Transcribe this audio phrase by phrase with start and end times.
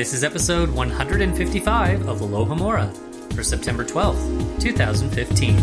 [0.00, 2.90] This is episode 155 of Alohomora
[3.34, 5.56] for September 12th, 2015.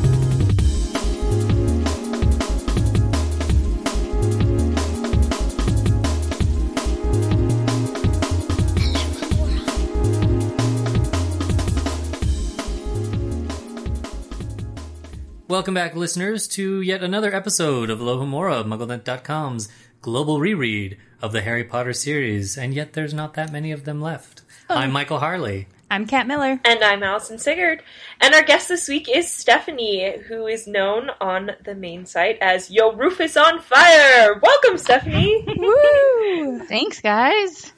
[15.47, 19.67] Welcome back, listeners, to yet another episode of Alohomora, MuggleNet.com's
[20.03, 24.01] global reread of the Harry Potter series, and yet there's not that many of them
[24.01, 24.41] left.
[24.69, 24.75] Oh.
[24.75, 25.65] I'm Michael Harle.
[25.89, 26.59] I'm Kat Miller.
[26.65, 27.79] And I'm Allison Siggard.
[28.19, 32.69] And our guest this week is Stephanie, who is known on the main site as
[32.69, 34.37] Yo Rufus on Fire.
[34.41, 35.45] Welcome, Stephanie.
[35.57, 36.59] Woo!
[36.65, 37.71] Thanks, guys.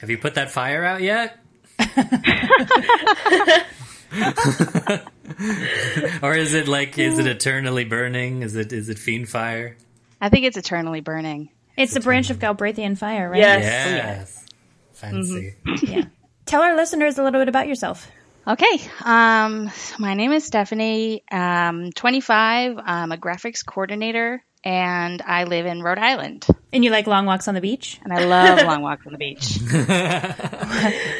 [0.00, 1.38] Have you put that fire out yet?
[6.22, 8.42] or is it like is it eternally burning?
[8.42, 9.74] Is it is it Fiendfyre?
[10.20, 11.50] I think it's eternally burning.
[11.76, 13.38] It's the branch of Gubraithian fire, right?
[13.40, 13.62] Yes.
[13.64, 14.46] Yes.
[14.92, 15.54] Fancy.
[15.82, 16.04] Yeah.
[16.46, 18.10] Tell our listeners a little bit about yourself.
[18.46, 18.80] Okay.
[19.04, 21.22] Um, so my name is Stephanie.
[21.30, 22.78] Um, 25.
[22.84, 26.46] I'm a graphics coordinator, and I live in Rhode Island.
[26.72, 28.00] And you like long walks on the beach?
[28.02, 29.58] And I love long walks on the beach.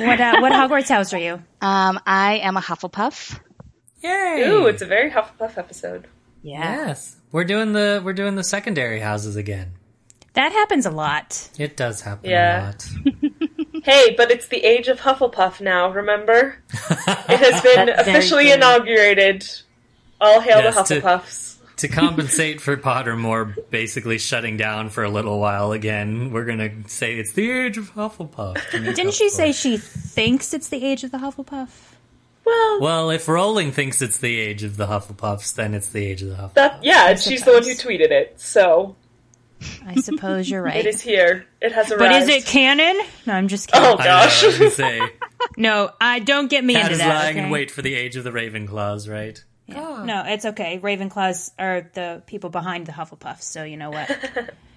[0.03, 1.35] What uh, what Hogwarts house are you?
[1.61, 3.39] Um, I am a Hufflepuff.
[4.03, 4.45] Yay!
[4.49, 6.09] Ooh, it's a very Hufflepuff episode.
[6.43, 7.17] yes.
[7.31, 9.73] We're doing the we're doing the secondary houses again.
[10.35, 11.51] That happens a lot.
[11.59, 12.63] It does happen Yeah.
[12.63, 12.89] a lot.
[13.85, 16.57] Hey, but it's the age of Hufflepuff now, remember?
[16.73, 18.53] it has been officially true.
[18.55, 19.45] inaugurated.
[20.21, 21.57] All hail Yes, the Hufflepuffs.
[21.79, 27.17] to compensate for Pottermore basically shutting down for a little while again, we're gonna say
[27.19, 28.71] it's the age of Hufflepuff.
[28.71, 31.71] Didn't up she say she thinks it's the age of the Hufflepuff?
[32.45, 36.23] Well, Well, if Rowling thinks it's the age of the Hufflepuffs, then it's the age
[36.23, 36.55] of the Hufflepuffs.
[36.55, 38.95] that yeah, and she's the one who tweeted it, so
[39.87, 40.77] I suppose you're right.
[40.77, 41.47] it is here.
[41.61, 43.01] It has a but is it canon?
[43.27, 43.87] No, I'm just kidding.
[43.87, 44.43] Oh I know, gosh.
[44.43, 45.01] I was gonna say,
[45.57, 47.09] No, I don't get me Cat into is that.
[47.15, 47.45] lying okay?
[47.47, 49.43] in wait for the age of the Ravenclaws, right?
[49.69, 50.79] No, it's okay.
[50.81, 54.11] Ravenclaws are the people behind the Hufflepuffs, so you know what.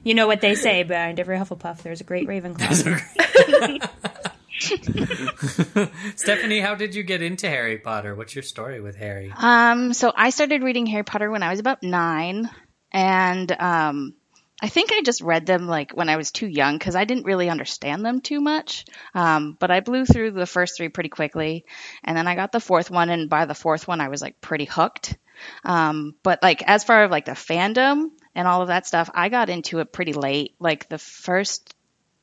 [0.04, 1.82] you know what they say behind every Hufflepuff.
[1.82, 3.90] There's a great Ravenclaw.
[6.16, 8.16] Stephanie, how did you get into Harry Potter?
[8.16, 9.34] What's your story with Harry?
[9.36, 12.50] Um, so I started reading Harry Potter when I was about nine,
[12.92, 14.14] and um,
[14.62, 17.26] I think I just read them like when I was too young because I didn't
[17.26, 18.86] really understand them too much.
[19.14, 21.66] Um, but I blew through the first three pretty quickly,
[22.04, 24.40] and then I got the fourth one, and by the fourth one, I was like
[24.40, 25.18] pretty hooked.
[25.66, 29.28] Um, but like as far as like the fandom and all of that stuff, I
[29.28, 30.56] got into it pretty late.
[30.60, 31.76] Like the first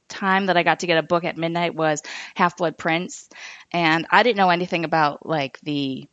[0.09, 2.03] time that I got to get a book at midnight was
[2.35, 3.29] Half Blood Prince,
[3.73, 6.09] and I didn't know anything about like the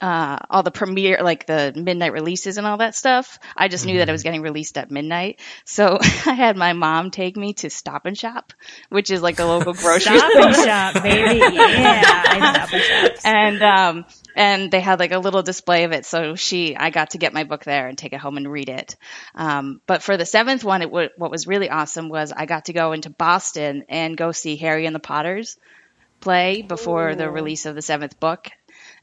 [0.00, 3.38] uh, all the premiere, like the midnight releases and all that stuff.
[3.56, 5.40] I just knew that it was getting released at midnight.
[5.64, 8.52] So I had my mom take me to Stop and Shop,
[8.90, 10.42] which is like a local grocery Stop store.
[10.46, 11.38] and shop, baby.
[11.38, 13.56] Yeah, I stop and.
[13.56, 14.04] And, um,
[14.34, 16.04] and they had like a little display of it.
[16.04, 18.68] So she, I got to get my book there and take it home and read
[18.68, 18.96] it.
[19.34, 22.66] Um, but for the seventh one, it w- what was really awesome was I got
[22.66, 25.56] to go into Boston and go see Harry and the Potters
[26.20, 28.48] play before the release of the seventh book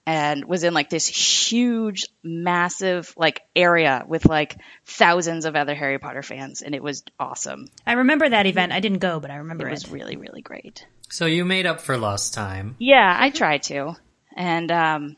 [0.06, 6.00] and was in like this huge massive like area with like thousands of other Harry
[6.00, 7.68] Potter fans and it was awesome.
[7.88, 8.72] I remember that event.
[8.72, 9.72] I didn't go, but I remember It it.
[9.72, 10.86] was really really great.
[11.10, 12.76] So you made up for lost time.
[12.80, 13.94] Yeah, I try to.
[14.36, 15.18] And um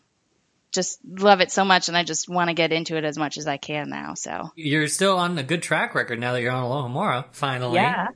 [0.71, 3.37] just love it so much and I just want to get into it as much
[3.37, 4.13] as I can now.
[4.13, 7.75] So You're still on a good track record now that you're on Alohomora, finally.
[7.75, 8.07] Yeah.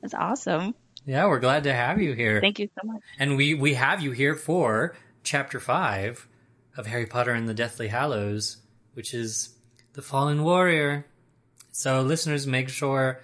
[0.00, 0.74] That's awesome.
[1.04, 2.40] Yeah, we're glad to have you here.
[2.40, 3.02] Thank you so much.
[3.18, 4.96] And we we have you here for
[5.26, 6.26] chapter 5
[6.76, 8.58] of Harry Potter and the Deathly Hallows,
[8.94, 9.50] which is
[9.94, 11.04] The Fallen Warrior.
[11.72, 13.20] So listeners, make sure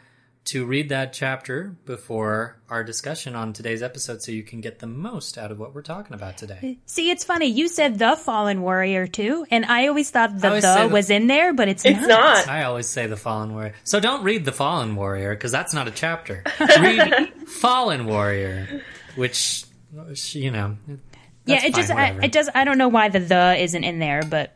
[0.46, 4.88] to read that chapter before our discussion on today's episode so you can get the
[4.88, 6.78] most out of what we're talking about today.
[6.86, 7.46] See, it's funny.
[7.46, 10.92] You said the Fallen Warrior too, and I always thought I the always the the-
[10.92, 12.48] was in there, but it's, It's not.
[12.48, 13.74] I always say the Fallen Warrior.
[13.84, 16.42] So don't read the Fallen Warrior because that's not a chapter.
[16.80, 18.82] Read Fallen Warrior,
[19.14, 19.64] which
[20.32, 20.76] you know.
[21.46, 22.48] Yeah, that's it just I, it does.
[22.54, 24.54] I don't know why the the isn't in there, but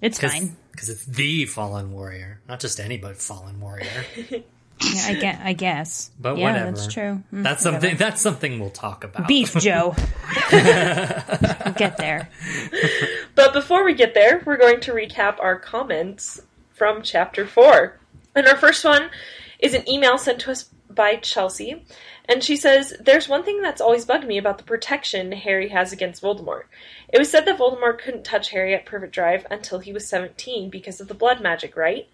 [0.00, 0.56] it's fine.
[0.72, 3.86] because it's the Fallen Warrior, not just anybody Fallen Warrior.
[4.30, 4.38] Yeah,
[5.06, 5.40] I guess.
[5.44, 6.10] I guess.
[6.20, 6.70] But yeah, whatever.
[6.70, 7.22] that's true.
[7.32, 7.80] Mm, That's whatever.
[7.82, 7.96] something.
[7.96, 9.26] That's something we'll talk about.
[9.26, 9.94] Beef Joe.
[10.52, 12.30] we'll get there.
[13.34, 16.40] But before we get there, we're going to recap our comments
[16.72, 17.98] from chapter 4.
[18.36, 19.10] And our first one
[19.58, 21.84] is an email sent to us by Chelsea.
[22.28, 25.92] And she says, There's one thing that's always bugged me about the protection Harry has
[25.92, 26.64] against Voldemort.
[27.08, 30.68] It was said that Voldemort couldn't touch Harry at Privet Drive until he was 17
[30.68, 32.06] because of the blood magic, right?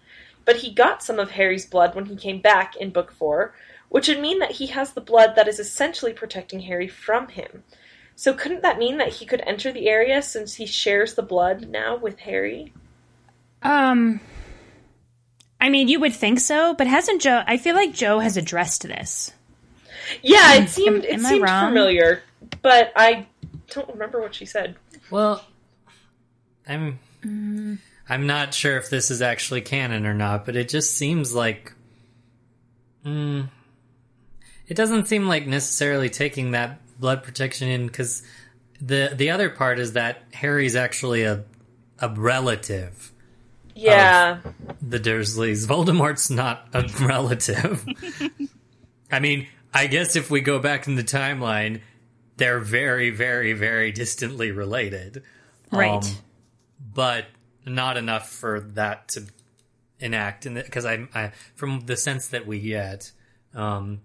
[0.45, 3.53] But he got some of Harry's blood when he came back in Book 4,
[3.89, 7.63] which would mean that he has the blood that is essentially protecting Harry from him.
[8.15, 11.67] So couldn't that mean that he could enter the area since he shares the blood
[11.67, 12.71] now with Harry?
[13.61, 14.21] Um,
[15.59, 17.43] I mean, you would think so, but hasn't Joe?
[17.45, 19.33] I feel like Joe has addressed this.
[20.21, 22.23] Yeah, it seemed Am- it am I seemed familiar,
[22.61, 23.27] but I
[23.69, 24.75] don't remember what she said.
[25.09, 25.43] Well,
[26.67, 26.99] I'm.
[28.07, 31.73] I'm not sure if this is actually canon or not, but it just seems like.
[33.05, 33.49] Mm,
[34.67, 38.23] it doesn't seem like necessarily taking that blood protection in because
[38.81, 41.43] the the other part is that Harry's actually a
[41.99, 43.11] a relative.
[43.77, 44.39] Yeah.
[44.81, 45.67] the Dursleys.
[45.67, 47.85] Voldemort's not a relative.
[49.11, 51.81] I mean, I guess if we go back in the timeline,
[52.37, 55.23] they're very, very, very distantly related.
[55.71, 55.91] Right.
[55.91, 56.01] Um,
[56.93, 57.25] but
[57.65, 59.25] not enough for that to
[59.99, 60.45] enact.
[60.45, 63.11] And because I, I, from the sense that we get,
[63.53, 64.01] um,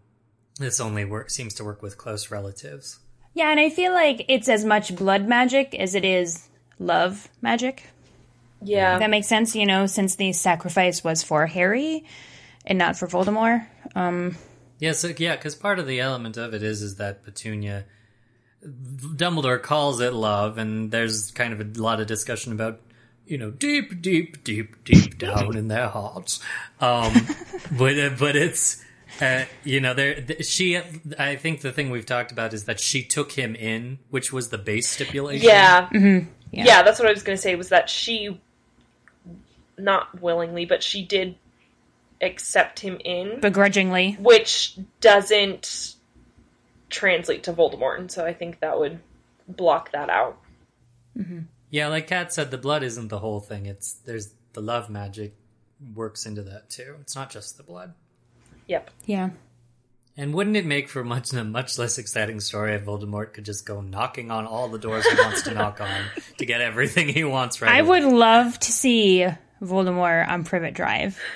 [0.58, 2.98] this only work seems to work with close relatives.
[3.34, 6.48] Yeah, and I feel like it's as much blood magic as it is
[6.80, 7.84] love magic.
[8.60, 8.94] Yeah.
[8.94, 12.04] If that makes sense, you know, since the sacrifice was for Harry
[12.66, 13.66] and not for Voldemort.
[13.94, 14.36] Um,
[14.80, 17.84] Yeah, so yeah, because part of the element of it is is that Petunia,
[18.64, 22.80] Dumbledore calls it love, and there's kind of a lot of discussion about
[23.26, 26.40] you know deep, deep, deep, deep down in their hearts.
[26.80, 27.12] Um,
[27.78, 28.82] but uh, but it's
[29.20, 30.80] uh, you know there th- she.
[31.18, 34.48] I think the thing we've talked about is that she took him in, which was
[34.48, 35.46] the base stipulation.
[35.46, 35.90] Yeah.
[35.92, 36.24] Yeah.
[36.50, 36.82] yeah.
[36.82, 38.40] that's what I was going to say was that she
[39.76, 41.36] not willingly, but she did
[42.20, 44.16] accept him in, begrudgingly.
[44.20, 45.94] which doesn't
[46.88, 49.00] translate to Voldemort, and so I think that would
[49.48, 50.38] block that out.
[51.16, 51.40] Mm-hmm.
[51.70, 53.66] Yeah, like Kat said, the blood isn't the whole thing.
[53.66, 55.34] It's there's the love magic
[55.94, 56.96] works into that too.
[57.00, 57.94] It's not just the blood.
[58.66, 58.90] Yep.
[59.06, 59.30] Yeah.
[60.16, 63.64] And wouldn't it make for much a much less exciting story if Voldemort could just
[63.64, 66.00] go knocking on all the doors he wants to knock on
[66.38, 68.04] to get everything he wants right I away?
[68.04, 69.26] would love to see
[69.62, 71.18] Voldemort on Privet Drive.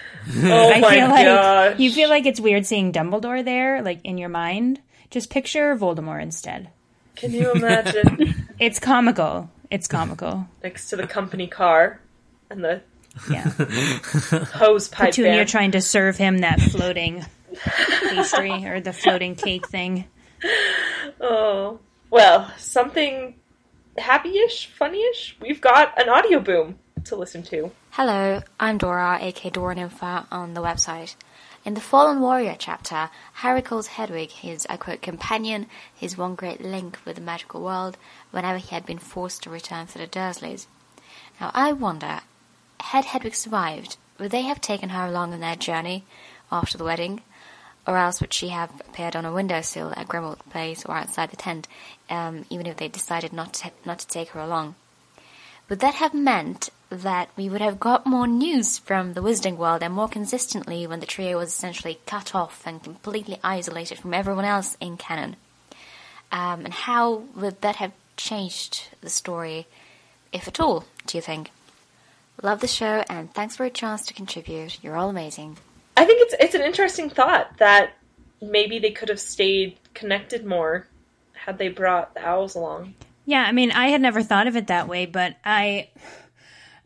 [0.42, 1.78] Oh I my feel like gosh.
[1.78, 4.80] you feel like it's weird seeing Dumbledore there, like in your mind.
[5.10, 6.70] Just picture Voldemort instead.
[7.14, 9.50] Can you imagine It's comical.
[9.70, 10.48] It's comical.
[10.62, 12.00] next to the company car
[12.48, 12.81] and the
[13.31, 13.43] Yeah.
[14.54, 15.48] hose pipe Petunia band?
[15.50, 17.22] trying to serve him that floating
[18.08, 20.06] pastry or the floating cake thing.
[21.20, 23.34] Oh, well, something
[23.98, 25.36] happy-ish, funny-ish.
[25.40, 27.70] We've got an audioBoom to listen to.
[27.96, 31.15] Hello, I'm Dora, aka Dora Nympha, on the website.
[31.65, 36.60] In the Fallen Warrior chapter, Harry calls Hedwig his, I quote, companion, his one great
[36.60, 37.96] link with the magical world,
[38.32, 40.67] whenever he had been forced to return to the Dursleys.
[41.41, 42.22] Now, I wonder,
[42.81, 46.03] had Hedwig survived, would they have taken her along on their journey
[46.51, 47.22] after the wedding?
[47.86, 51.36] Or else would she have appeared on a windowsill at Grimmauld Place or outside the
[51.36, 51.69] tent,
[52.10, 54.74] um, even if they decided not to, not to take her along?
[55.69, 59.82] Would that have meant that we would have got more news from the Wizarding World
[59.82, 64.44] and more consistently when the trio was essentially cut off and completely isolated from everyone
[64.44, 65.36] else in canon?
[66.32, 69.67] Um, and how would that have changed the story,
[70.32, 71.51] if at all, do you think?
[72.43, 74.82] Love the show and thanks for a chance to contribute.
[74.82, 75.56] You're all amazing.
[75.96, 77.93] I think it's it's an interesting thought that
[78.43, 80.86] maybe they could have stayed connected more
[81.32, 82.94] had they brought the owls along.
[83.27, 85.89] Yeah, I mean, I had never thought of it that way, but I,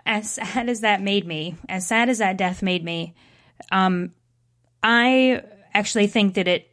[0.09, 3.15] as sad as that made me, as sad as that death made me,
[3.71, 4.13] um,
[4.83, 5.43] I
[5.75, 6.65] actually think that it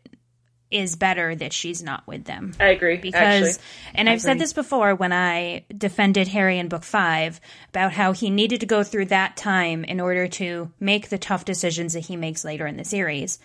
[0.72, 2.54] is better that she's not with them.
[2.60, 2.98] I agree.
[2.98, 3.64] Because, actually.
[3.94, 7.40] and I I've said this before when I defended Harry in book five
[7.70, 11.46] about how he needed to go through that time in order to make the tough
[11.46, 13.38] decisions that he makes later in the series.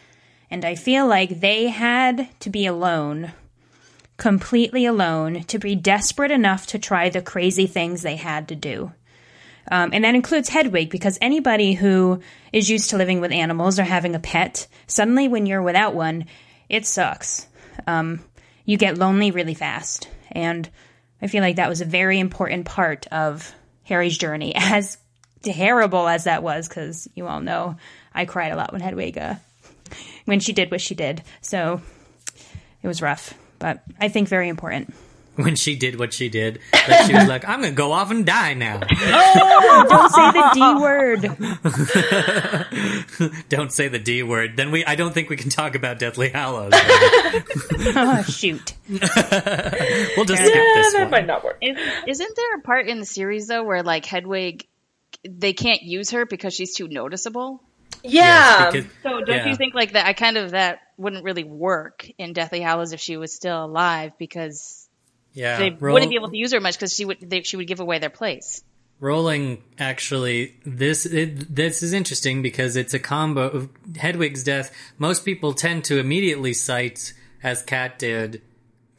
[0.50, 3.32] And I feel like they had to be alone,
[4.16, 8.92] completely alone, to be desperate enough to try the crazy things they had to do.
[9.70, 12.20] Um, and that includes Hedwig, because anybody who
[12.52, 16.26] is used to living with animals or having a pet, suddenly when you're without one,
[16.68, 17.46] it sucks.
[17.86, 18.24] Um,
[18.64, 20.08] you get lonely really fast.
[20.32, 20.68] And
[21.22, 24.98] I feel like that was a very important part of Harry's journey, as
[25.42, 27.76] terrible as that was, because you all know
[28.14, 29.34] I cried a lot when Hedwig, uh,
[30.24, 31.22] when she did what she did.
[31.40, 31.80] So
[32.82, 34.94] it was rough, but I think very important.
[35.44, 38.26] When she did what she did, that she was like, "I'm gonna go off and
[38.26, 38.80] die now."
[39.72, 41.20] Oh, don't say the D word.
[43.48, 44.56] don't say the D word.
[44.56, 44.84] Then we.
[44.84, 46.72] I don't think we can talk about Deathly Hallows.
[46.74, 48.74] oh, shoot.
[48.88, 51.10] we'll just yeah, skip this that one.
[51.10, 51.58] might not work.
[51.62, 54.66] Isn't there a part in the series though where like Hedwig,
[55.28, 57.62] they can't use her because she's too noticeable?
[58.02, 58.70] Yeah.
[58.70, 59.46] because- So don't yeah.
[59.48, 60.06] you think like that?
[60.06, 64.12] I kind of that wouldn't really work in Deathly Hallows if she was still alive
[64.18, 64.79] because
[65.32, 67.56] Yeah, they Roll- wouldn't be able to use her much because she would they, she
[67.56, 68.62] would give away their place.
[68.98, 74.74] Rowling actually this it, this is interesting because it's a combo of Hedwig's death.
[74.98, 78.42] Most people tend to immediately cite, as Kat did,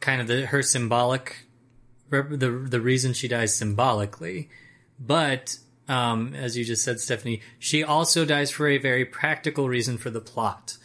[0.00, 1.46] kind of the her symbolic
[2.10, 4.50] the the reason she dies symbolically,
[4.98, 5.56] but
[5.88, 10.10] um, as you just said, Stephanie, she also dies for a very practical reason for
[10.10, 10.76] the plot,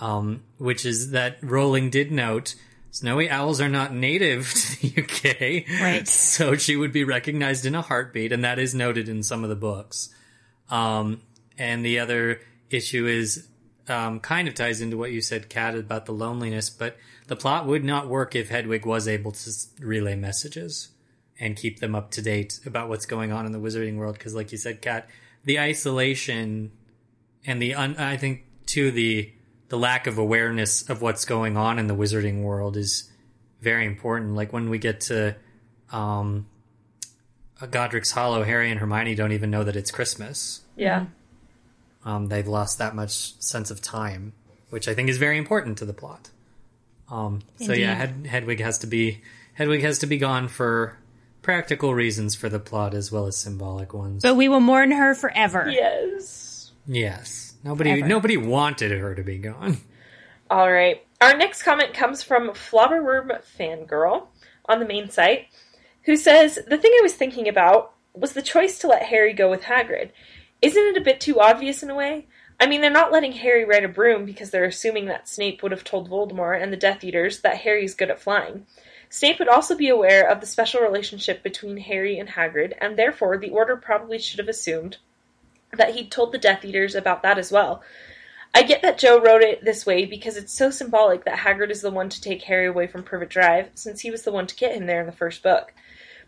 [0.00, 2.54] um, which is that Rowling did note.
[2.90, 5.80] Snowy owls are not native to the UK.
[5.80, 6.08] Right.
[6.08, 9.50] So she would be recognized in a heartbeat, and that is noted in some of
[9.50, 10.14] the books.
[10.68, 11.22] Um,
[11.58, 13.48] and the other issue is
[13.88, 17.66] um, kind of ties into what you said, Kat, about the loneliness, but the plot
[17.66, 20.88] would not work if Hedwig was able to relay messages
[21.38, 24.16] and keep them up to date about what's going on in the wizarding world.
[24.16, 25.08] Because, like you said, Kat,
[25.44, 26.72] the isolation
[27.46, 29.32] and the un- I think too the
[29.70, 33.10] the lack of awareness of what's going on in the wizarding world is
[33.62, 34.34] very important.
[34.34, 35.36] Like when we get to
[35.92, 36.46] um,
[37.70, 40.62] Godric's Hollow, Harry and Hermione don't even know that it's Christmas.
[40.76, 41.06] Yeah.
[42.04, 44.32] Um, they've lost that much sense of time,
[44.70, 46.30] which I think is very important to the plot.
[47.08, 49.20] Um, so yeah, Hed- Hedwig has to be
[49.54, 50.96] Hedwig has to be gone for
[51.42, 54.22] practical reasons for the plot as well as symbolic ones.
[54.22, 55.70] But we will mourn her forever.
[55.70, 56.72] Yes.
[56.86, 58.06] yes, nobody Ever.
[58.06, 59.78] nobody wanted her to be gone.
[60.50, 61.04] All right.
[61.20, 64.26] Our next comment comes from Flobberworm Fangirl
[64.66, 65.48] on the main site,
[66.04, 69.50] who says the thing I was thinking about was the choice to let Harry go
[69.50, 70.10] with Hagrid.
[70.62, 72.26] Isn't it a bit too obvious in a way?
[72.58, 75.72] I mean, they're not letting Harry ride a broom because they're assuming that Snape would
[75.72, 78.66] have told Voldemort and the Death Eaters that Harry's good at flying.
[79.08, 83.38] Snape would also be aware of the special relationship between Harry and Hagrid, and therefore
[83.38, 84.98] the Order probably should have assumed
[85.72, 87.82] that he'd told the Death Eaters about that as well.
[88.54, 91.82] I get that Joe wrote it this way because it's so symbolic that Hagrid is
[91.82, 94.56] the one to take Harry away from Privet Drive, since he was the one to
[94.56, 95.72] get him there in the first book.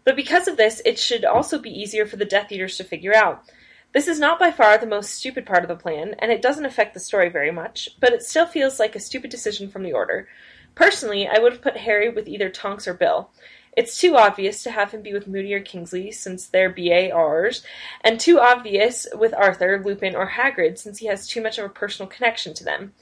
[0.05, 3.15] But because of this, it should also be easier for the Death Eaters to figure
[3.15, 3.45] out.
[3.93, 6.65] This is not by far the most stupid part of the plan, and it doesn't
[6.65, 9.93] affect the story very much, but it still feels like a stupid decision from the
[9.93, 10.29] Order.
[10.75, 13.31] Personally, I would have put Harry with either Tonks or Bill.
[13.75, 17.65] It's too obvious to have him be with Moody or Kingsley, since they're BARs,
[18.03, 21.71] and too obvious with Arthur, Lupin, or Hagrid, since he has too much of a
[21.71, 22.93] personal connection to them.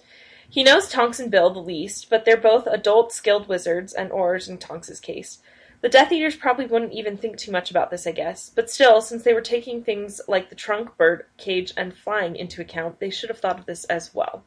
[0.48, 4.48] He knows Tonks and Bill the least, but they're both adult, skilled wizards, and Aurors
[4.48, 5.38] in Tonks's case.
[5.80, 9.00] The Death Eaters probably wouldn't even think too much about this, I guess, but still,
[9.00, 13.10] since they were taking things like the trunk, bird, cage, and flying into account, they
[13.10, 14.44] should have thought of this as well.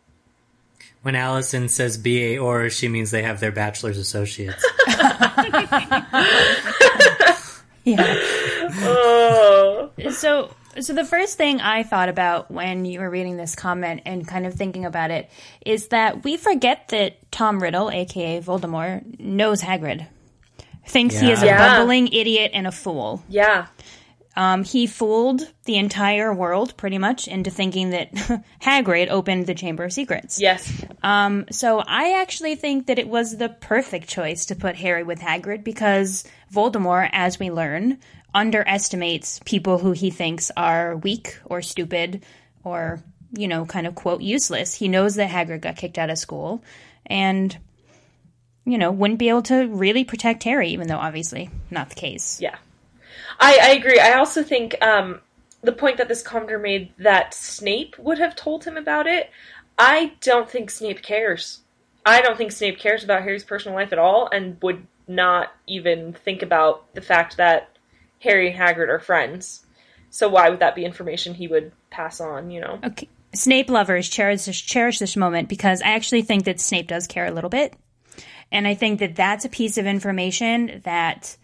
[1.04, 4.64] When Allison says BA or, she means they have their bachelor's associates.
[7.86, 8.16] Yeah.
[8.86, 9.90] Oh.
[10.12, 14.26] So, so the first thing I thought about when you were reading this comment and
[14.26, 15.30] kind of thinking about it
[15.66, 20.08] is that we forget that Tom Riddle, aka Voldemort, knows Hagrid.
[20.88, 21.78] Thinks he is a Yeah.
[21.78, 23.22] bumbling idiot and a fool.
[23.28, 23.68] Yeah.
[24.36, 28.14] Um, he fooled the entire world pretty much into thinking that
[28.62, 30.40] Hagrid opened the Chamber of Secrets.
[30.40, 30.84] Yes.
[31.04, 35.20] Um, so I actually think that it was the perfect choice to put Harry with
[35.20, 38.00] Hagrid because Voldemort, as we learn,
[38.34, 42.24] underestimates people who he thinks are weak or stupid
[42.64, 44.74] or, you know, kind of quote useless.
[44.74, 46.64] He knows that Hagrid got kicked out of school
[47.06, 47.56] and,
[48.66, 52.42] you know, wouldn't be able to really protect Harry, even though obviously not the case.
[52.42, 52.56] Yeah.
[53.40, 54.00] I, I agree.
[54.00, 55.22] I also think um,
[55.62, 59.30] the point that this commenter made that Snape would have told him about it,
[59.78, 61.62] I don't think Snape cares.
[62.06, 66.14] I don't think Snape cares about Harry's personal life at all and would not even
[66.14, 67.70] think about the fact that
[68.20, 69.66] Harry and Hagrid are friends.
[70.10, 72.80] So why would that be information he would pass on, you know?
[72.84, 73.10] Okay.
[73.34, 77.26] Snape lovers cherish this, cherish this moment because I actually think that Snape does care
[77.26, 77.74] a little bit.
[78.52, 81.36] And I think that that's a piece of information that,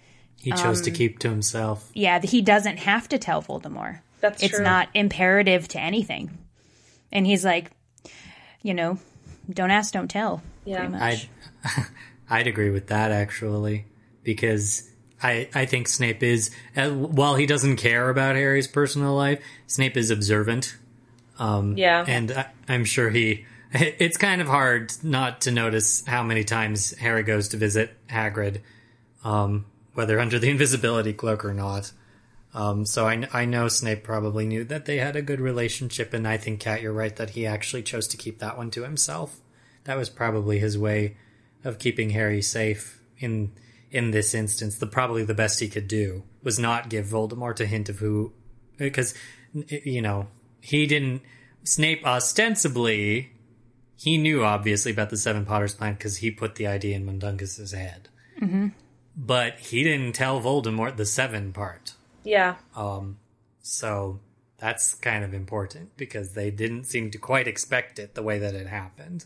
[0.41, 1.89] He chose to Um, keep to himself.
[1.93, 4.00] yeah, he doesn't have to tell Voldemort.
[4.22, 4.63] That's it's true.
[4.63, 6.38] not imperative to anything.
[7.12, 7.72] And he's like,
[8.62, 9.00] you know,
[9.50, 10.41] don't ask, don't tell.
[10.65, 10.88] Yeah.
[10.88, 11.27] Much.
[11.63, 11.86] I'd
[12.29, 13.86] I'd agree with that actually
[14.24, 14.88] because
[15.22, 19.98] I I think Snape is uh, while he doesn't care about Harry's personal life, Snape
[19.98, 20.75] is observant.
[21.39, 22.03] Um, Yeah.
[22.08, 23.46] and I, I'm sure he.
[23.74, 28.62] It's kind of hard not to notice how many times Harry goes to visit Hagrid,
[29.24, 29.65] um,
[30.00, 31.91] whether under the invisibility cloak or not.
[32.53, 36.25] Um, so I, I know Snape probably knew that they had a good relationship, and
[36.25, 39.41] I think Kat, you're right that he actually chose to keep that one to himself.
[39.84, 41.18] That was probably his way
[41.65, 43.51] of keeping Harry safe in
[43.91, 44.77] in this instance.
[44.77, 48.32] The probably the best he could do was not give Voldemort a hint of who,
[48.77, 49.13] because
[49.68, 50.27] you know
[50.62, 51.24] he didn't.
[51.65, 53.34] Snape ostensibly
[53.98, 57.74] he knew obviously about the Seven Potters plan because he put the idea in Mundungus's
[57.74, 58.08] head,
[58.39, 58.70] hmm
[59.19, 61.93] but he didn't tell Voldemort the seven part.
[62.23, 62.55] Yeah.
[62.75, 63.17] Um,
[63.61, 64.19] so
[64.57, 68.55] that's kind of important because they didn't seem to quite expect it the way that
[68.55, 69.25] it happened.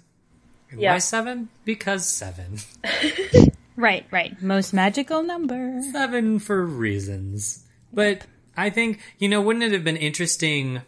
[0.72, 0.94] And Yeah.
[0.94, 1.50] Why seven?
[1.64, 2.58] Because seven.
[3.76, 4.40] Right, right.
[4.42, 5.82] Most magical number.
[5.92, 7.66] Seven for reasons.
[7.92, 10.82] But I think, you know, wouldn't it have been interesting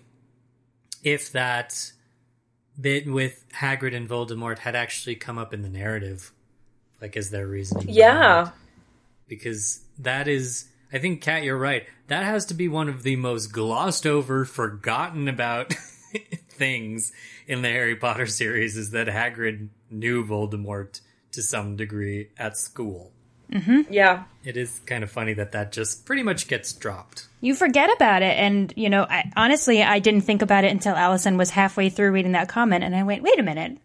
[1.03, 1.91] if that
[2.79, 6.31] bit with Hagrid and Voldemort had actually come up in the narrative?
[7.01, 7.89] Like, as their reasoning?
[7.89, 8.51] Yeah.
[9.27, 11.86] Because that is I think Kat you're right.
[12.08, 15.74] That has to be one of the most glossed over, forgotten about
[16.50, 17.12] things
[17.48, 21.01] in the Harry Potter series is that Hagrid knew Voldemort
[21.32, 23.12] to some degree at school.
[23.51, 24.24] hmm Yeah.
[24.44, 27.28] It is kind of funny that that just pretty much gets dropped.
[27.41, 30.95] You forget about it, and you know, I, honestly, I didn't think about it until
[30.95, 33.78] Allison was halfway through reading that comment, and I went, "Wait a minute."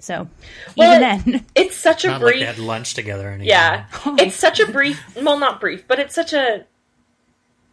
[0.00, 0.28] So,
[0.76, 3.46] Well, even then, It's such a Not like brief they had lunch together anymore.
[3.48, 3.86] Yeah.
[4.18, 6.64] It's such a brief, well, not brief, but it's such a.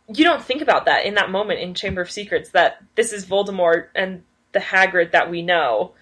[0.08, 3.26] You don't think about that in that moment in Chamber of Secrets that this is
[3.26, 5.94] Voldemort and the Hagrid that we know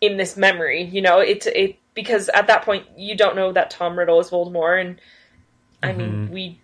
[0.00, 0.84] in this memory.
[0.84, 4.30] You know, it's it because at that point you don't know that Tom Riddle is
[4.30, 5.00] Voldemort, and
[5.82, 6.30] I mean Mhm.
[6.30, 6.60] we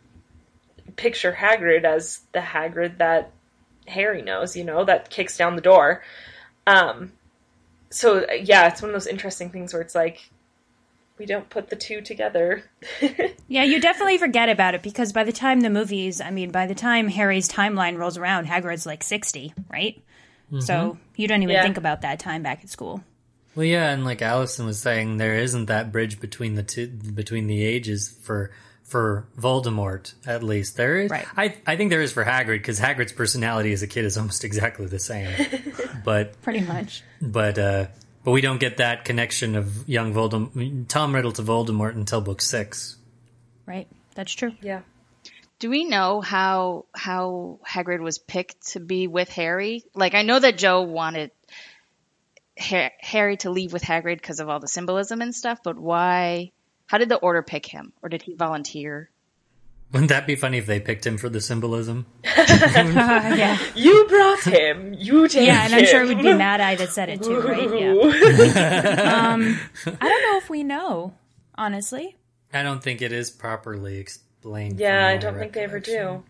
[0.96, 3.30] picture Hagrid as the Hagrid that
[3.88, 4.54] Harry knows.
[4.56, 6.02] You know, that kicks down the door.
[6.66, 7.12] Um.
[7.96, 10.28] So yeah, it's one of those interesting things where it's like
[11.18, 12.62] we don't put the two together.
[13.48, 16.66] yeah, you definitely forget about it because by the time the movies, I mean, by
[16.66, 20.02] the time Harry's timeline rolls around, Hagrid's like sixty, right?
[20.58, 20.98] So Mhm.
[21.16, 21.62] you don't even Yeah.
[21.62, 23.02] think about that time back at school.
[23.54, 27.46] Well, yeah, and like Allison was saying, there isn't that bridge between the two, between
[27.46, 28.50] the ages for
[28.86, 30.14] for Voldemort.
[30.26, 31.10] At least there is.
[31.10, 31.26] Right.
[31.36, 34.44] I I think there is for Hagrid because Hagrid's personality as a kid is almost
[34.50, 35.30] exactly the same.
[36.04, 37.02] but Pretty much.
[37.20, 37.86] but uh,
[38.24, 42.40] but we don't get that connection of young Voldemort, Tom Riddle to Voldemort until book
[42.42, 42.96] six.
[43.66, 43.88] Right.
[44.14, 44.52] That's true.
[44.62, 44.80] Yeah.
[45.58, 49.84] Do we know how how Hagrid was picked to be with Harry?
[49.94, 51.30] Like I know that Joe wanted
[52.58, 56.52] Ha- Harry to leave with Hagrid because of all the symbolism and stuff, but why?
[56.86, 59.10] How did the Order pick him, or did he volunteer?
[59.92, 62.06] Wouldn't that be funny if they picked him for the symbolism?
[62.24, 63.58] yeah.
[63.74, 64.94] You brought him.
[64.94, 66.38] You take Yeah, and I'm sure it would be him.
[66.38, 67.70] Mad Eye that said it too, right?
[67.70, 69.30] Yeah.
[69.32, 71.14] um, I don't know if we know,
[71.56, 72.16] honestly.
[72.52, 74.78] I don't think it is properly explained.
[74.80, 76.24] Yeah, I don't think they ever do.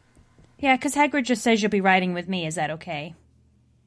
[0.58, 2.46] Yeah, because Hagrid just says you'll be riding with me.
[2.46, 3.14] Is that okay?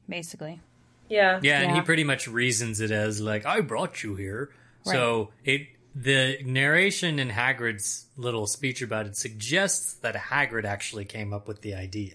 [0.08, 0.60] Basically.
[1.08, 1.40] Yeah.
[1.42, 4.50] Yeah, and he pretty much reasons it as like, "I brought you here."
[4.84, 4.92] Right.
[4.92, 11.32] So it the narration in Hagrid's little speech about it suggests that Hagrid actually came
[11.32, 12.14] up with the idea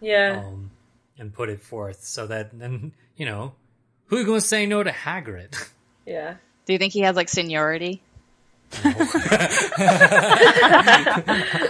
[0.00, 0.42] Yeah.
[0.46, 0.70] um,
[1.18, 3.54] and put it forth, so that then you know
[4.06, 5.54] who's going to say no to Hagrid?
[6.06, 6.36] Yeah.
[6.66, 8.00] Do you think he has like seniority?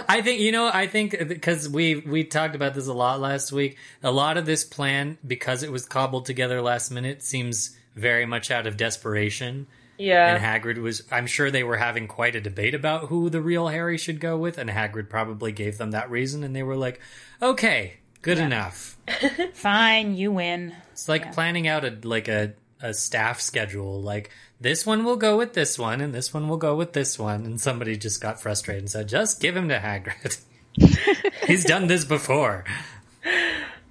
[0.09, 0.69] I think you know.
[0.73, 3.77] I think because we we talked about this a lot last week.
[4.03, 8.49] A lot of this plan, because it was cobbled together last minute, seems very much
[8.51, 9.67] out of desperation.
[9.97, 10.35] Yeah.
[10.35, 11.03] And Hagrid was.
[11.11, 14.37] I'm sure they were having quite a debate about who the real Harry should go
[14.37, 16.99] with, and Hagrid probably gave them that reason, and they were like,
[17.41, 18.97] "Okay, good enough."
[19.53, 20.73] Fine, you win.
[20.91, 23.99] It's like planning out a like a a staff schedule.
[24.01, 24.29] Like
[24.61, 27.45] this one will go with this one, and this one will go with this one.
[27.45, 30.39] And somebody just got frustrated and said, "Just give him to Hagrid.
[31.47, 32.65] He's done this before."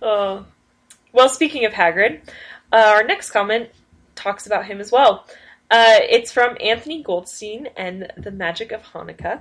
[0.01, 0.45] Oh.
[1.13, 2.21] Well, speaking of Hagrid,
[2.73, 3.71] Uh, our next comment
[4.15, 5.27] talks about him as well.
[5.71, 9.41] Uh, it's from Anthony Goldstein and the Magic of Hanukkah,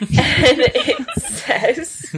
[0.00, 2.14] and it says.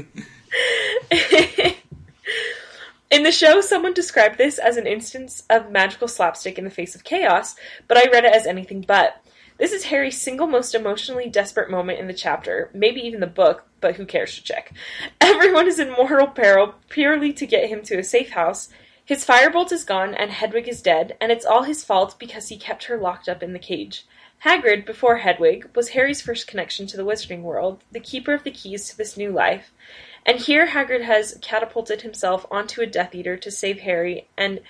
[3.09, 6.96] In the show, someone described this as an instance of magical slapstick in the face
[6.96, 7.54] of chaos,
[7.87, 9.22] but I read it as anything but.
[9.59, 13.64] This is Harry's single most emotionally desperate moment in the chapter, maybe even the book,
[13.80, 14.72] but who cares to check.
[15.20, 18.68] Everyone is in mortal peril purely to get him to a safe house.
[19.07, 22.57] His firebolt is gone, and Hedwig is dead, and it's all his fault because he
[22.59, 24.05] kept her locked up in the cage.
[24.45, 28.51] Hagrid, before Hedwig, was Harry's first connection to the wizarding world, the keeper of the
[28.51, 29.71] keys to this new life.
[30.27, 34.61] And here Hagrid has catapulted himself onto a Death Eater to save Harry, and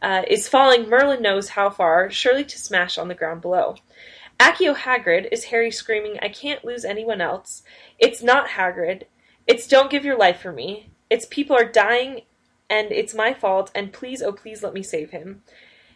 [0.00, 3.76] uh, is falling Merlin knows how far, surely to smash on the ground below.
[4.40, 7.62] Accio Hagrid is Harry screaming, I can't lose anyone else.
[7.98, 9.02] It's not Hagrid.
[9.46, 10.88] It's don't give your life for me.
[11.10, 12.22] It's people are dying
[12.70, 15.42] and it's my fault, and please, oh please let me save him.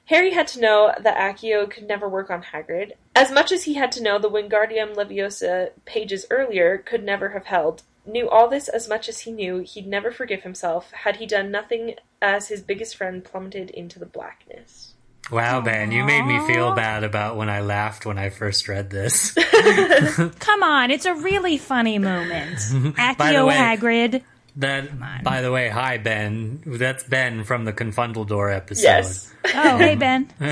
[0.06, 3.74] Harry had to know that Accio could never work on Hagrid, as much as he
[3.74, 7.82] had to know the Wingardium Leviosa pages earlier could never have held.
[8.06, 11.50] Knew all this as much as he knew he'd never forgive himself had he done
[11.50, 14.94] nothing as his biggest friend plummeted into the blackness.
[15.30, 18.88] Wow, Ben, you made me feel bad about when I laughed when I first read
[18.88, 19.32] this.
[20.38, 22.56] Come on, it's a really funny moment.
[22.96, 24.22] By the Accio way- Hagrid.
[24.58, 26.62] That, by the way, hi Ben.
[26.66, 28.82] That's Ben from the Confundeldor episode.
[28.82, 29.32] Yes.
[29.54, 30.28] Oh, hey, Ben.
[30.38, 30.48] but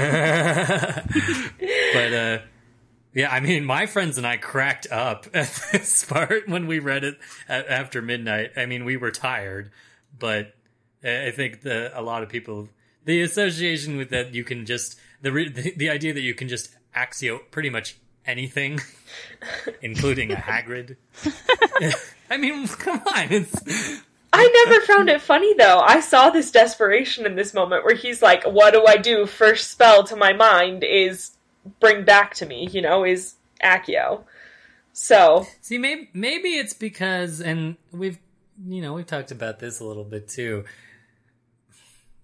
[2.13, 2.39] uh,
[3.15, 7.03] yeah, I mean, my friends and I cracked up at this part when we read
[7.03, 8.53] it a- after midnight.
[8.57, 9.73] I mean, we were tired,
[10.17, 10.55] but
[11.03, 12.69] I I think the a lot of people
[13.05, 16.71] the association with that you can just the the, the idea that you can just
[16.95, 18.81] Accio pretty much anything,
[19.83, 20.97] including a Hagrid.
[22.31, 25.81] I mean, come on, it's I never found it funny though.
[25.81, 29.27] I saw this desperation in this moment where he's like, "What do I do?
[29.27, 31.33] First spell to my mind is
[31.81, 34.25] bring back to me." You know, is Accio.
[34.93, 38.19] So See, maybe maybe it's because, and we've
[38.67, 40.65] you know we've talked about this a little bit too.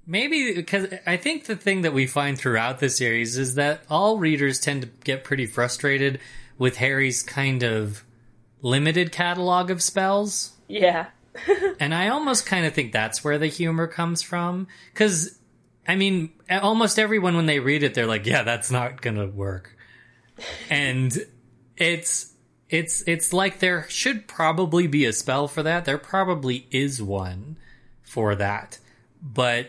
[0.07, 4.19] Maybe because I think the thing that we find throughout the series is that all
[4.19, 6.19] readers tend to get pretty frustrated
[6.59, 8.05] with Harry's kind of
[8.63, 10.53] limited catalog of spells.
[10.69, 11.07] yeah,
[11.81, 14.69] and I almost kind of think that's where the humor comes from.
[14.93, 15.39] Because,
[15.87, 19.27] I mean, almost everyone, when they read it, they're like, yeah, that's not going to
[19.27, 19.77] work.
[20.69, 21.17] And
[21.77, 22.33] it's,
[22.69, 25.85] it's, it's like there should probably be a spell for that.
[25.85, 27.57] There probably is one
[28.03, 28.79] for that.
[29.23, 29.69] But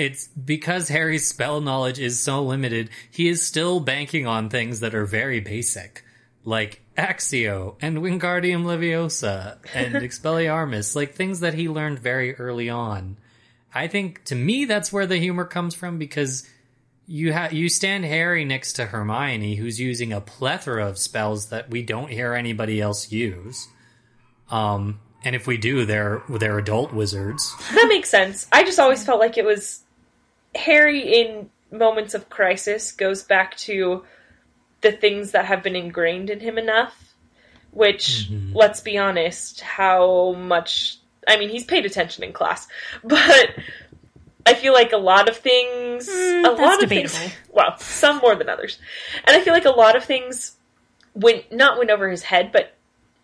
[0.00, 4.94] it's because Harry's spell knowledge is so limited, he is still banking on things that
[4.94, 6.04] are very basic.
[6.42, 13.18] Like Accio and Wingardium Leviosa and Expelliarmus, like things that he learned very early on.
[13.74, 16.48] I think to me that's where the humor comes from because
[17.06, 21.68] you ha- you stand Harry next to Hermione, who's using a plethora of spells that
[21.68, 23.68] we don't hear anybody else use.
[24.50, 27.54] Um, and if we do, they're they're adult wizards.
[27.74, 28.46] that makes sense.
[28.50, 29.82] I just always felt like it was
[30.54, 34.04] Harry in moments of crisis goes back to
[34.80, 37.14] the things that have been ingrained in him enough.
[37.72, 38.56] Which, mm-hmm.
[38.56, 40.98] let's be honest, how much.
[41.28, 42.66] I mean, he's paid attention in class,
[43.04, 43.54] but
[44.44, 46.08] I feel like a lot of things.
[46.08, 47.14] Mm, a lot of debatable.
[47.14, 47.32] things.
[47.50, 48.78] Well, some more than others.
[49.24, 50.56] And I feel like a lot of things
[51.14, 51.52] went.
[51.52, 52.74] Not went over his head, but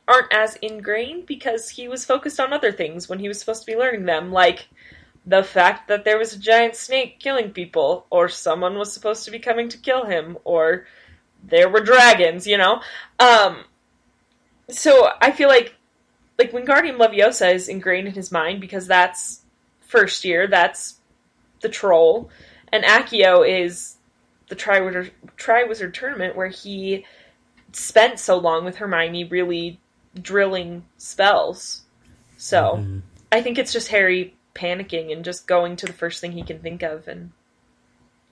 [0.09, 3.67] aren't as ingrained because he was focused on other things when he was supposed to
[3.67, 4.69] be learning them, like
[5.27, 9.31] the fact that there was a giant snake killing people, or someone was supposed to
[9.31, 10.87] be coming to kill him, or
[11.43, 12.81] there were dragons, you know?
[13.19, 13.65] Um,
[14.71, 15.75] so I feel like,
[16.39, 19.43] like Wingardium Leviosa is ingrained in his mind because that's
[19.81, 21.01] first year, that's
[21.61, 22.31] the troll,
[22.73, 23.97] and Accio is
[24.49, 27.05] the Triwizard, Triwizard Tournament where he
[27.73, 29.81] spent so long with Hermione really
[30.15, 31.83] drilling spells.
[32.37, 32.85] So
[33.33, 36.59] I think it's just Harry panicking and just going to the first thing he can
[36.61, 37.31] think of and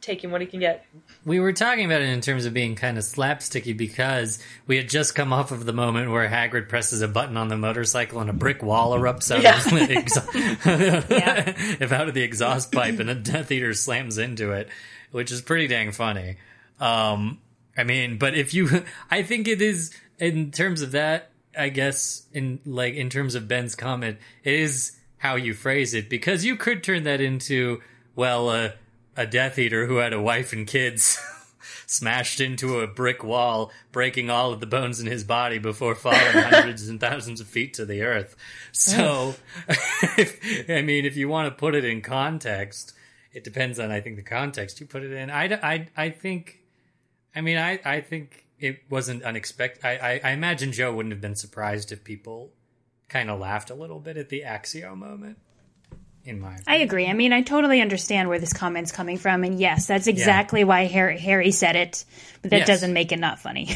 [0.00, 0.84] taking what he can get.
[1.24, 4.88] We were talking about it in terms of being kind of slapsticky because we had
[4.88, 8.28] just come off of the moment where Hagrid presses a button on the motorcycle and
[8.28, 9.56] a brick wall erupts out, Yeah.
[9.56, 9.94] of, the
[11.80, 14.68] exha- out of the exhaust pipe and the Death Eater slams into it,
[15.10, 16.36] which is pretty dang funny.
[16.80, 17.38] Um,
[17.78, 21.30] I mean, but if you, I think it is in terms of that.
[21.56, 24.90] I guess in like in terms of Ben's comment, it is
[25.24, 27.80] how you phrase it because you could turn that into
[28.14, 28.70] well, uh,
[29.16, 31.18] a Death Eater who had a wife and kids
[31.86, 36.18] smashed into a brick wall, breaking all of the bones in his body before falling
[36.20, 38.36] hundreds and thousands of feet to the earth.
[38.70, 39.36] So,
[40.18, 42.92] if, I mean, if you want to put it in context,
[43.32, 45.30] it depends on I think the context you put it in.
[45.30, 46.60] I, I, I think,
[47.34, 49.86] I mean, I, I think it wasn't unexpected.
[49.86, 52.52] I, I, I imagine Joe wouldn't have been surprised if people
[53.08, 55.38] kind of laughed a little bit at the Accio moment.
[56.26, 57.06] In my, I agree.
[57.06, 60.86] I mean, I totally understand where this comment's coming from, and yes, that's exactly why
[60.86, 62.02] Harry, Harry said it.
[62.40, 62.66] But that Yes.
[62.66, 63.66] doesn't make it not funny.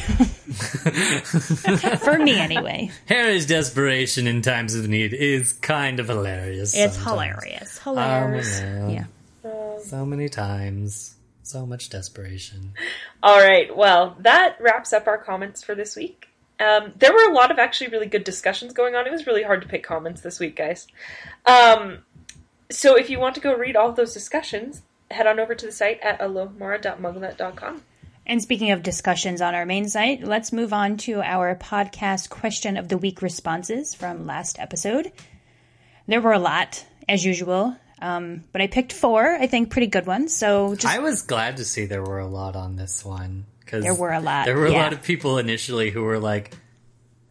[1.99, 2.89] For me, anyway.
[3.07, 6.75] Harry's desperation in times of need is kind of hilarious.
[6.75, 7.05] It's sometimes.
[7.43, 7.77] hilarious.
[7.85, 8.61] Um, hilarious.
[8.63, 9.05] Oh, yeah.
[9.83, 11.15] So many times.
[11.43, 12.73] So much desperation.
[13.23, 13.75] All right.
[13.75, 16.28] Well, that wraps up our comments for this week.
[16.59, 19.07] Um, there were a lot of actually really good discussions going on.
[19.07, 20.87] It was really hard to pick comments this week, guys.
[21.45, 21.99] Um,
[22.69, 25.65] so if you want to go read all of those discussions, head on over to
[25.65, 27.83] the site at alohomora.mugglenet.com.
[28.25, 32.77] And speaking of discussions on our main site, let's move on to our podcast question
[32.77, 35.11] of the week responses from last episode.
[36.07, 40.05] There were a lot, as usual, um, but I picked four, I think, pretty good
[40.05, 40.35] ones.
[40.35, 43.83] So just I was glad to see there were a lot on this one because
[43.83, 44.81] There were a lot, There were a yeah.
[44.83, 46.55] lot of people initially who were like,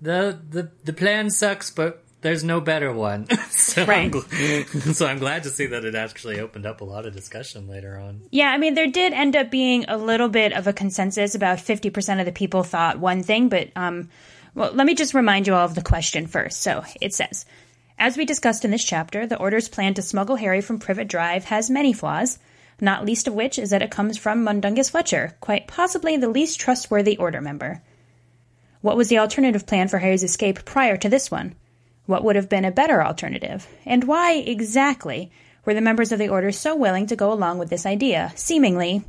[0.01, 5.19] "the the the plan sucks, but there's no better one." so, I'm gl- so I'm
[5.19, 8.23] glad to see that it actually opened up a lot of discussion later on.
[8.31, 11.35] Yeah, I mean, there did end up being a little bit of a consensus.
[11.35, 14.09] About 50% of the people thought one thing, but, um,
[14.55, 16.61] well, let me just remind you all of the question first.
[16.61, 17.47] So it says,
[17.99, 21.45] as we discussed in this chapter, the Order's plan to smuggle Harry from Privet Drive
[21.45, 22.39] has many flaws,
[22.81, 26.61] not least of which is that it comes from Mundungus Fletcher, quite possibly the least
[26.61, 27.83] trustworthy Order member.
[28.81, 31.55] What was the alternative plan for Harry's escape prior to this one?
[32.07, 33.67] What would have been a better alternative?
[33.85, 35.31] And why exactly
[35.65, 39.05] were the members of the Order so willing to go along with this idea, seemingly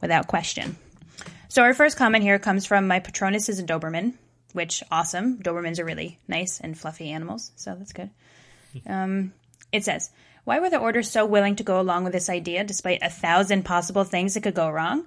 [0.00, 0.76] without question?
[1.48, 4.14] So, our first comment here comes from my Patronus is a Doberman,
[4.52, 5.38] which awesome.
[5.38, 8.10] Dobermans are really nice and fluffy animals, so that's good.
[8.86, 9.32] Um,
[9.72, 10.10] it says,
[10.44, 13.64] Why were the Order so willing to go along with this idea despite a thousand
[13.64, 15.06] possible things that could go wrong?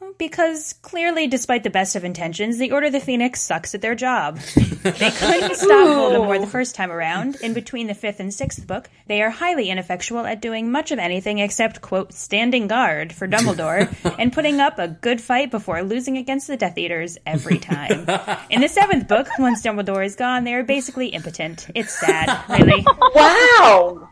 [0.00, 3.82] Well, Because clearly, despite the best of intentions, the Order of the Phoenix sucks at
[3.82, 4.38] their job.
[4.38, 7.36] they couldn't stop Voldemort the first time around.
[7.42, 10.98] In between the fifth and sixth book, they are highly ineffectual at doing much of
[10.98, 16.16] anything except, quote, standing guard for Dumbledore and putting up a good fight before losing
[16.16, 18.06] against the Death Eaters every time.
[18.48, 21.68] In the seventh book, once Dumbledore is gone, they are basically impotent.
[21.74, 22.86] It's sad, really.
[23.14, 24.08] Wow!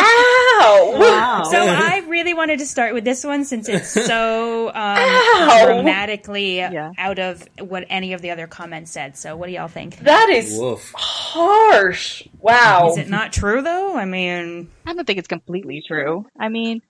[0.00, 1.44] Ow!
[1.50, 5.62] So I really wanted to start with this one since it's so um, Ow.
[5.66, 9.16] dramatically out of what any of the other comments said.
[9.16, 9.98] So what do y'all think?
[10.00, 10.60] That is
[10.94, 12.26] harsh.
[12.40, 12.90] Wow.
[12.90, 13.96] Is it not true though?
[13.96, 16.26] I mean, I don't think it's completely true.
[16.38, 16.82] I mean,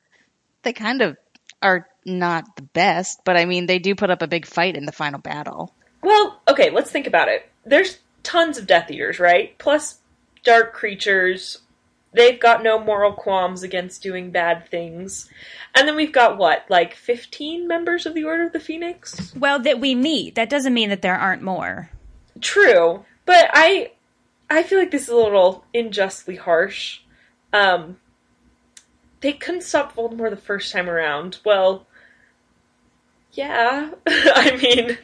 [0.63, 1.17] they kind of
[1.63, 4.85] are not the best, but I mean, they do put up a big fight in
[4.85, 5.75] the final battle.
[6.03, 7.49] Well, okay, let's think about it.
[7.65, 9.57] There's tons of Death Eaters, right?
[9.59, 9.99] Plus
[10.45, 11.59] dark creatures.
[12.15, 15.29] They've got no moral qualms against doing bad things.
[15.75, 19.35] And then we've got what, like 15 members of the Order of the Phoenix?
[19.35, 21.91] well, that we meet that doesn't mean that there aren't more.
[22.41, 23.93] True, but I
[24.49, 27.01] I feel like this is a little unjustly harsh.
[27.53, 27.99] Um
[29.21, 31.39] they couldn't stop Voldemort the first time around.
[31.45, 31.87] Well,
[33.35, 33.91] yeah.
[34.07, 34.97] I mean,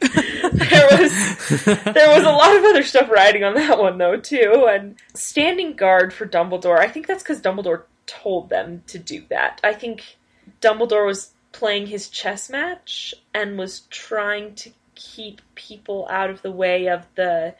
[0.53, 4.67] there was there was a lot of other stuff riding on that one though too,
[4.69, 6.79] and standing guard for Dumbledore.
[6.79, 9.59] I think that's because Dumbledore told them to do that.
[9.63, 10.17] I think
[10.61, 16.51] Dumbledore was playing his chess match and was trying to keep people out of the
[16.51, 17.55] way of the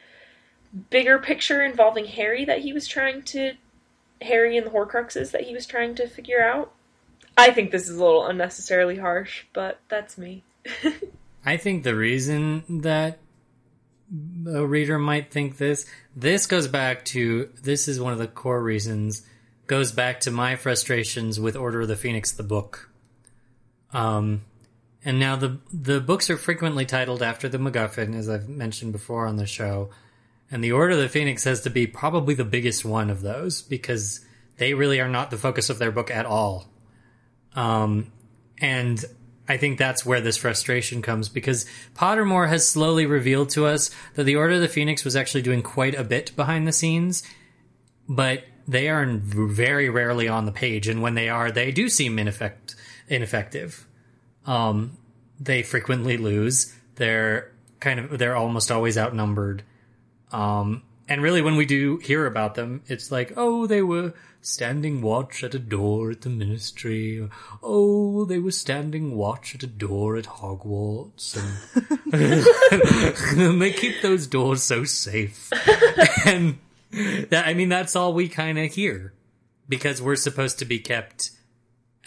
[0.90, 3.54] bigger picture involving Harry that he was trying to
[4.22, 6.72] Harry and the Horcruxes that he was trying to figure out.
[7.38, 10.44] I think this is a little unnecessarily harsh, but that's me.
[11.46, 13.20] I think the reason that
[14.48, 18.62] a reader might think this, this goes back to, this is one of the core
[18.62, 19.26] reasons,
[19.68, 22.90] goes back to my frustrations with Order of the Phoenix, the book.
[23.94, 24.42] Um,
[25.04, 29.26] and now the, the books are frequently titled after the MacGuffin, as I've mentioned before
[29.26, 29.90] on the show.
[30.52, 33.62] And the Order of the Phoenix has to be probably the biggest one of those
[33.62, 34.24] because
[34.58, 36.70] they really are not the focus of their book at all.
[37.56, 38.12] Um,
[38.60, 39.04] and
[39.52, 44.24] I think that's where this frustration comes because Pottermore has slowly revealed to us that
[44.24, 47.22] the Order of the Phoenix was actually doing quite a bit behind the scenes,
[48.08, 52.16] but they are very rarely on the page, and when they are, they do seem
[52.16, 52.76] ineffect-
[53.10, 53.86] ineffective.
[54.46, 54.98] Um,
[55.38, 56.74] they frequently lose.
[56.96, 59.64] They're kind of they're almost always outnumbered.
[60.32, 65.02] Um, and really, when we do hear about them, it's like, oh, they were standing
[65.02, 67.28] watch at a door at the ministry.
[67.62, 71.36] Oh, they were standing watch at a door at Hogwarts.
[72.14, 75.52] And, and they keep those doors so safe.
[76.26, 76.60] and
[76.92, 79.12] that, I mean, that's all we kind of hear
[79.68, 81.32] because we're supposed to be kept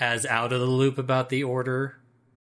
[0.01, 1.99] as out of the loop about the order.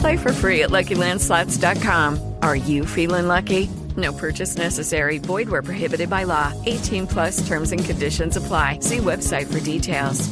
[0.00, 2.34] Play for free at LuckyLandSlots.com.
[2.42, 3.68] Are you feeling lucky?
[3.96, 5.18] No purchase necessary.
[5.18, 6.52] Void where prohibited by law.
[6.66, 8.80] 18 plus terms and conditions apply.
[8.80, 10.28] See website for details.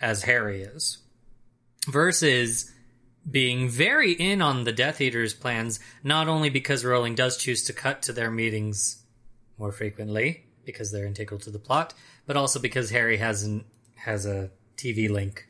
[0.00, 0.98] as Harry is,
[1.86, 2.70] versus
[3.30, 7.74] being very in on the Death Eaters' plans, not only because Rowling does choose to
[7.74, 9.02] cut to their meetings
[9.58, 11.92] more frequently because they're integral to the plot,
[12.26, 13.64] but also because Harry has an,
[13.96, 15.46] has a TV link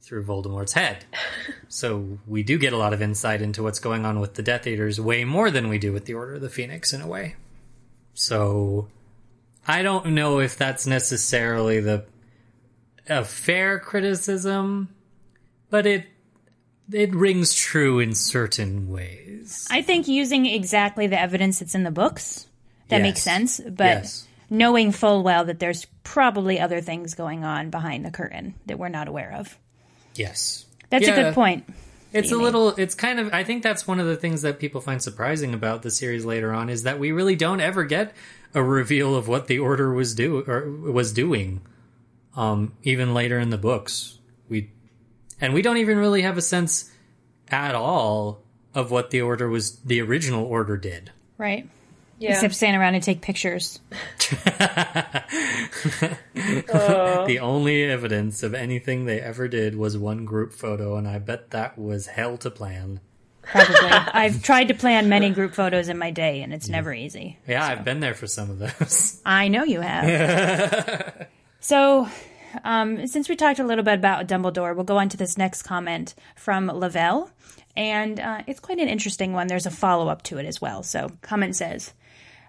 [0.00, 1.04] through Voldemort's head.
[1.68, 4.66] so we do get a lot of insight into what's going on with the Death
[4.66, 7.36] Eaters way more than we do with the Order of the Phoenix in a way.
[8.14, 8.88] So
[9.66, 12.04] I don't know if that's necessarily the
[13.08, 14.88] a fair criticism,
[15.70, 16.06] but it
[16.90, 19.66] it rings true in certain ways.
[19.70, 22.46] I think using exactly the evidence that's in the books
[22.88, 23.02] that Yes.
[23.02, 24.26] makes sense, but Yes.
[24.48, 28.88] knowing full well that there's probably other things going on behind the curtain that we're
[28.88, 29.58] not aware of.
[30.18, 30.66] Yes.
[30.90, 31.64] That's a good point.
[32.12, 34.58] It's that a little it's kind of I think that's one of the things that
[34.58, 38.14] people find surprising about the series later on is that we really don't ever get
[38.54, 41.60] a reveal of what the order was do or was doing.
[42.34, 44.18] Um even later in the books.
[44.48, 44.70] We
[45.40, 46.90] and we don't even really have a sense
[47.50, 48.42] at all
[48.74, 51.12] of what the order was the original order did.
[51.36, 51.68] Right.
[52.18, 52.34] Yeah.
[52.34, 53.80] Except stand around and take pictures.
[57.28, 61.50] The only evidence of anything they ever did was one group photo, and I bet
[61.50, 63.00] that was hell to plan.
[63.42, 63.76] Probably.
[63.76, 67.38] I've tried to plan many group photos in my day, and it's never easy.
[67.46, 69.20] Yeah, I've been there for some of those.
[69.26, 71.28] I know you have.
[71.60, 72.08] so,
[72.64, 75.62] um, since we talked a little bit about Dumbledore, we'll go on to this next
[75.62, 77.30] comment from Lavelle.
[77.76, 79.46] And uh, it's quite an interesting one.
[79.46, 80.82] There's a follow up to it as well.
[80.82, 81.92] So, comment says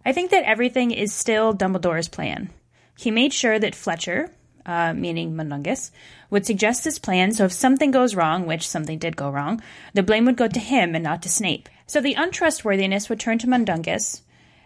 [0.05, 2.49] I think that everything is still Dumbledore's plan.
[2.97, 4.29] He made sure that Fletcher,
[4.65, 5.91] uh, meaning Mundungus,
[6.29, 9.61] would suggest this plan so if something goes wrong, which something did go wrong,
[9.93, 11.69] the blame would go to him and not to Snape.
[11.87, 14.21] So the untrustworthiness would turn to Mundungus,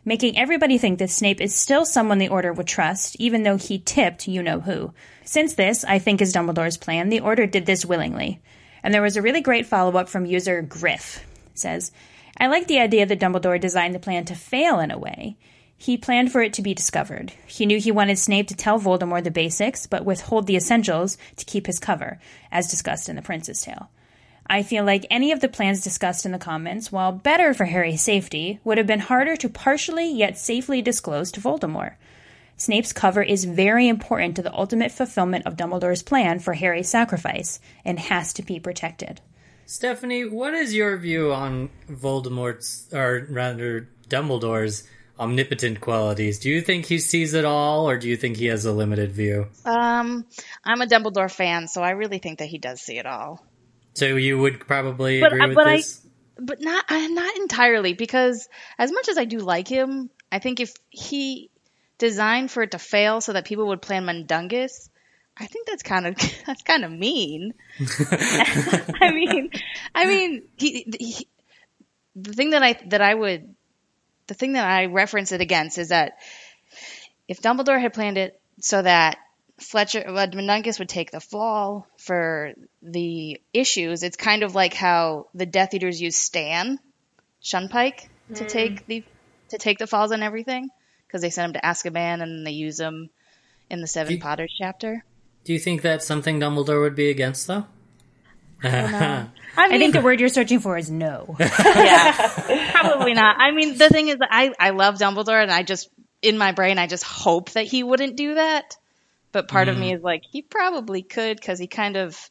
[0.05, 3.79] making everybody think that Snape is still someone the Order would trust, even though he
[3.79, 4.93] tipped you know who.
[5.23, 8.41] Since this, I think, is Dumbledore's plan, the Order did this willingly.
[8.83, 11.25] And there was a really great follow up from user Griff.
[11.51, 11.91] It says,
[12.37, 15.37] I like the idea that Dumbledore designed the plan to fail in a way.
[15.77, 17.33] He planned for it to be discovered.
[17.45, 21.45] He knew he wanted Snape to tell Voldemort the basics, but withhold the essentials to
[21.45, 22.19] keep his cover,
[22.51, 23.89] as discussed in The Prince's Tale.
[24.47, 28.01] I feel like any of the plans discussed in the comments, while better for Harry's
[28.01, 31.95] safety, would have been harder to partially yet safely disclose to Voldemort.
[32.55, 37.59] Snape's cover is very important to the ultimate fulfillment of Dumbledore's plan for Harry's sacrifice
[37.83, 39.21] and has to be protected.
[39.77, 44.87] Stephanie, what is your view on Voldemort's, or rather, Dumbledore's
[45.19, 46.37] omnipotent qualities?
[46.37, 49.11] Do you think he sees it all, or do you think he has a limited
[49.13, 49.47] view?
[49.65, 50.27] Um,
[50.63, 53.43] I'm a Dumbledore fan, so I really think that he does see it all.
[53.95, 56.05] So you would probably But- agree with but I- this?
[56.37, 60.59] but not uh, not entirely because as much as I do like him, I think
[60.59, 61.49] if he
[61.97, 64.91] designed for it to fail so that people would plan Mundungus,
[65.37, 66.15] I think that's kind of
[66.45, 67.53] that's kind of mean.
[67.79, 69.49] I mean,
[69.95, 71.27] I mean, he, he,
[72.15, 73.55] the thing that I that I would
[74.27, 76.13] the thing that I reference it against is that
[77.27, 79.17] if Dumbledore had planned it so that
[79.59, 84.03] Fletcher, well, Mundungus would take the fall for the issues.
[84.03, 86.79] It's kind of like how the Death Eaters use Stan
[87.43, 88.47] Shunpike to Mm.
[88.47, 89.03] take the
[89.49, 90.69] to take the falls and everything
[91.07, 93.09] because they sent him to Azkaban and then they use him
[93.69, 95.03] in the Seven Potters chapter.
[95.43, 97.65] Do you think that's something Dumbledore would be against, though?
[98.63, 99.29] know.
[99.57, 101.35] I, think the word you're searching for is no.
[101.39, 103.35] yeah, probably not.
[103.37, 105.89] I mean, the thing is, I I love Dumbledore, and I just
[106.21, 108.77] in my brain, I just hope that he wouldn't do that.
[109.33, 109.79] But part of Mm.
[109.79, 112.29] me is like, he probably could because he kind of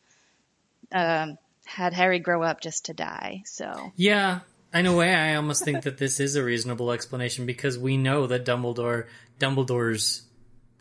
[0.93, 3.43] um, had Harry grow up just to die.
[3.45, 4.41] So Yeah,
[4.73, 8.27] in a way, I almost think that this is a reasonable explanation because we know
[8.29, 9.07] that Dumbledore,
[9.39, 10.23] Dumbledore's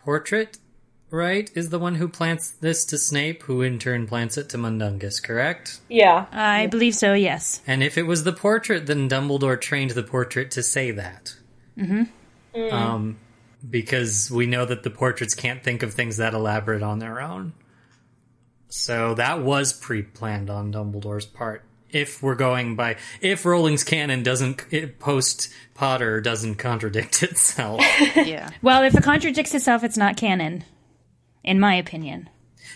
[0.04, 0.58] portrait,
[1.12, 4.58] right, is the one who plants this to Snape, who in turn plants it to
[4.58, 5.80] Mundungus, correct?
[5.90, 6.26] Yeah.
[6.32, 7.62] I believe so, yes.
[7.68, 11.36] And if it was the portrait, then Dumbledore trained the portrait to say that.
[11.78, 12.74] Mm-hmm.
[12.74, 13.18] Um,
[13.70, 17.54] because we know that the portraits can't think of things that elaborate on their own.
[18.70, 21.64] So that was pre-planned on Dumbledore's part.
[21.90, 27.82] If we're going by, if Rowling's canon doesn't post Potter doesn't contradict itself.
[28.16, 28.50] yeah.
[28.62, 30.64] Well, if it contradicts itself, it's not canon,
[31.44, 32.30] in my opinion.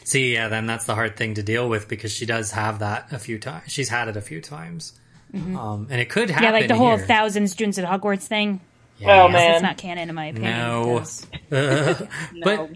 [0.03, 3.11] See, yeah, then that's the hard thing to deal with because she does have that
[3.11, 3.71] a few times.
[3.71, 4.99] She's had it a few times,
[5.33, 5.55] Mhm.
[5.57, 6.43] um, and it could happen.
[6.45, 7.05] yeah, like the whole here.
[7.05, 8.59] thousand students at Hogwarts thing.
[8.97, 9.23] Yeah.
[9.23, 9.53] Oh, man.
[9.55, 10.51] it's not canon in my opinion.
[10.57, 12.05] No, because- Uh,
[12.43, 12.69] but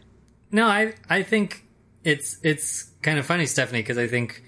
[0.51, 1.63] no, I I think
[2.03, 4.43] it's it's kind of funny, Stephanie, because I think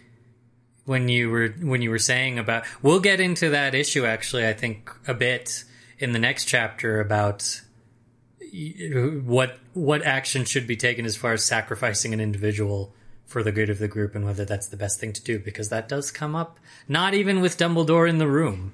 [0.86, 4.48] when you were when you were saying about we'll get into that issue actually.
[4.48, 5.64] I think a bit
[6.00, 7.71] in the next chapter about y-
[9.24, 12.94] what what action should be taken as far as sacrificing an individual
[13.26, 15.70] for the good of the group and whether that's the best thing to do because
[15.70, 18.74] that does come up not even with Dumbledore in the room.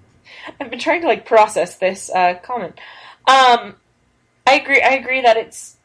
[0.59, 2.79] I've been trying to like process this uh, comment.
[3.27, 3.75] Um,
[4.45, 4.81] I agree.
[4.81, 5.77] I agree that it's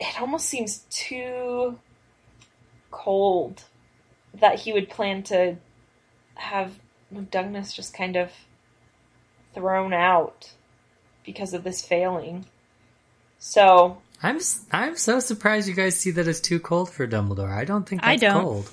[0.00, 1.78] it almost seems too
[2.90, 3.64] cold
[4.34, 5.56] that he would plan to
[6.34, 6.78] have
[7.30, 8.30] Douglas just kind of
[9.54, 10.52] thrown out
[11.24, 12.46] because of this failing.
[13.48, 17.50] So I'm s- I'm so surprised you guys see that as too cold for Dumbledore.
[17.50, 18.42] I don't think that's I don't.
[18.42, 18.70] cold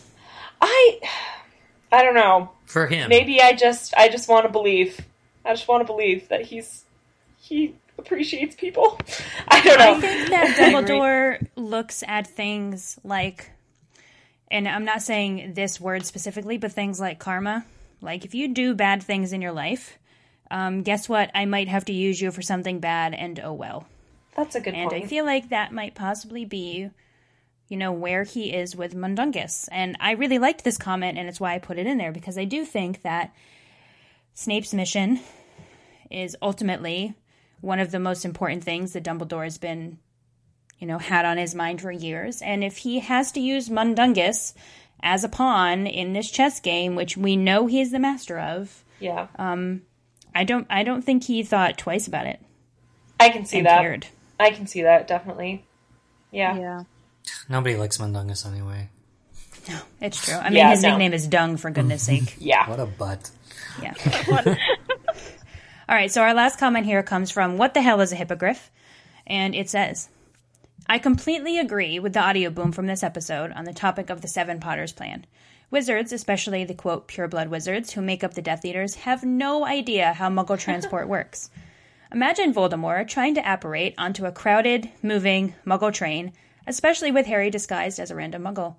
[0.59, 0.99] I
[1.93, 2.51] I don't know.
[2.65, 3.07] for him.
[3.07, 4.99] Maybe I just I just want to believe.
[5.45, 6.84] I just want to believe that he's
[7.39, 8.99] he appreciates people.
[9.47, 9.93] I don't know.
[9.95, 13.51] I think that Dumbledore looks at things like,
[14.51, 17.65] and I'm not saying this word specifically, but things like karma.
[18.01, 19.97] Like if you do bad things in your life,
[20.51, 21.32] um, guess what?
[21.34, 23.88] I might have to use you for something bad, and oh well.
[24.36, 25.04] That's a good and point.
[25.04, 26.90] I feel like that might possibly be,
[27.70, 29.68] you know, where he is with Mundungus.
[29.72, 32.38] And I really liked this comment, and it's why I put it in there because
[32.38, 33.34] I do think that
[34.34, 35.20] Snape's mission
[36.12, 37.16] is ultimately
[37.62, 39.98] one of the most important things that Dumbledore has been,
[40.80, 42.42] you know, had on his mind for years.
[42.42, 44.54] And if he has to use Mundungus
[45.02, 48.84] as a pawn in this chess game, which we know he is the master of,
[49.00, 49.28] Yeah.
[49.38, 49.84] um,
[50.36, 52.42] I don't, I don't think he thought twice about it.
[53.20, 53.80] I can see that.
[53.82, 54.08] cared.
[54.40, 55.66] I can see that definitely.
[56.32, 56.58] Yeah.
[56.58, 56.84] Yeah.
[57.50, 58.90] Nobody likes Mundungus anyway.
[59.68, 60.36] No, it's true.
[60.36, 60.90] I mean, Yeah, his no.
[60.90, 62.36] nickname is Dung, for goodness sake.
[62.40, 62.70] Yeah.
[62.70, 63.32] What a butt.
[63.82, 63.94] Yeah.
[65.90, 68.72] All right, so our last comment here comes from What the Hell is a Hippogriff?
[69.28, 70.10] And it says,
[70.88, 74.60] I completely agree with the audioBoom from this episode on the topic of the Seven
[74.60, 75.26] Potters plan.
[75.72, 80.14] Wizards, especially the quote pureblood wizards who make up the Death Eaters, have no idea
[80.14, 81.50] how Muggle transport works.
[82.12, 86.34] Imagine Voldemort trying to apparate onto a crowded, moving Muggle train,
[86.68, 88.76] especially with Harry disguised as a random Muggle.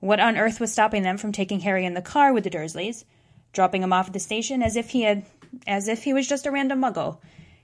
[0.00, 3.04] What on earth was stopping them from taking Harry in the car with the Dursleys,
[3.52, 5.24] dropping him off at the station as if he had
[5.66, 7.18] as if he was just a random muggle,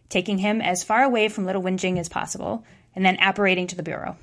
[0.09, 2.65] taking him as far away from Little Whinging as possible,
[2.97, 4.17] and then apparating to the bureau.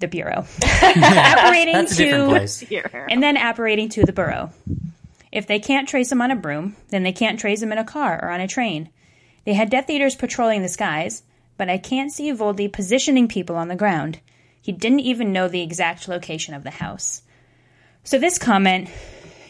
[0.00, 0.44] The bureau.
[0.62, 2.46] apparating to
[3.08, 4.50] and then apparating to the burrow.
[5.32, 7.84] If they can't trace him on a broom, then they can't trace him in a
[7.84, 8.90] car or on a train.
[9.46, 11.22] They had Death Eaters patrolling the skies,
[11.56, 14.18] but I can't see Voldy positioning people on the ground.
[14.60, 17.22] He didn't even know the exact location of the house.
[18.02, 18.90] So this comment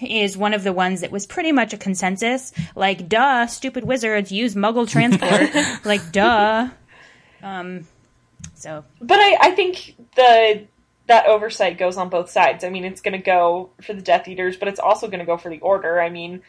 [0.03, 2.53] is one of the ones that was pretty much a consensus.
[2.75, 5.51] Like, duh, stupid wizards use muggle transport.
[5.87, 6.69] like, duh.
[7.43, 7.87] Um,
[8.55, 10.67] so But I, I think the
[11.07, 12.65] that oversight goes on both sides.
[12.65, 15.25] I mean, it's going to go for the Death Eaters, but it's also going to
[15.25, 16.01] go for the Order.
[16.01, 16.43] I mean,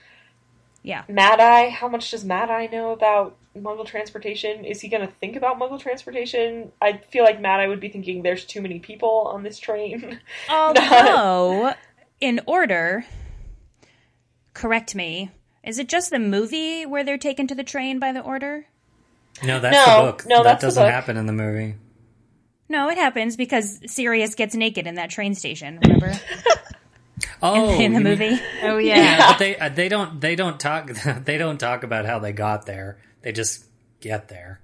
[0.87, 1.03] yeah.
[1.09, 1.67] Mad Eye.
[1.69, 4.63] How much does Mad Eye know about Muggle transportation?
[4.63, 6.71] Is he going to think about Muggle transportation?
[6.81, 10.19] I feel like Mad Eye would be thinking there's too many people on this train.
[10.49, 11.73] Oh, Although,
[12.21, 13.05] in order,
[14.53, 15.31] correct me,
[15.63, 18.65] is it just the movie where they're taken to the train by the order?
[19.43, 20.23] No, that's No, the book.
[20.27, 20.91] no, that that's doesn't book.
[20.91, 21.75] happen in the movie.
[22.69, 25.79] No, it happens because Sirius gets naked in that train station.
[25.83, 26.13] Remember?
[27.41, 28.41] Oh, in, in the you mean- movie.
[28.63, 30.87] Oh Yeah, but they uh, they don't they don't talk
[31.25, 32.97] they don't talk about how they got there.
[33.21, 33.65] They just
[33.99, 34.59] get there.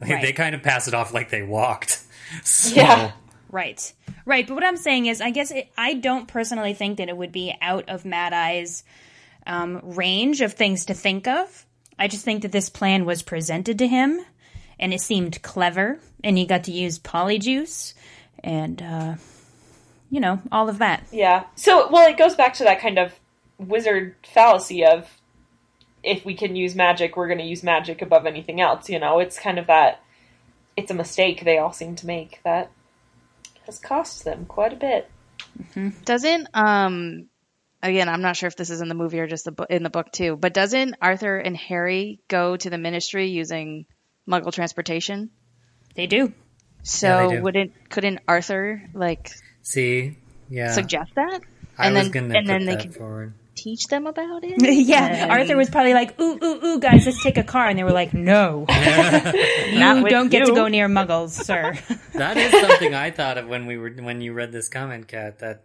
[0.00, 0.22] They, Right.
[0.22, 2.00] they kind of pass it off like they walked.
[2.44, 3.12] So, Yeah.
[3.50, 3.92] Right.
[4.24, 4.46] Right.
[4.48, 7.30] But what I'm saying is, I guess it, I don't personally think that it would
[7.32, 8.84] be out of Mad Eye's
[9.46, 11.66] um, range of things to think of.
[11.98, 14.18] I just think that this plan was presented to him
[14.80, 17.92] and it seemed clever and he got to use polyjuice
[18.42, 19.14] and, uh,
[20.12, 21.02] you know, all of that.
[21.10, 21.44] Yeah.
[21.56, 23.14] So, well, it goes back to that kind of
[23.58, 25.08] wizard fallacy of
[26.04, 28.90] if we can use magic, we're going to use magic above anything else.
[28.90, 30.02] You know, it's kind of that.
[30.76, 32.70] It's a mistake they all seem to make that
[33.66, 35.10] has cost them quite a bit.
[36.04, 37.28] Doesn't um
[37.82, 39.82] again, I'm not sure if this is in the movie or just the bu- in
[39.82, 43.86] the book too, but doesn't Arthur and Harry go to the ministry using
[44.28, 45.30] Muggle transportation?
[45.94, 46.32] They do.
[46.82, 47.42] So Yeah, they do.
[47.42, 49.30] wouldn't couldn't Arthur like
[49.62, 50.16] See,
[50.50, 51.40] yeah, suggest that?
[51.78, 53.32] I and was then gonna and then they can forward.
[53.54, 54.56] teach them about it?
[54.86, 57.78] yeah, And- Arthur was probably like, "Ooh, ooh, ooh, guys, let's take a car," and
[57.78, 58.66] they were like, "No,
[59.72, 61.74] you don't get to go near Muggles, sir."
[62.14, 65.38] That is something I thought of when we were when you read this comment, Kat.
[65.38, 65.62] That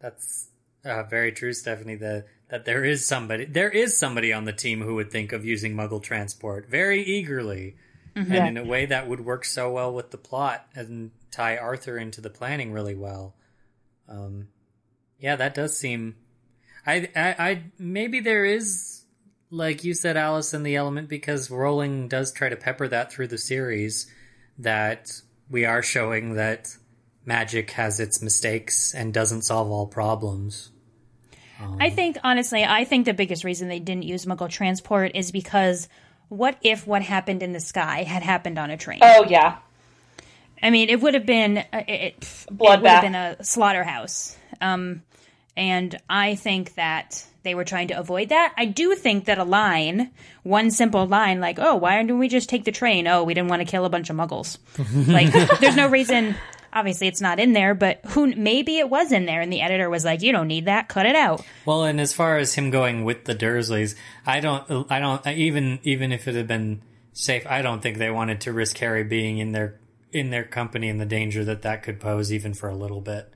[0.00, 0.48] that's
[0.84, 1.96] uh, very true, Stephanie.
[1.96, 5.44] The that there is somebody there is somebody on the team who would think of
[5.44, 7.76] using Muggle transport very eagerly,
[8.14, 8.22] Mhm.
[8.24, 8.46] and Yeah.
[8.46, 12.20] in a way that would work so well with the plot and tie Arthur into
[12.20, 13.34] the planning really well.
[14.08, 14.48] Um,
[15.18, 16.16] yeah, that does seem.
[16.86, 19.04] I, I, I maybe there is,
[19.50, 23.28] like you said, Alice, in the element because Rowling does try to pepper that through
[23.28, 24.10] the series.
[24.60, 25.12] That
[25.48, 26.76] we are showing that
[27.24, 30.70] magic has its mistakes and doesn't solve all problems.
[31.80, 35.88] I think honestly, I think the biggest reason they didn't use Muggle transport is because
[36.28, 39.00] what if what happened in the sky had happened on a train?
[39.02, 39.58] Oh yeah,
[40.62, 44.36] I mean, it would have been uh, it, it, it would have been a slaughterhouse.
[44.60, 45.02] Um,
[45.56, 48.54] and I think that they were trying to avoid that.
[48.56, 50.10] I do think that a line,
[50.42, 53.48] one simple line, like, "Oh, why don't we just take the train?" Oh, we didn't
[53.48, 54.58] want to kill a bunch of Muggles.
[55.08, 56.36] like, there's no reason.
[56.72, 58.34] Obviously, it's not in there, but who?
[58.34, 60.88] Maybe it was in there, and the editor was like, "You don't need that.
[60.88, 63.96] Cut it out." Well, and as far as him going with the Dursleys,
[64.26, 66.82] I don't, I don't, even even if it had been
[67.14, 69.80] safe, I don't think they wanted to risk Harry being in their
[70.12, 73.32] in their company and the danger that that could pose, even for a little bit.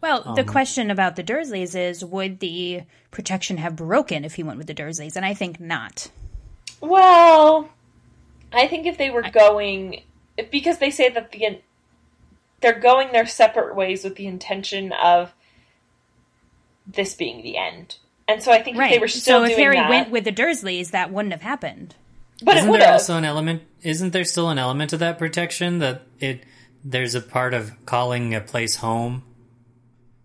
[0.00, 4.42] Well, the Um, question about the Dursleys is would the protection have broken if he
[4.42, 5.16] went with the Dursleys?
[5.16, 6.10] And I think not.
[6.80, 7.70] Well,
[8.52, 10.02] I think if they were going
[10.50, 11.60] because they say that the
[12.60, 15.34] they're going their separate ways with the intention of
[16.86, 17.96] this being the end.
[18.26, 20.24] And so I think if they were still so if doing Harry that, went with
[20.24, 21.94] the Dursleys, that wouldn't have happened.
[22.44, 23.62] But it isn't would there also an element?
[23.82, 26.44] Isn't there still an element of that protection that it?
[26.84, 29.22] There's a part of calling a place home,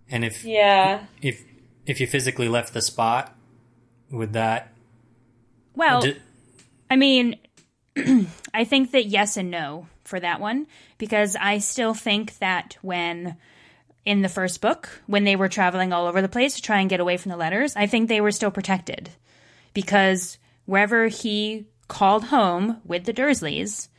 [0.09, 1.05] and if Yeah.
[1.21, 1.41] if
[1.85, 3.35] if you physically left the spot,
[4.11, 4.73] would that?
[5.75, 6.17] Well, Di-
[6.89, 7.37] I mean,
[8.53, 10.67] I think that yes and no for that one
[10.97, 13.37] because I still think that when
[14.05, 16.89] in the first book, when they were traveling all over the place to try and
[16.89, 19.09] get away from the letters, I think they were still protected
[19.73, 23.89] because wherever he called home with the Dursleys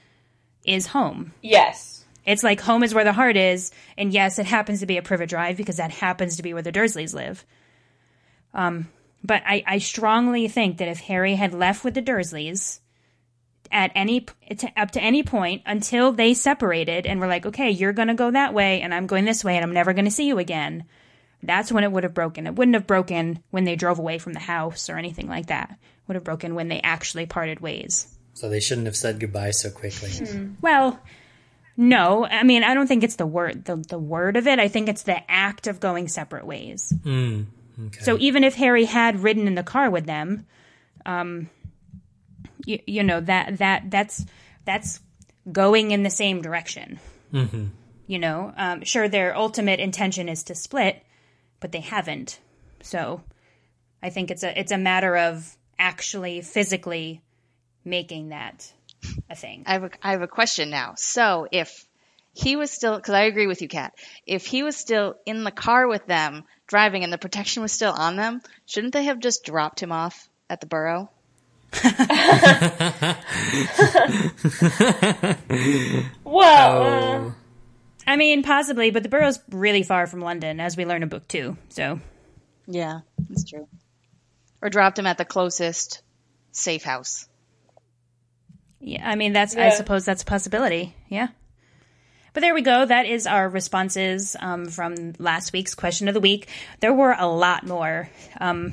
[0.65, 1.35] is home.
[1.43, 2.05] Yes.
[2.25, 5.03] It's like home is where the heart is, and yes, it happens to be a
[5.03, 7.45] Privet Drive because that happens to be where the Dursleys live.
[8.55, 8.89] Um,
[9.23, 12.81] but I, I strongly think that if Harry had left with the Dursleys
[13.73, 14.27] at any
[14.57, 18.15] to, up to any point until they separated and were like, okay, you're going to
[18.15, 20.39] go that way, and I'm going this way, and I'm never going to see you
[20.39, 20.85] again.
[21.43, 22.47] That's when it would have broken.
[22.47, 25.71] It wouldn't have broken when they drove away from the house or anything like that.
[25.71, 25.79] It
[26.09, 28.07] would have broken when they actually parted ways.
[28.35, 30.11] So they shouldn't have said goodbye so quickly.
[30.61, 31.01] Well,
[31.77, 34.59] no, I mean I don't think it's the word the, the word of it.
[34.59, 36.93] I think it's the act of going separate ways.
[37.05, 37.47] Mm,
[37.87, 38.01] okay.
[38.03, 40.47] So even if Harry had ridden in the car with them,
[41.07, 41.49] um,
[42.67, 44.27] you, you know that that that's
[44.65, 45.01] that's
[45.51, 47.01] going in the same direction.
[47.31, 47.67] hmm
[48.07, 51.03] You know, um, sure their ultimate intention is to split,
[51.61, 52.41] but they haven't.
[52.83, 53.23] So
[54.03, 57.23] I think it's a it's a matter of actually physically
[57.85, 58.73] making that
[59.29, 59.65] a thing.
[59.67, 60.95] I have a, I have a question now.
[60.97, 61.87] So if
[62.33, 63.95] he was still, because I agree with you, Kat,
[64.27, 67.93] if he was still in the car with them driving and the protection was still
[67.93, 71.11] on them, shouldn't they have just dropped him off at the burrow?
[76.31, 77.31] Well, uh,
[78.11, 81.29] I mean, possibly, but the Burrow's really far from London, as we learn in book
[81.29, 81.57] two.
[81.69, 82.01] So,
[82.67, 83.69] Yeah, that's true.
[84.61, 86.03] Or dropped him at the closest
[86.51, 87.29] safe house.
[88.81, 90.93] yeah, I mean, that's I suppose that's a possibility.
[91.09, 91.29] Yeah.
[92.33, 92.85] But there we go.
[92.85, 96.49] That is our responses um, from last week's question of the week.
[96.81, 98.73] There were a lot more, um,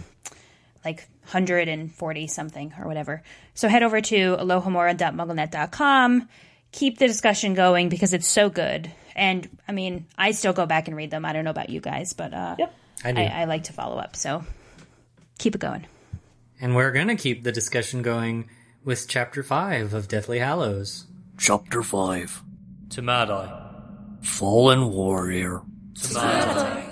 [0.83, 3.21] like 140 something or whatever.
[3.53, 6.27] So head over to alohomora.mugglenet.com.
[6.71, 8.91] Keep the discussion going because it's so good.
[9.17, 11.25] And I mean, I still go back and read them.
[11.25, 12.55] I don't know about you guys, but uh,
[13.03, 13.11] I.
[13.11, 14.15] I, I like to follow up.
[14.15, 14.43] So
[15.39, 15.85] keep it going.
[16.61, 18.49] And we're gonna keep the discussion going
[18.83, 21.07] with chapter five of Deathly Hallows.
[21.39, 22.41] Chapter 5
[22.89, 23.71] To Mad Eye.
[24.21, 25.61] Fallen Warrior.
[26.15, 26.89] Mad Eye.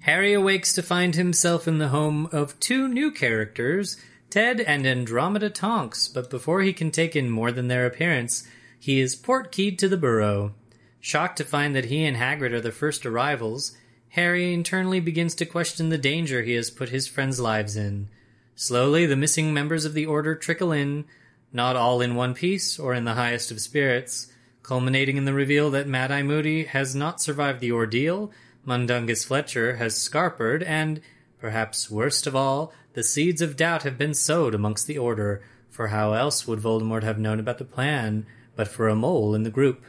[0.00, 3.96] Harry awakes to find himself in the home of two new characters,
[4.28, 8.46] Ted and Andromeda Tonks, but before he can take in more than their appearance,
[8.78, 10.54] he is portkeyed to the burrow.
[11.00, 13.76] Shocked to find that he and Hagrid are the first arrivals,
[14.10, 18.08] Harry internally begins to question the danger he has put his friends' lives in.
[18.54, 21.04] Slowly, the missing members of the Order trickle in,
[21.52, 25.70] not all in one piece or in the highest of spirits, culminating in the reveal
[25.70, 28.32] that Mad Eye Moody has not survived the ordeal,
[28.64, 31.00] Mundungus Fletcher has scarpered, and,
[31.38, 35.88] perhaps worst of all, the seeds of doubt have been sowed amongst the Order, for
[35.88, 38.26] how else would Voldemort have known about the plan
[38.58, 39.84] but for a mole in the group?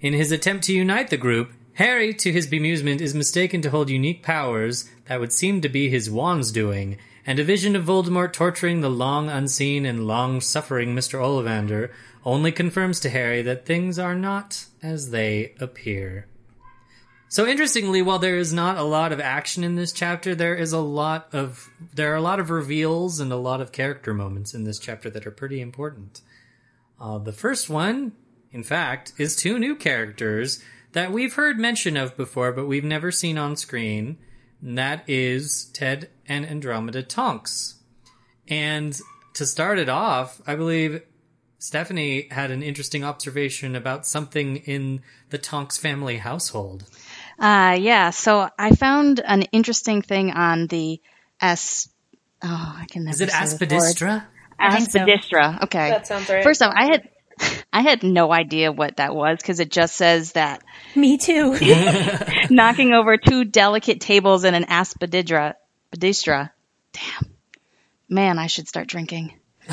[0.00, 3.90] In his attempt to unite the group, Harry, to his bemusement, is mistaken to hold
[3.90, 8.32] unique powers that would seem to be his wand's doing, and a vision of Voldemort
[8.32, 11.20] torturing the long unseen and long suffering Mr.
[11.20, 11.90] Ollivander
[12.24, 16.26] only confirms to Harry that things are not as they appear.
[17.28, 20.72] So interestingly, while there is not a lot of action in this chapter, there is
[20.72, 24.54] a lot of there are a lot of reveals and a lot of character moments
[24.54, 26.22] in this chapter that are pretty important.
[27.02, 28.12] Uh, the first one,
[28.52, 33.10] in fact, is two new characters that we've heard mention of before, but we've never
[33.10, 34.18] seen on screen.
[34.62, 37.74] And that is Ted and Andromeda Tonks.
[38.46, 38.96] And
[39.34, 41.02] to start it off, I believe
[41.58, 46.84] Stephanie had an interesting observation about something in the Tonks family household.
[47.36, 51.00] Uh, yeah, so I found an interesting thing on the
[51.40, 51.88] S.
[52.44, 53.30] Oh, I can never Is it
[54.10, 54.22] word.
[54.62, 54.70] Aspidistra?
[54.70, 54.98] I think so.
[55.00, 55.62] Aspidistra.
[55.64, 56.42] Okay, That sounds right.
[56.44, 57.08] First off, I had
[57.72, 60.62] I had no idea what that was because it just says that
[60.94, 61.56] Me too.
[62.50, 65.54] knocking over two delicate tables in an aspidistra.
[65.94, 66.50] Aspidistra.
[66.92, 67.32] Damn,
[68.08, 69.34] man, I should start drinking.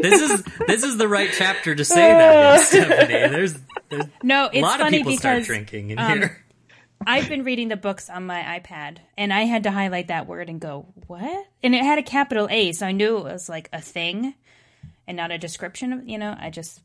[0.00, 3.28] This is this is the right chapter to say that, Stephanie.
[3.28, 3.54] There's,
[3.88, 6.41] there's No, a it's lot of funny people start because drinking in um, here.
[7.06, 10.48] I've been reading the books on my iPad, and I had to highlight that word
[10.48, 13.68] and go, "What?" And it had a capital A, so I knew it was like
[13.72, 14.34] a thing,
[15.06, 16.08] and not a description of.
[16.08, 16.80] You know, I just,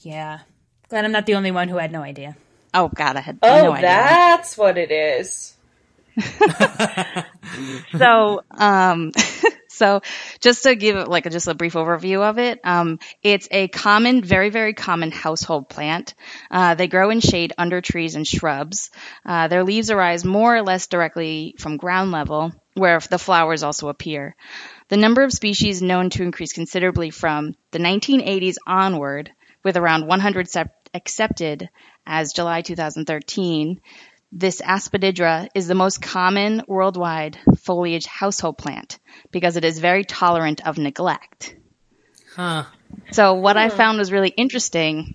[0.00, 0.40] yeah.
[0.88, 2.36] Glad I'm not the only one who had no idea.
[2.74, 3.88] Oh God, I had Oh, no idea.
[3.88, 5.54] that's what it is.
[7.98, 9.12] so um
[9.76, 10.00] so
[10.40, 14.50] just to give like just a brief overview of it um it's a common very
[14.50, 16.14] very common household plant.
[16.50, 18.90] Uh, they grow in shade under trees and shrubs.
[19.24, 23.88] Uh, their leaves arise more or less directly from ground level where the flowers also
[23.88, 24.36] appear.
[24.88, 29.30] The number of species known to increase considerably from the 1980s onward
[29.64, 31.68] with around 100 sep- accepted
[32.06, 33.80] as july 2013
[34.32, 38.98] this aspididra is the most common worldwide foliage household plant
[39.30, 41.56] because it is very tolerant of neglect.
[42.34, 42.64] Huh.
[43.12, 45.14] So what I found was really interesting.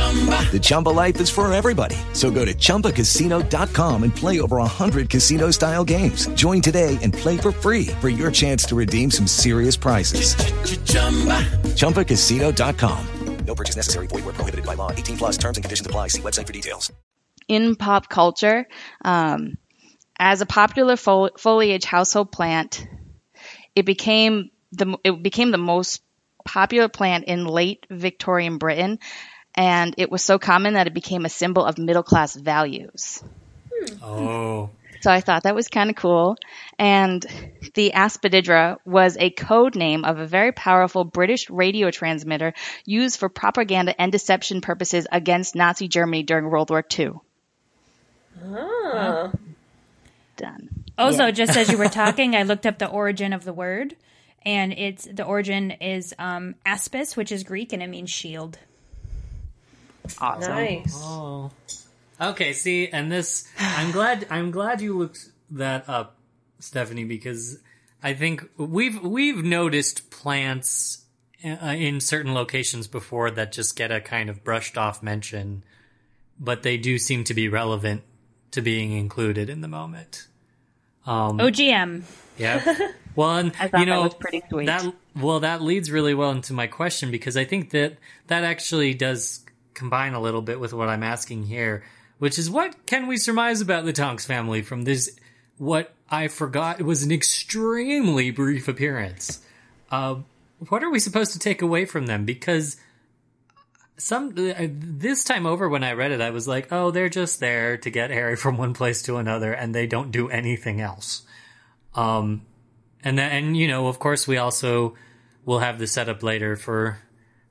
[0.00, 1.96] The Chumba life is for everybody.
[2.14, 6.28] So go to ChumbaCasino.com and play over 100 casino-style games.
[6.28, 10.34] Join today and play for free for your chance to redeem some serious prizes.
[11.76, 13.06] ChumbaCasino.com.
[13.46, 14.06] No purchase necessary.
[14.08, 14.90] Void were prohibited by law.
[14.90, 16.08] 18 plus terms and conditions apply.
[16.08, 16.90] See website for details.
[17.48, 18.66] in pop culture
[19.04, 19.56] um,
[20.18, 22.84] as a popular fo- foliage household plant.
[23.76, 26.02] It became the it became the most
[26.44, 28.98] popular plant in late Victorian Britain,
[29.56, 33.22] and it was so common that it became a symbol of middle class values.
[34.02, 34.70] Oh.
[35.02, 36.36] So I thought that was kind of cool.
[36.78, 37.24] And
[37.74, 42.54] the Aspididra was a code name of a very powerful British radio transmitter
[42.86, 47.12] used for propaganda and deception purposes against Nazi Germany during World War II.
[48.44, 49.30] Ah.
[50.36, 50.84] Done.
[50.98, 51.30] Also, Yeah.
[51.30, 53.94] just as you were talking, I looked up the origin of the word,
[54.44, 58.58] and it's the origin is um, aspis, which is Greek, and it means shield.
[60.20, 60.54] Awesome.
[60.54, 60.94] Nice.
[60.96, 61.50] Oh.
[62.20, 66.16] Okay, see, and this I'm glad I'm glad you looked that up,
[66.58, 67.58] Stephanie, because
[68.02, 71.04] I think we've we've noticed plants
[71.44, 75.62] uh, in certain locations before that just get a kind of brushed off mention,
[76.38, 78.02] but they do seem to be relevant
[78.52, 80.26] to being included in the moment.
[81.06, 82.02] Um, OGM.
[82.36, 82.90] yeah.
[83.16, 84.66] Well, and I thought you that know was pretty sweet.
[84.66, 87.96] That well, that leads really well into my question because I think that
[88.26, 89.45] that actually does
[89.76, 91.84] combine a little bit with what I'm asking here,
[92.18, 95.16] which is what can we surmise about the Tonks family from this?
[95.58, 99.40] What I forgot was an extremely brief appearance.
[99.90, 100.16] Uh,
[100.68, 102.24] what are we supposed to take away from them?
[102.24, 102.76] Because
[103.98, 107.40] some uh, this time over when I read it, I was like, oh, they're just
[107.40, 111.22] there to get Harry from one place to another, and they don't do anything else.
[111.94, 112.42] Um,
[113.02, 114.96] and then, and you know, of course, we also
[115.44, 116.98] will have the setup later for,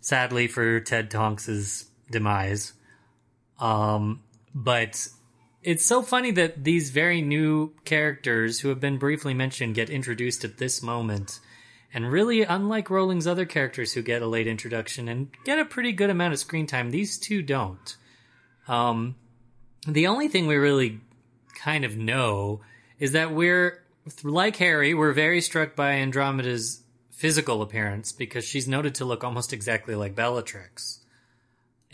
[0.02, 2.74] sadly, for Ted Tonks's demise.
[3.60, 4.22] Um,
[4.54, 5.08] but
[5.64, 10.44] it's so funny that these very new characters who have been briefly mentioned get introduced
[10.44, 11.40] at this moment.
[11.94, 15.92] And really, unlike Rowling's other characters who get a late introduction and get a pretty
[15.92, 17.96] good amount of screen time, these two don't.
[18.68, 19.16] Um,
[19.88, 21.00] the only thing we really
[21.56, 22.62] kind of know
[23.00, 23.84] is that we're,
[24.24, 29.54] like Harry, we're very struck by Andromeda's physical appearance because she's noted to look almost
[29.54, 31.00] exactly like Bellatrix.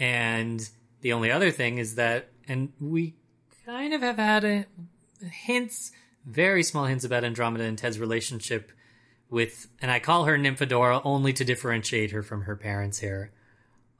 [0.02, 0.68] And
[1.02, 3.14] the only other thing is that, and we
[3.68, 4.66] kind of have had a,
[5.24, 5.91] hints,
[6.26, 8.72] very small hints about Andromeda and Ted's relationship
[9.30, 13.32] with, and I call her Nymphadora only to differentiate her from her parents here.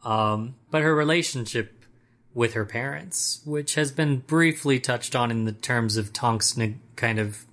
[0.04, 1.86] Um, but her relationship
[2.34, 6.58] with her parents, which has been briefly touched on in the terms of Tonks
[6.96, 7.46] kind of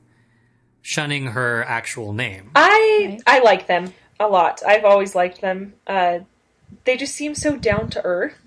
[0.80, 2.50] shunning her actual name.
[2.54, 4.62] I I like them a lot.
[4.66, 5.74] I've always liked them.
[5.86, 6.20] Uh,
[6.84, 8.38] they just seem so down to earth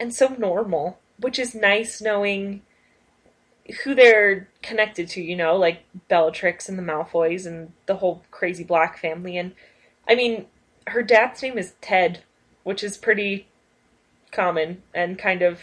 [0.00, 2.62] and so normal, which is nice knowing
[3.84, 8.64] who they're connected to, you know, like Bellatrix and the Malfoys and the whole crazy
[8.64, 9.36] black family.
[9.36, 9.52] And
[10.08, 10.46] I mean,
[10.86, 12.22] her dad's name is Ted,
[12.64, 13.46] which is pretty
[14.32, 15.60] common and kind of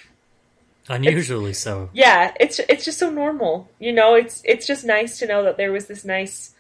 [0.87, 1.89] Unusually so.
[1.93, 3.69] yeah, it's it's just so normal.
[3.79, 6.53] You know, it's it's just nice to know that there was this nice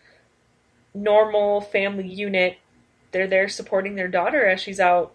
[0.93, 2.57] normal family unit.
[3.11, 5.14] They're there supporting their daughter as she's out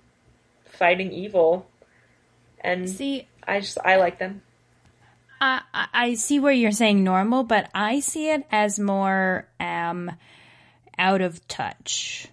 [0.80, 1.68] fighting evil.
[2.62, 4.42] And see, I just I like them.
[5.40, 10.10] I, I- I see where you're saying normal, but I see it as more um,
[10.98, 12.26] out of touch.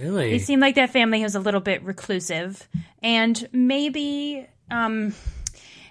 [0.00, 0.30] Really?
[0.30, 2.66] They seem like that family who's a little bit reclusive,
[3.02, 5.14] and maybe um,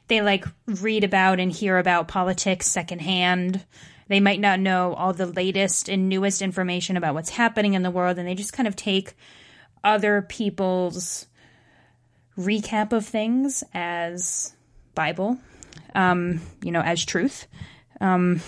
[0.08, 3.64] they like read about and hear about politics secondhand.
[4.08, 7.90] They might not know all the latest and newest information about what's happening in the
[7.90, 9.14] world, and they just kind of take
[9.84, 11.26] other people's
[12.38, 14.54] recap of things as
[14.94, 15.38] Bible,
[15.94, 17.48] um, you know, as truth.
[18.02, 18.42] Um,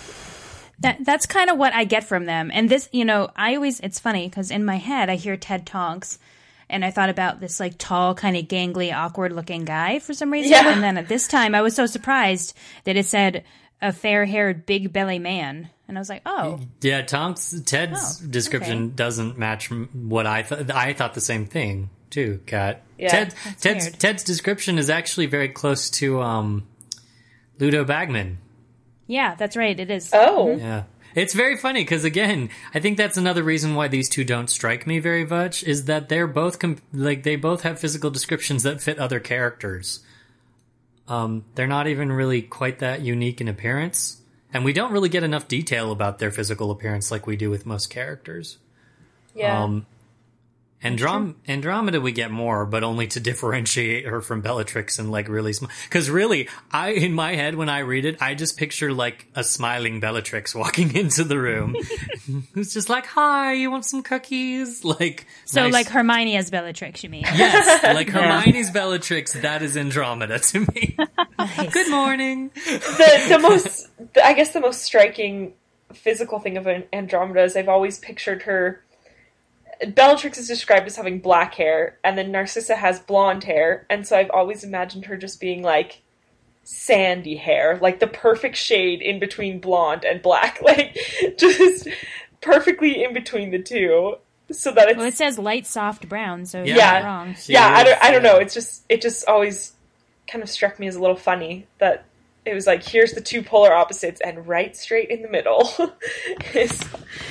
[0.80, 2.50] that that's kind of what I get from them.
[2.52, 5.66] And this, you know, I always it's funny because in my head I hear Ted
[5.66, 6.18] Tonks,
[6.70, 10.32] and I thought about this like tall, kind of gangly, awkward looking guy for some
[10.32, 10.52] reason.
[10.52, 10.72] Yeah.
[10.72, 13.44] And then at this time, I was so surprised that it said
[13.80, 18.94] a fair haired, big belly man, and I was like, oh, Yeah, Tonks Ted's description
[18.94, 20.70] doesn't match what I thought.
[20.70, 22.82] I thought the same thing too, Kat.
[22.98, 24.00] Yeah, Ted, that's Ted's weird.
[24.00, 26.66] Ted's description is actually very close to um,
[27.58, 28.38] Ludo Bagman.
[29.06, 30.10] yeah, that's right, it is.
[30.12, 30.84] Oh, Yeah.
[31.14, 34.86] It's very funny because again, I think that's another reason why these two don't strike
[34.86, 38.80] me very much is that they're both com- like they both have physical descriptions that
[38.82, 40.00] fit other characters.
[41.08, 44.20] Um, they're not even really quite that unique in appearance,
[44.52, 47.64] and we don't really get enough detail about their physical appearance like we do with
[47.66, 48.58] most characters.
[49.34, 49.62] Yeah.
[49.62, 49.86] Um,
[50.84, 55.52] Androm- Andromeda we get more, but only to differentiate her from Bellatrix and like really
[55.52, 55.70] small.
[55.84, 59.42] Because really, I in my head when I read it, I just picture like a
[59.42, 61.74] smiling Bellatrix walking into the room,
[62.54, 67.02] who's just like, "Hi, you want some cookies?" Like So nice- like Hermione as Bellatrix,
[67.02, 67.22] you mean?
[67.22, 68.40] yes, like Yeah.
[68.44, 69.32] Hermione's Bellatrix.
[69.32, 70.96] That is Andromeda to me.
[71.72, 72.50] Good morning.
[72.54, 73.88] the the most
[74.22, 75.54] I guess the most striking
[75.92, 78.84] physical thing of an Andromeda is I've always pictured her.
[79.86, 84.16] Bellatrix is described as having black hair, and then Narcissa has blonde hair, and so
[84.16, 86.02] I've always imagined her just being like
[86.64, 90.98] sandy hair, like the perfect shade in between blonde and black, like
[91.38, 91.88] just
[92.40, 94.16] perfectly in between the two,
[94.50, 97.36] so that it's Well, it says light soft brown, so yeah, you're not wrong.
[97.46, 97.68] yeah.
[97.68, 98.36] I don't, I don't know.
[98.36, 99.74] It's just, it just always
[100.26, 102.04] kind of struck me as a little funny that
[102.44, 105.70] it was like, here's the two polar opposites, and right straight in the middle
[106.54, 106.82] is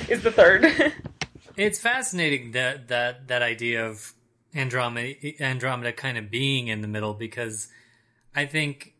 [0.08, 0.94] is the third.
[1.58, 4.14] It's fascinating that that that idea of
[4.56, 7.68] Andromeda Andromeda kind of being in the middle because
[8.36, 8.94] I think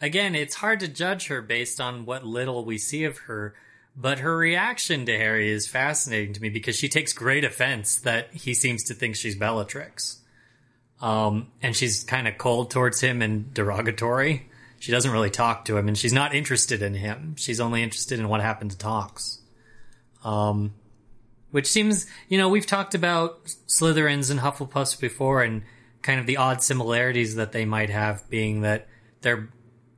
[0.00, 3.54] again it's hard to judge her based on what little we see of her
[3.96, 8.34] but her reaction to Harry is fascinating to me because she takes great offense that
[8.34, 10.18] he seems to think she's Bellatrix.
[11.00, 14.48] Um and she's kind of cold towards him and derogatory.
[14.80, 17.36] She doesn't really talk to him and she's not interested in him.
[17.38, 19.38] She's only interested in what happened to Tonks.
[20.24, 20.74] Um
[21.54, 25.62] which seems, you know, we've talked about Slytherins and Hufflepuffs before, and
[26.02, 28.88] kind of the odd similarities that they might have being that
[29.20, 29.48] they're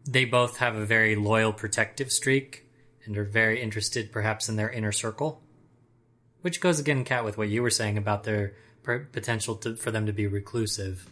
[0.06, 2.68] they both have a very loyal protective streak
[3.06, 5.42] and are very interested perhaps in their inner circle
[6.42, 9.90] which goes again Kat with what you were saying about their per- potential to, for
[9.90, 11.10] them to be reclusive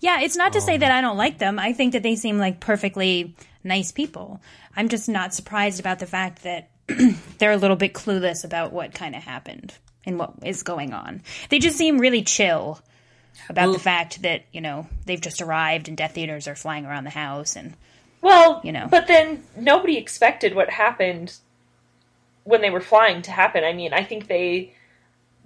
[0.00, 1.58] Yeah, it's not to say Um, that I don't like them.
[1.58, 4.42] I think that they seem like perfectly nice people.
[4.76, 6.70] I'm just not surprised about the fact that
[7.38, 9.74] they're a little bit clueless about what kind of happened
[10.04, 11.22] and what is going on.
[11.48, 12.80] They just seem really chill
[13.48, 17.04] about the fact that, you know, they've just arrived and Death Eaters are flying around
[17.04, 17.74] the house and
[18.20, 18.88] Well, You know.
[18.90, 21.36] but then nobody expected what happened
[22.44, 23.64] when they were flying to happen.
[23.64, 24.74] I mean, I think they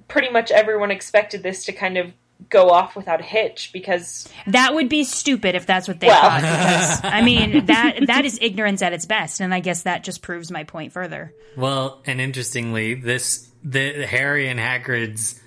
[0.09, 2.13] pretty much everyone expected this to kind of
[2.51, 6.21] go off without a hitch because that would be stupid if that's what they Well.
[6.23, 6.41] thought.
[6.41, 10.23] Because, I mean, that that is ignorance at its best, and I guess that just
[10.23, 11.35] proves my point further.
[11.57, 15.41] Well, and interestingly, this the Harry and Hagrid's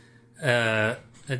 [0.43, 0.95] uh,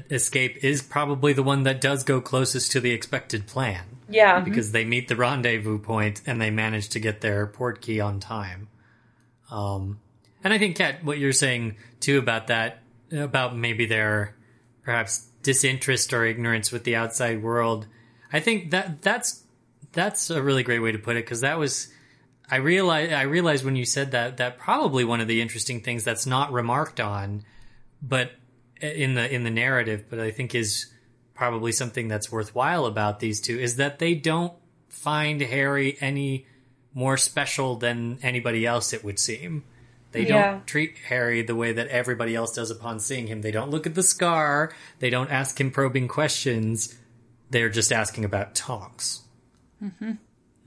[0.10, 3.84] escape is probably the one that does go closest to the expected plan.
[4.12, 4.40] Yeah.
[4.40, 8.20] because they meet the rendezvous point and they manage to get their port key on
[8.20, 8.68] time.
[9.52, 10.00] Um,
[10.44, 12.80] and I think, Kat, what you're saying too about that,
[13.12, 14.36] about maybe their
[14.84, 17.88] perhaps disinterest or ignorance with the outside world,
[18.32, 19.44] I think that that's
[19.92, 21.88] that's a really great way to put it because that was
[22.50, 26.04] I realize I realized when you said that that probably one of the interesting things
[26.04, 27.44] that's not remarked on,
[28.02, 28.32] but
[28.82, 30.88] in the in the narrative, but I think is
[31.34, 34.54] probably something that's worthwhile about these two is that they don't
[34.90, 36.46] find Harry any
[36.94, 38.94] more special than anybody else.
[38.94, 39.64] It would seem
[40.12, 40.52] they Yeah.
[40.52, 43.42] don't treat Harry the way that everybody else does upon seeing him.
[43.42, 44.72] They don't look at the scar.
[45.00, 46.96] They don't ask him probing questions.
[47.52, 49.22] They're just asking about Tonks
[49.84, 50.12] Mm-hmm.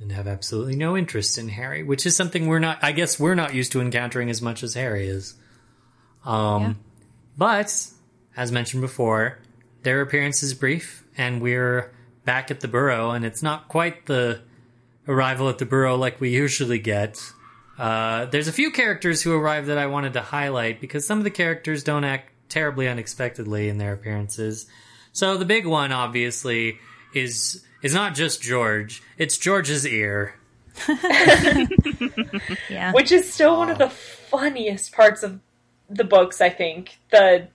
[0.01, 2.79] and have absolutely no interest in Harry, which is something we're not.
[2.83, 5.35] I guess we're not used to encountering as much as Harry is.
[6.25, 6.79] Um,
[7.37, 7.89] but
[8.37, 9.39] as mentioned before,
[9.83, 11.93] their appearance is brief, and we're
[12.25, 14.41] back at the Burrow, and it's not quite the
[15.09, 17.21] arrival at the Burrow like we usually get.
[17.83, 21.25] Uh, there's a few characters who arrive that I wanted to highlight because some of
[21.25, 24.67] the characters don't act terribly unexpectedly in their appearances.
[25.13, 26.79] So the big one, obviously,
[27.13, 30.37] is is not just George; it's George's ear.
[32.71, 32.93] Yeah.
[32.93, 35.41] which is still one of the funniest parts of
[35.91, 36.41] the books.
[36.41, 37.49] I think the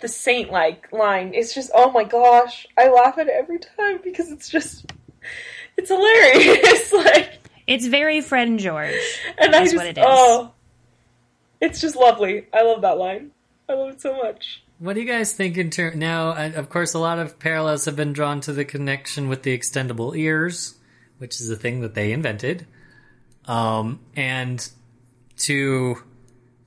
[0.00, 4.00] the saint like line is just oh my gosh, I laugh at it every time
[4.04, 4.92] because it's just
[5.78, 6.92] it's hilarious.
[6.92, 7.39] like,
[7.70, 8.94] It's very Fred and George.
[9.38, 10.04] and that's what it is.
[10.06, 10.52] oh,
[11.60, 12.46] it's just lovely.
[12.52, 13.30] I love that line.
[13.68, 14.64] I love it so much.
[14.80, 16.30] What do you guys think in terms now?
[16.30, 19.56] uh, Of course, a lot of parallels have been drawn to the connection with the
[19.56, 20.74] extendable ears,
[21.18, 22.66] which is a thing that they invented,
[23.44, 24.68] um, and
[25.36, 26.02] to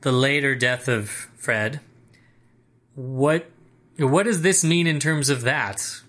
[0.02, 1.82] the later death of Fred.
[2.96, 3.50] What
[3.98, 6.00] what does this mean in terms of that?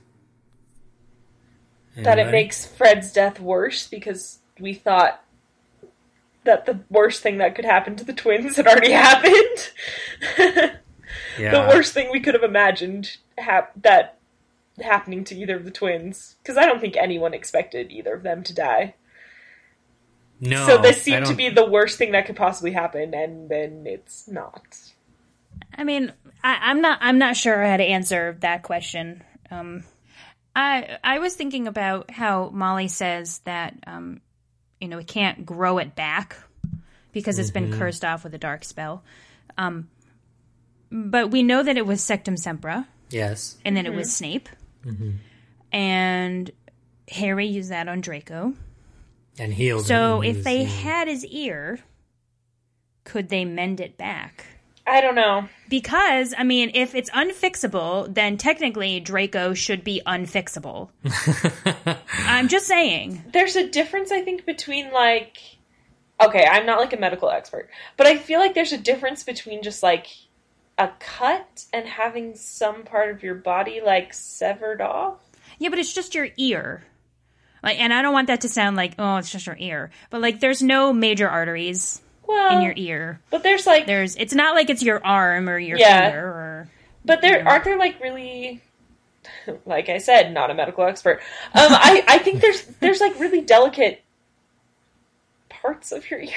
[1.96, 5.22] that it makes Fred's death worse because we thought
[6.44, 9.70] that the worst thing that could happen to the twins had already happened.
[11.38, 11.50] Yeah.
[11.50, 14.18] The worst thing we could have imagined hap- that
[14.82, 18.42] happening to either of the twins because I don't think anyone expected either of them
[18.44, 18.94] to die.
[20.40, 23.84] No, so this seemed to be the worst thing that could possibly happen, and then
[23.86, 24.78] it's not.
[25.76, 26.98] I mean, I, I'm not.
[27.00, 29.22] I'm not sure how to answer that question.
[29.50, 29.84] Um,
[30.54, 34.20] I I was thinking about how Molly says that um,
[34.80, 36.36] you know it can't grow it back
[37.12, 37.74] because it's been Mm-hmm.
[37.74, 37.78] Mhm.
[37.78, 39.02] cursed off with a dark spell.
[39.56, 39.88] Um,
[40.90, 43.56] but we know that it was Sectumsempra, Yes.
[43.64, 44.48] and then it was Snape,
[44.84, 45.18] Mhm.
[45.72, 46.50] and
[47.08, 48.54] Harry used that on Draco.
[49.38, 49.86] And healed.
[49.86, 50.36] So him.
[50.36, 51.80] if they had his ear,
[53.04, 54.46] could they mend it back?
[54.86, 55.48] I don't know.
[55.68, 60.90] Because, I mean, if it's unfixable, then technically Draco should be unfixable.
[62.18, 63.24] I'm just saying.
[63.32, 65.38] There's a difference, I think, between like.
[66.20, 69.62] Okay, I'm not like a medical expert, but I feel like there's a difference between
[69.62, 70.06] just like
[70.78, 75.18] a cut and having some part of your body like severed off.
[75.58, 76.84] Yeah, but it's just your ear.
[77.62, 79.90] Like, and I don't want that to sound like, oh, it's just your ear.
[80.10, 83.20] But like, there's no major arteries Well, in your ear.
[83.30, 84.16] But there's like, there's.
[84.16, 86.10] It's not like it's your arm or your Yeah.
[86.10, 86.68] finger or.
[87.04, 88.62] But there aren't there like really
[89.66, 91.20] like I said, not a medical expert.
[91.54, 94.02] Um I, I think there's there's like really delicate
[95.48, 96.30] parts of your ear.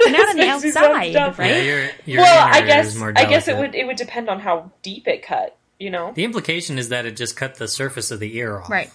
[0.00, 1.34] Not on the This makes me sound outside, dumb.
[1.38, 1.50] right?
[1.50, 4.40] Yeah, your- your well, I guess more I guess it would it would depend on
[4.40, 6.12] how deep it cut, you know?
[6.14, 8.70] The implication is that it just cut the surface of the ear off.
[8.70, 8.90] Right.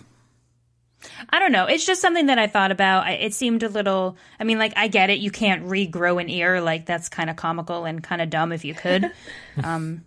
[1.30, 1.66] I don't know.
[1.66, 3.06] It's just something that I thought about.
[3.06, 4.18] I, it seemed a little.
[4.40, 5.20] I mean, like I get it.
[5.20, 6.62] You can't regrow an ear.
[6.62, 9.12] Like that's kind of comical and kind of dumb if you could.
[9.64, 10.04] um,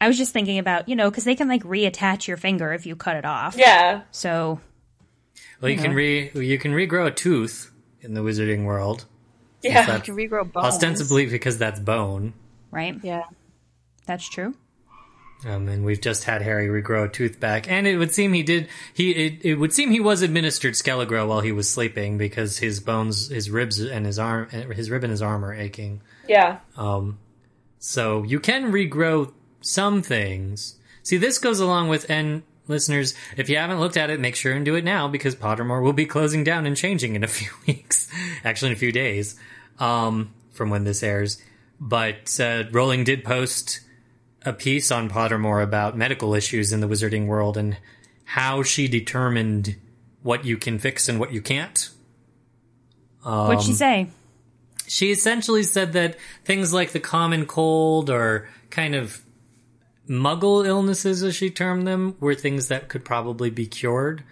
[0.00, 2.86] I was just thinking about, you know, because they can like reattach your finger if
[2.86, 3.54] you cut it off.
[3.56, 4.02] Yeah.
[4.10, 4.60] So
[5.60, 7.70] Well, you can re you can regrow a tooth
[8.00, 9.04] in the wizarding world.
[9.62, 10.66] Yeah, Since you can regrow bones.
[10.66, 12.32] Ostensibly because that's bone.
[12.70, 13.24] right, Yeah.
[14.06, 14.54] that's true.
[15.46, 18.42] Um, and we've just had Harry regrow a tooth back, and it would seem he
[18.42, 18.68] did.
[18.92, 22.80] He it, it would seem he was administered Skele-Gro while he was sleeping because his
[22.80, 26.02] bones, his ribs, and his arm, his rib and his arm are aching.
[26.28, 26.58] Yeah.
[26.76, 27.18] Um,
[27.78, 29.32] so you can regrow
[29.62, 30.76] some things.
[31.02, 34.52] See, this goes along with and listeners, if you haven't looked at it, make sure
[34.52, 37.50] and do it now because Pottermore will be closing down and changing in a few
[37.66, 38.08] weeks,
[38.44, 39.36] actually in a few days,
[39.78, 41.42] um, from when this airs.
[41.78, 43.80] But uh, Rowling did post
[44.42, 47.76] a piece on Pottermore about medical issues in the wizarding world and
[48.24, 49.76] how she determined
[50.22, 51.90] what you can fix and what you can't.
[53.24, 54.08] Um, What'd she say?
[54.86, 59.22] She essentially said that things like the common cold or kind of
[60.08, 64.24] muggle illnesses, as she termed them, were things that could probably be cured.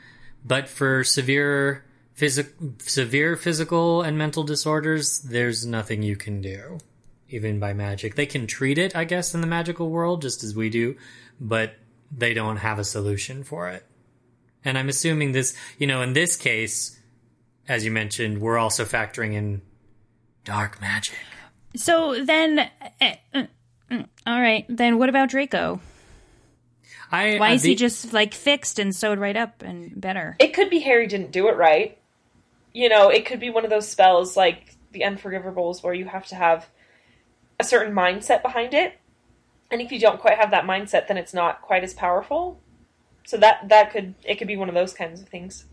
[0.44, 1.84] But for severe
[2.14, 6.78] physic- severe physical and mental disorders, there's nothing you can do,
[7.28, 8.14] even by magic.
[8.14, 10.96] They can treat it, I guess, in the magical world, just as we do,
[11.40, 11.74] but
[12.10, 13.84] they don't have a solution for it.
[14.64, 16.98] And I'm assuming this, you know, in this case,
[17.68, 19.62] as you mentioned, we're also factoring in
[20.44, 21.14] dark magic.
[21.76, 22.70] So then,
[23.00, 23.44] eh, uh,
[23.90, 24.64] mm, all right.
[24.68, 25.80] Then what about Draco?
[27.10, 30.36] I Why uh, is he just like fixed and sewed right up and better?
[30.38, 31.98] It could be Harry didn't do it right.
[32.72, 36.26] You know, it could be one of those spells like the Unforgivables where you have
[36.26, 36.68] to have
[37.58, 38.98] a certain mindset behind it.
[39.70, 42.60] And if you don't quite have that mindset, then it's not quite as powerful.
[43.26, 45.66] So that that could it could be one of those kinds of things.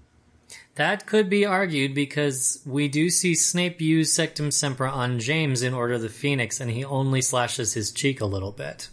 [0.75, 5.93] That could be argued because we do see Snape use Sectumsempra on James in Order
[5.95, 8.89] of the Phoenix, and he only slashes his cheek a little bit.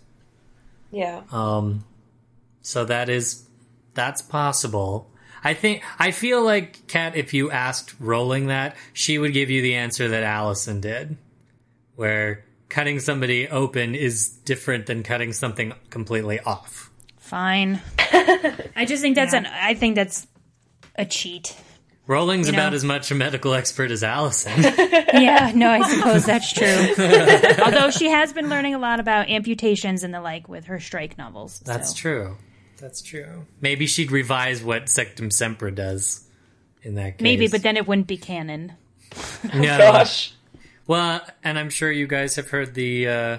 [0.93, 1.23] Yeah.
[1.33, 1.85] Um,
[2.63, 3.45] so that is
[3.95, 5.11] that's possible.
[5.43, 9.61] I think I feel like Kat, if you asked Rowling that, she would give you
[9.61, 11.17] the answer that Allison did,
[11.97, 16.91] where cutting somebody open is different than cutting something completely off.
[17.19, 17.81] Fine.
[17.99, 19.47] I just think that's an.
[19.47, 20.27] I think that's
[20.97, 21.55] a cheat.
[22.07, 22.59] Rowling's You know.
[22.59, 24.63] about as much a medical expert as Allison.
[24.63, 26.67] yeah, no, I suppose that's true.
[27.65, 31.17] Although she has been learning a lot about amputations and the like with her strike
[31.17, 31.61] novels.
[31.61, 31.97] That's so.
[31.97, 32.37] true.
[32.79, 33.47] That's true.
[33.61, 36.27] Maybe she'd revise what Sectumsempra does
[36.83, 37.23] in that case.
[37.23, 38.73] Maybe, but then it wouldn't be canon.
[39.55, 39.75] no.
[39.75, 40.35] Oh, gosh.
[40.87, 43.39] Well, and I'm sure you guys have heard the uh,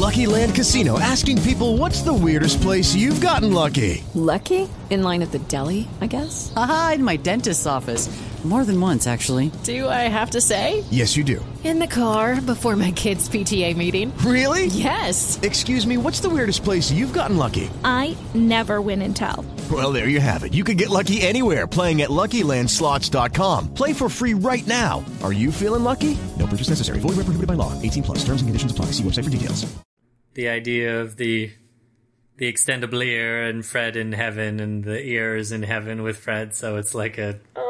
[0.00, 4.02] Lucky Land Casino asking people what's the weirdest place you've gotten lucky?
[4.14, 4.68] Lucky?
[4.88, 6.52] In line at the deli, I guess?
[6.56, 8.08] Aha, in my dentist's office.
[8.44, 9.52] More than once, actually.
[9.64, 10.82] Do I have to say?
[10.90, 11.44] Yes, you do.
[11.62, 14.16] In the car before my kids' PTA meeting.
[14.24, 14.66] Really?
[14.66, 15.38] Yes.
[15.42, 17.68] Excuse me, what's the weirdest place you've gotten lucky?
[17.84, 19.44] I never win and tell.
[19.70, 20.54] Well, there you have it.
[20.54, 23.74] You can get lucky anywhere playing at LuckyLandSlots.com.
[23.74, 25.04] Play for free right now.
[25.22, 26.16] Are you feeling lucky?
[26.38, 26.98] No purchase necessary.
[27.00, 27.78] Void where prohibited by law.
[27.82, 28.18] 18 plus.
[28.24, 28.86] Terms and conditions apply.
[28.86, 29.66] See website for details.
[30.32, 31.50] the idea of the
[32.38, 36.54] the extendable ear and Fred in heaven and the ears in heaven with Fred.
[36.54, 37.38] So it's like a.
[37.54, 37.66] Oh.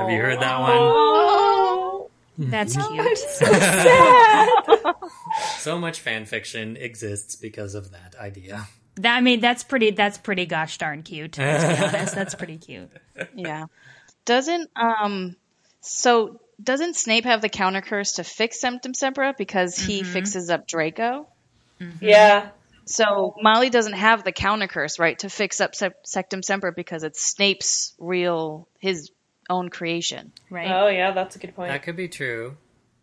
[0.00, 2.50] Have you heard that one?
[2.50, 3.18] That's cute.
[3.18, 4.48] So sad.
[5.58, 8.66] so much fan fiction exists because of that idea.
[8.96, 9.90] That I mean, that's pretty.
[9.90, 11.38] That's pretty gosh darn cute.
[11.38, 12.14] Let's be honest.
[12.20, 12.90] That's pretty cute.
[13.34, 13.66] Yeah.
[14.24, 15.36] Doesn't um
[15.80, 21.26] so doesn't Snape have the counter curse to fix Sectumsempra because he fixes up Draco?
[22.00, 22.50] Yeah.
[22.86, 27.22] So Molly doesn't have the counter curse, right, to fix up Sep- Sectumsempra because it's
[27.22, 29.10] Snape's real his
[29.48, 30.70] own creation, right?
[30.70, 31.70] Oh yeah, that's a good point.
[31.70, 32.56] That could be true.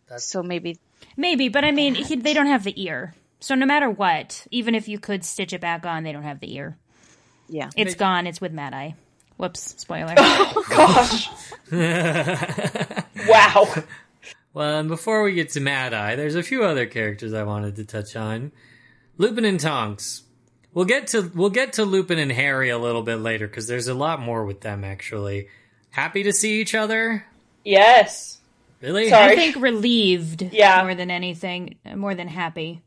[0.08, 0.24] That's...
[0.24, 0.78] So maybe
[1.16, 3.14] Maybe, but I mean, he, they don't have the ear.
[3.40, 6.40] So no matter what, even if you could stitch it back on, they don't have
[6.40, 6.76] the ear.
[7.48, 8.26] Yeah, it's gone.
[8.26, 8.94] It's with Mad Eye.
[9.36, 9.74] Whoops!
[9.78, 10.14] Spoiler.
[10.54, 11.28] Oh gosh.
[13.28, 13.66] wow.
[14.54, 17.76] Well, and before we get to Mad Eye, there's a few other characters I wanted
[17.76, 18.52] to touch on.
[19.18, 20.22] Lupin and Tonks.
[20.74, 23.88] We'll get to we'll get to Lupin and Harry a little bit later because there's
[23.88, 25.48] a lot more with them actually.
[25.90, 27.26] Happy to see each other.
[27.64, 28.38] Yes.
[28.80, 29.10] Really?
[29.10, 29.32] Sorry.
[29.32, 30.42] I think relieved.
[30.42, 30.82] Yeah.
[30.82, 32.80] More than anything, more than happy.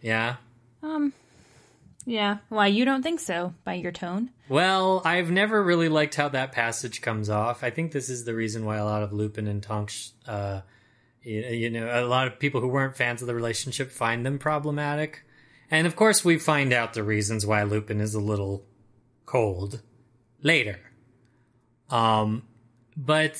[0.00, 0.36] Yeah.
[0.82, 1.12] Um.
[2.06, 2.38] Yeah.
[2.48, 3.52] Why you don't think so?
[3.64, 4.30] By your tone.
[4.48, 7.64] Well, I've never really liked how that passage comes off.
[7.64, 10.60] I think this is the reason why a lot of Lupin and Tonks, uh,
[11.22, 14.38] you, you know, a lot of people who weren't fans of the relationship find them
[14.38, 15.24] problematic.
[15.72, 18.62] And of course, we find out the reasons why Lupin is a little
[19.24, 19.80] cold
[20.42, 20.78] later.
[21.88, 22.42] Um,
[22.94, 23.32] but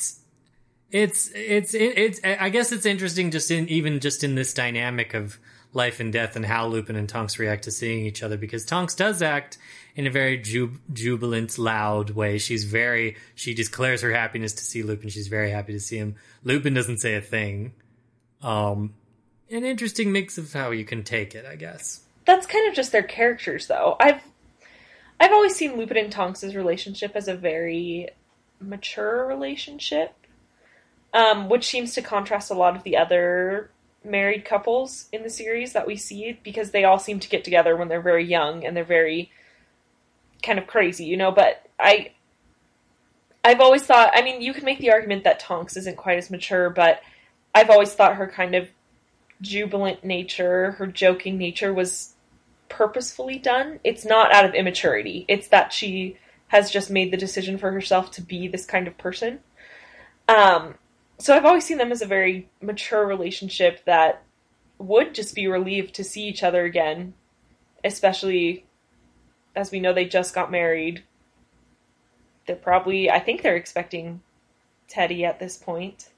[0.91, 5.39] it's it's it's I guess it's interesting just in even just in this dynamic of
[5.74, 8.95] life and death and how Lupin and Tonks react to seeing each other because Tonks
[8.95, 9.59] does act
[9.95, 12.39] in a very ju- jubilant, loud way.
[12.39, 15.09] She's very, she declares her happiness to see Lupin.
[15.09, 16.16] She's very happy to see him.
[16.45, 17.72] Lupin doesn't say a thing.
[18.43, 18.93] Um,
[19.51, 22.01] an interesting mix of how you can take it, I guess.
[22.25, 23.97] That's kind of just their characters, though.
[24.01, 24.23] I've
[25.18, 28.09] I've always seen Lupin and Tonks' relationship as a very
[28.61, 30.14] mature relationship,
[31.14, 33.70] um, which seems to contrast a lot of the other
[34.05, 37.77] married couples in the series that we see because they all seem to get together
[37.77, 39.31] when they're very young and they're very
[40.43, 41.31] kind of crazy, you know.
[41.31, 42.12] But I,
[43.45, 44.11] I've always thought.
[44.14, 47.01] I mean, you could make the argument that Tonks isn't quite as mature, but
[47.55, 48.68] I've always thought her kind of
[49.43, 52.14] jubilant nature, her joking nature, was
[52.68, 53.80] purposefully done.
[53.84, 55.26] It's not out of immaturity.
[55.28, 56.16] It's that she
[56.49, 59.40] has just made the decision for herself to be this kind of person.
[60.28, 60.76] Um,
[61.18, 64.22] so I've always seen them as a very mature relationship that
[64.78, 67.14] would just be relieved to see each other again,
[67.84, 68.64] especially
[69.55, 71.05] as we know they just got married.
[72.47, 74.22] They're probably, I think they're expecting
[74.88, 76.09] Teddy at this point.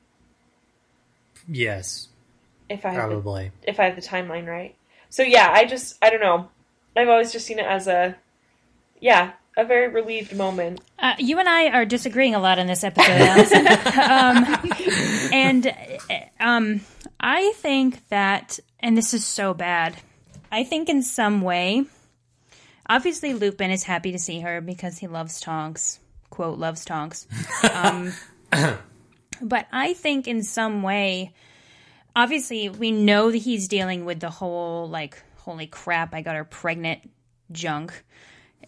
[1.46, 2.08] Yes,
[2.68, 4.74] If I have the, if I have the timeline right.
[5.10, 6.48] So yeah, I just I don't know.
[6.96, 8.16] I've always just seen it as a
[9.00, 10.80] yeah, a very relieved moment.
[10.98, 13.66] Uh, you and I are disagreeing a lot in this episode, Allison.
[14.00, 15.74] um, and
[16.40, 16.80] um,
[17.20, 19.96] I think that, and this is so bad,
[20.50, 21.84] I think in some way,
[22.88, 25.98] obviously Lupin is happy to see her because he loves Tonks,
[26.30, 27.26] quote, loves Tonks.
[27.72, 28.12] Um,
[29.42, 31.32] but I think in some way,
[32.16, 36.44] obviously we know that he's dealing with the whole, like, holy crap, I got her
[36.44, 37.10] pregnant
[37.52, 38.04] junk.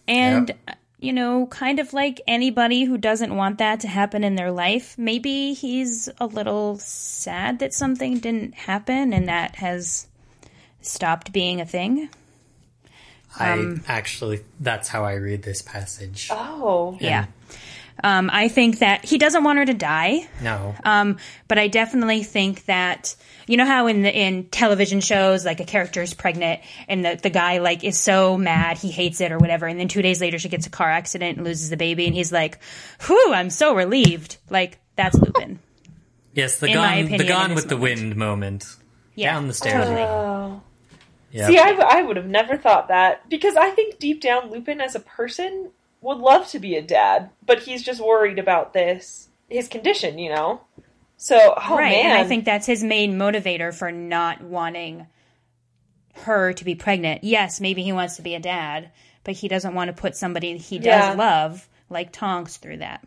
[0.07, 0.53] And,
[0.99, 4.97] you know, kind of like anybody who doesn't want that to happen in their life,
[4.97, 10.07] maybe he's a little sad that something didn't happen and that has
[10.81, 12.09] stopped being a thing.
[13.39, 16.29] Um, I actually, that's how I read this passage.
[16.31, 16.97] Oh.
[16.99, 17.25] Yeah.
[18.03, 20.27] Um, I think that he doesn't want her to die.
[20.41, 20.75] No.
[20.83, 21.17] Um,
[21.47, 23.15] but I definitely think that
[23.47, 27.19] you know how in the, in television shows like a character is pregnant and the
[27.21, 30.21] the guy like is so mad he hates it or whatever, and then two days
[30.21, 32.59] later she gets a car accident and loses the baby, and he's like,
[33.07, 35.59] "Whew, I'm so relieved." Like that's Lupin.
[36.33, 38.75] Yes, the In gone, opinion, the in gone this with the wind moment.
[39.15, 39.85] Yeah, Down the stairs.
[39.85, 40.01] totally.
[40.03, 40.61] Oh.
[41.31, 41.47] Yep.
[41.49, 44.79] See, I, w- I would have never thought that because I think deep down Lupin
[44.79, 45.71] as a person
[46.01, 50.29] would love to be a dad, but he's just worried about this his condition, you
[50.29, 50.61] know.
[51.17, 55.07] So, oh right, man, and I think that's his main motivator for not wanting
[56.23, 57.23] her to be pregnant.
[57.23, 58.91] Yes, maybe he wants to be a dad,
[59.23, 61.13] but he doesn't want to put somebody he does Yeah.
[61.13, 63.05] love like Tonks through that.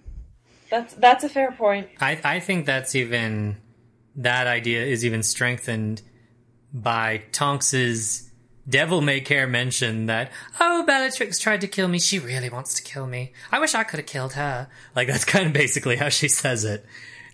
[0.70, 1.88] that's that's a fair point.
[2.01, 3.57] I, I think that's even
[4.16, 6.03] that idea is even strengthened
[6.72, 8.30] by Tonks's
[8.71, 11.99] devil may care mention that oh Bellatrix tried to kill me.
[11.99, 13.33] She really wants to kill me.
[13.51, 14.68] I wish I could have killed her.
[14.95, 16.85] Like that's kind of basically how she says it.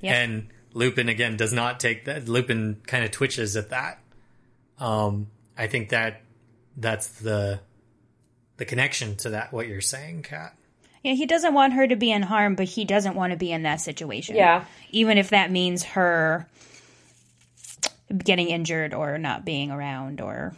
[0.00, 0.14] Yep.
[0.14, 2.28] And Lupin again does not take that.
[2.28, 3.98] Lupin kind of twitches at that.
[4.78, 6.22] Um, I think that
[6.76, 7.60] that's the
[8.56, 10.54] the connection to that what you're saying, Kat.
[11.02, 13.52] Yeah, he doesn't want her to be in harm, but he doesn't want to be
[13.52, 14.34] in that situation.
[14.34, 14.64] Yeah.
[14.90, 16.48] Even if that means her
[18.24, 20.54] getting injured or not being around or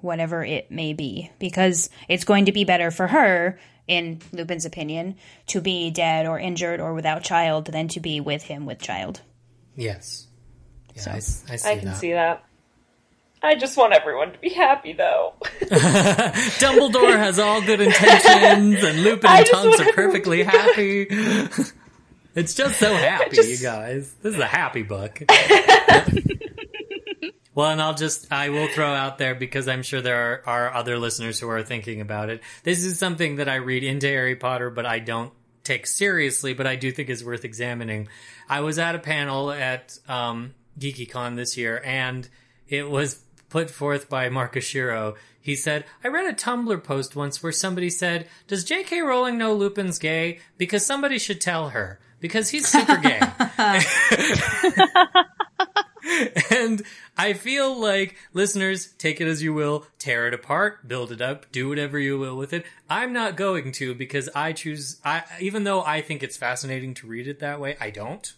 [0.00, 1.30] whatever it may be.
[1.38, 5.16] Because it's going to be better for her, in Lupin's opinion,
[5.48, 9.20] to be dead or injured or without child than to be with him with child.
[9.76, 10.26] Yes.
[10.94, 11.96] Yeah, I, s- I see I can that.
[11.96, 12.44] see that.
[13.40, 15.34] I just want everyone to be happy, though.
[15.60, 21.06] Dumbledore has all good intentions, and Lupin and just Tonks are perfectly happy.
[22.34, 24.12] it's just so happy, Just- you guys.
[24.22, 25.22] This is a happy book.
[27.58, 30.74] well, and I'll just, I will throw out there because I'm sure there are, are
[30.74, 32.40] other listeners who are thinking about it.
[32.62, 35.32] This is something that I read into Harry Potter, but I don't
[35.64, 38.06] take seriously, but I do think is worth examining.
[38.48, 42.28] I was at a panel at um, GeekyCon this year, and
[42.68, 45.16] it was put forth by Marcus Shiro.
[45.40, 49.00] He said, I read a Tumblr post once where somebody said, Does J.K.
[49.00, 50.38] Rowling know Lupin's gay?
[50.58, 51.98] Because somebody should tell her.
[52.20, 53.20] Because he's super gay.
[56.50, 56.82] and
[57.16, 61.50] I feel like listeners, take it as you will, tear it apart, build it up,
[61.52, 62.64] do whatever you will with it.
[62.88, 67.06] I'm not going to because I choose, I, even though I think it's fascinating to
[67.06, 68.32] read it that way, I don't.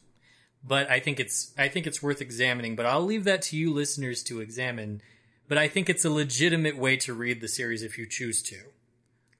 [0.66, 3.72] But I think it's, I think it's worth examining, but I'll leave that to you
[3.72, 5.00] listeners to examine.
[5.48, 8.56] But I think it's a legitimate way to read the series if you choose to.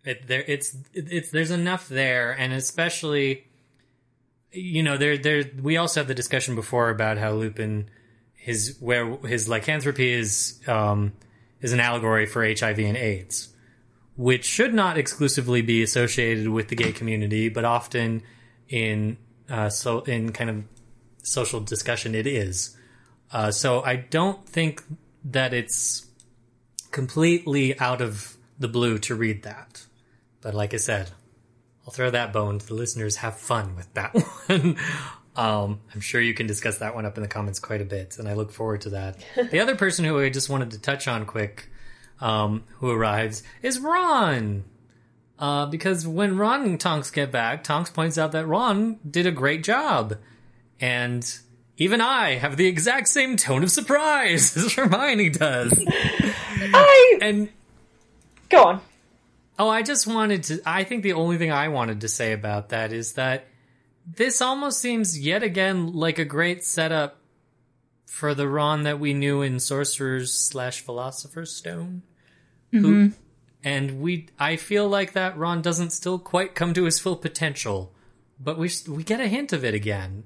[0.05, 3.45] It, there, it's, it's, there's enough there, and especially,
[4.51, 7.91] you know, there, there, we also had the discussion before about how Lupin,
[8.41, 11.13] his, where his lycanthropy is, um,
[11.61, 13.55] is an allegory for HIV and AIDS,
[14.17, 18.23] which should not exclusively be associated with the gay community, but often
[18.69, 19.17] in
[19.51, 20.65] uh, so in kind of
[21.23, 22.77] social discussion it is.
[23.33, 24.83] Uh, so I don't think
[25.25, 26.07] that it's
[26.91, 29.85] completely out of the blue to read that.
[30.41, 31.11] But like I said,
[31.85, 33.17] I'll throw that bone to the listeners.
[33.17, 34.15] Have fun with that
[34.47, 34.77] one.
[35.37, 38.19] Um, I'm sure you can discuss that one up in the comments quite a bit,
[38.19, 39.19] and I look forward to that.
[39.51, 41.71] the other person who I just wanted to touch on quick,
[42.21, 44.65] um, who arrives, is Ron.
[45.39, 49.31] Uh, because when Ron and Tonks get back, Tonks points out that Ron did a
[49.31, 50.19] great job.
[50.81, 51.27] And
[51.79, 55.83] even I have the exact same tone of surprise as Hermione does.
[55.89, 57.49] I and
[58.51, 58.81] go on.
[59.59, 60.61] Oh, I just wanted to.
[60.67, 63.47] I think the only thing I wanted to say about that is that
[64.07, 67.19] this almost seems yet again like a great setup
[68.07, 72.03] for the Ron that we knew in Sorcerer's slash Philosopher's Stone.
[72.73, 72.79] Who,
[73.09, 73.13] Mhm.
[73.65, 77.93] and we, I feel like that Ron doesn't still quite come to his full potential,
[78.39, 80.25] but we we get a hint of it again,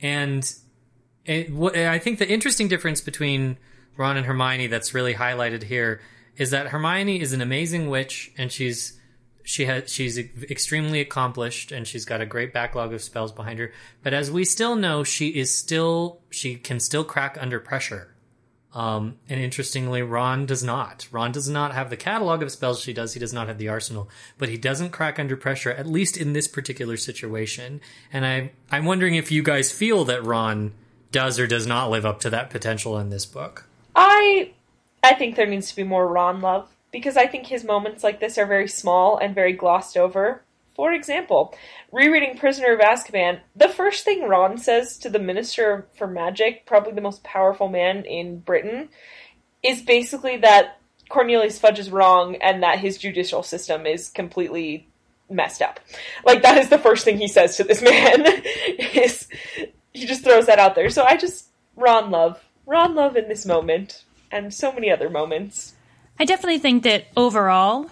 [0.00, 0.52] and
[1.24, 3.58] it, what I think the interesting difference between
[3.96, 6.00] Ron and Hermione that's really highlighted here
[6.36, 8.98] is that Hermione is an amazing witch and she's
[9.44, 13.72] she has she's extremely accomplished and she's got a great backlog of spells behind her.
[14.02, 18.10] But as we still know, she is still she can still crack under pressure.
[18.72, 21.06] Um, and interestingly, Ron does not.
[21.12, 23.14] Ron does not have the catalog of spells she does.
[23.14, 26.32] He does not have the arsenal, but he doesn't crack under pressure, at least in
[26.32, 27.80] this particular situation.
[28.12, 30.72] And I, I'm wondering if you guys feel that Ron
[31.12, 33.68] does or does not live up to that potential in this book.
[33.94, 34.52] I
[35.04, 38.20] I think there needs to be more Ron love because I think his moments like
[38.20, 40.44] this are very small and very glossed over.
[40.76, 41.52] For example,
[41.90, 46.92] rereading Prisoner of Azkaban, the first thing Ron says to the Minister for Magic, probably
[46.92, 48.90] the most powerful man in Britain,
[49.60, 54.86] is basically that Cornelius Fudge is wrong and that his judicial system is completely
[55.28, 55.80] messed up.
[56.24, 58.24] Like that is the first thing he says to this man.
[58.94, 59.26] is
[59.92, 60.90] he just throws that out there.
[60.90, 62.40] So I just Ron love.
[62.66, 65.73] Ron love in this moment and so many other moments.
[66.18, 67.90] I definitely think that overall,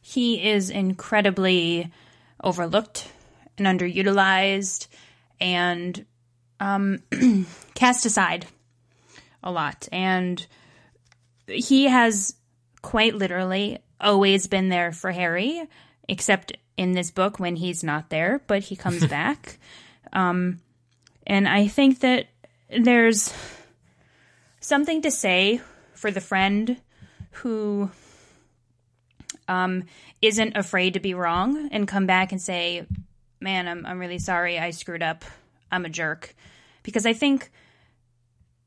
[0.00, 1.90] he is incredibly
[2.42, 3.08] overlooked
[3.58, 4.86] and underutilized
[5.40, 6.04] and
[6.60, 7.02] um,
[7.74, 8.46] cast aside
[9.42, 9.88] a lot.
[9.90, 10.46] And
[11.46, 12.34] he has
[12.82, 15.66] quite literally always been there for Harry,
[16.08, 19.58] except in this book when he's not there, but he comes back.
[20.12, 20.60] Um,
[21.26, 22.26] and I think that
[22.70, 23.32] there's
[24.60, 25.60] something to say
[25.94, 26.80] for the friend
[27.36, 27.90] who
[29.48, 29.84] um,
[30.22, 32.86] isn't afraid to be wrong and come back and say,
[33.40, 34.58] "Man, I'm I'm really sorry.
[34.58, 35.24] I screwed up.
[35.70, 36.34] I'm a jerk,"
[36.82, 37.50] because I think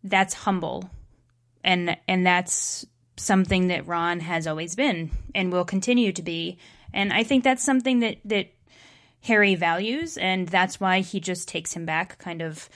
[0.04, 0.90] that's humble,
[1.64, 2.86] and and that's
[3.18, 6.58] something that Ron has always been and will continue to be,
[6.94, 8.48] and I think that's something that that
[9.22, 12.70] Harry values, and that's why he just takes him back, kind of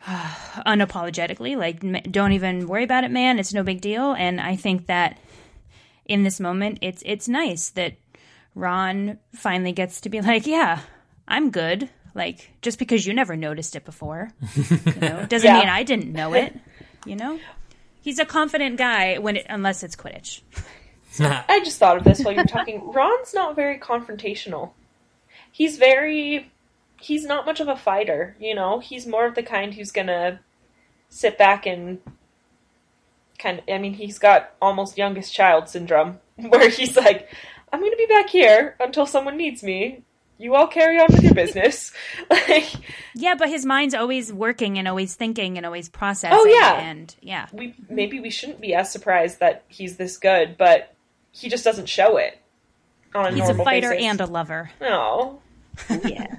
[0.66, 1.80] unapologetically like
[2.10, 5.18] don't even worry about it man it's no big deal and i think that
[6.06, 7.94] in this moment it's it's nice that
[8.54, 10.80] ron finally gets to be like yeah
[11.26, 15.58] i'm good like just because you never noticed it before you know doesn't Yeah.
[15.58, 16.54] mean i didn't know it
[17.04, 17.38] you know
[18.00, 20.40] he's a confident guy when it unless it's quidditch
[21.20, 22.92] I just thought of this while you're talking.
[22.92, 24.70] Ron's not very confrontational.
[25.50, 26.52] He's very
[27.00, 28.78] he's not much of a fighter, you know?
[28.80, 30.40] He's more of the kind who's going to
[31.08, 31.98] sit back and
[33.38, 37.28] kind of I mean, he's got almost youngest child syndrome where he's like,
[37.72, 40.02] I'm going to be back here until someone needs me.
[40.40, 41.92] You all carry on with your business.
[42.30, 42.70] like
[43.16, 46.78] yeah but his mind's always working and always thinking and always processing Oh yeah.
[46.80, 50.94] and yeah we maybe we shouldn't be as surprised that he's this good, but
[51.32, 52.38] he just doesn't show it
[53.16, 54.04] on a he's a fighter basis.
[54.06, 55.40] and a lover No.
[55.90, 56.00] Oh.
[56.04, 56.36] yeah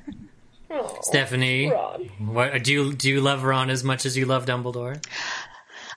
[0.72, 2.10] Oh, Stephanie, Ron.
[2.20, 3.10] what do you do?
[3.10, 5.04] You love Ron as much as you love Dumbledore?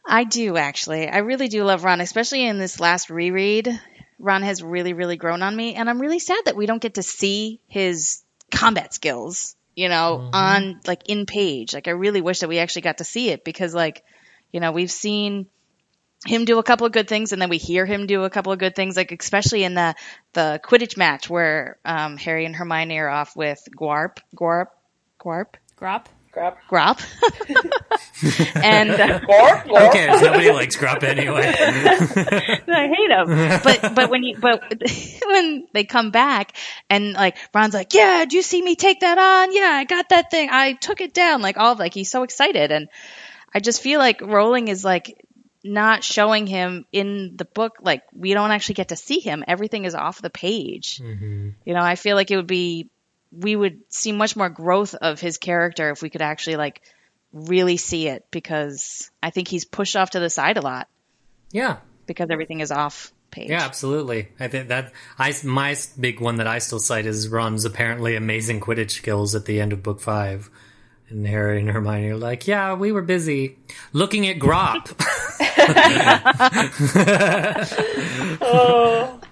[0.04, 1.08] I do actually.
[1.08, 3.68] I really do love Ron, especially in this last reread.
[4.18, 6.94] Ron has really, really grown on me, and I'm really sad that we don't get
[6.94, 9.56] to see his combat skills.
[9.74, 10.34] You know, mm-hmm.
[10.34, 11.72] on like in page.
[11.72, 14.04] Like I really wish that we actually got to see it because, like,
[14.52, 15.46] you know, we've seen
[16.24, 18.52] him do a couple of good things, and then we hear him do a couple
[18.52, 18.96] of good things.
[18.96, 19.94] Like especially in the
[20.34, 24.70] the Quidditch match where um, Harry and Hermione are off with Guarp, Guarp,
[25.18, 27.02] Guarp, Grop, Grop, Grop,
[28.62, 30.22] and uh, Guarp, Who cares?
[30.22, 31.52] Nobody likes Grupp anyway.
[31.58, 33.60] I hate them.
[33.62, 34.62] But but when you but
[35.26, 36.56] when they come back
[36.88, 39.52] and like Ron's like, yeah, do you see me take that on?
[39.52, 40.48] Yeah, I got that thing.
[40.52, 41.42] I took it down.
[41.42, 42.88] Like all of like he's so excited, and
[43.52, 45.26] I just feel like Rowling is like
[45.64, 49.44] not showing him in the book, like we don't actually get to see him.
[49.46, 50.98] Everything is off the page.
[51.02, 51.50] Mm-hmm.
[51.64, 52.88] You know, I feel like it would be
[53.30, 56.82] we would see much more growth of his character if we could actually like
[57.32, 60.86] really see it because I think he's pushed off to the side a lot
[61.50, 61.78] Yeah.
[62.06, 63.48] because everything is off page.
[63.48, 64.28] Yeah, absolutely.
[64.38, 68.60] I think that I my big one that I still cite is Ron's apparently amazing
[68.60, 70.50] Quidditch skills at the end of book five.
[71.12, 73.58] And Harry and Hermione are like, "Yeah, we were busy
[73.92, 74.88] looking at Grawp."
[78.40, 79.20] Oh.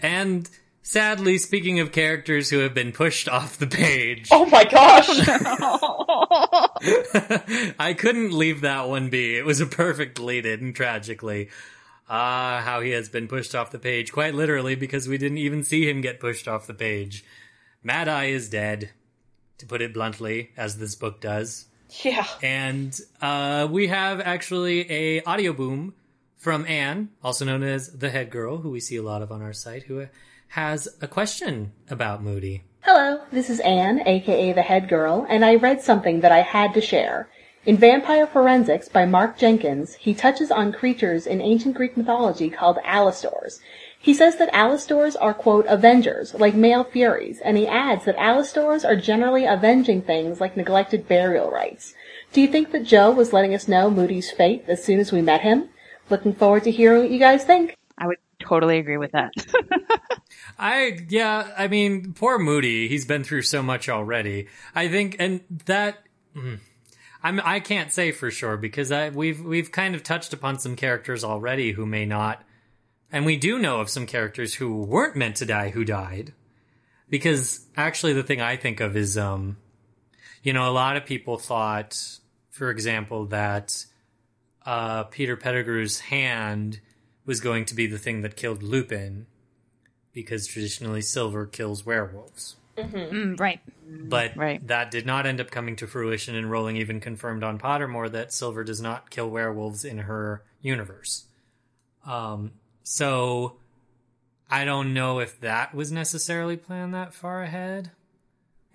[0.00, 0.48] And
[0.82, 5.08] sadly, speaking of characters who have been pushed off the page, Oh my gosh.
[7.78, 9.36] I couldn't leave that one be.
[9.36, 11.48] It was a perfect lead in, tragically.
[12.08, 15.64] Ah, how he has been pushed off the page, quite literally, because we didn't even
[15.64, 17.24] see him get pushed off the page.
[17.82, 18.90] Mad Eye is dead,
[19.58, 21.66] to put it bluntly, as this book does.
[22.02, 22.26] Yeah.
[22.42, 25.92] And uh, we have actually a audioBoom
[26.36, 29.42] from Anne, also known as the head girl, who we see a lot of on
[29.42, 30.06] our site, who
[30.48, 32.64] has a question about Moody.
[32.82, 36.72] Hello, this is Anne, aka the head girl, and I read something that I had
[36.74, 37.28] to share.
[37.64, 42.78] In Vampire Forensics by Mark Jenkins, he touches on creatures in ancient Greek mythology called
[42.84, 43.58] Alastors.
[44.06, 48.88] He says that Alastors are, quote, avengers, like male furies, and he adds that Alastors
[48.88, 51.92] are generally avenging things like neglected burial rites.
[52.32, 55.22] Do you think that Joe was letting us know Moody's fate as soon as we
[55.22, 55.70] met him?
[56.08, 57.76] Looking forward to hearing what you guys think.
[57.98, 59.32] I would totally agree with that.
[60.56, 62.86] I yeah, I mean, poor Moody.
[62.86, 64.46] He's been through so much already.
[64.72, 65.98] I think, and that
[66.32, 66.60] mm,
[67.24, 70.76] I'm I can't say for sure because I we've we've kind of touched upon some
[70.76, 72.44] characters already who may not,
[73.12, 76.32] and we do know of some characters who weren't meant to die who died.
[77.08, 79.58] Because actually, the thing I think of is, um,
[80.42, 82.18] you know, a lot of people thought,
[82.50, 83.84] for example, that
[84.64, 86.80] uh, Peter Pettigrew's hand
[87.24, 89.26] was going to be the thing that killed Lupin
[90.12, 92.56] because traditionally silver kills werewolves.
[92.76, 93.60] Mm, right.
[93.86, 94.34] But
[94.66, 98.32] that did not end up coming to fruition, and Rowling even confirmed on Pottermore that
[98.32, 101.24] silver does not kill werewolves in her universe.
[102.04, 102.52] Um,
[102.88, 103.56] so
[104.48, 107.90] I don't know if that was necessarily planned that far ahead.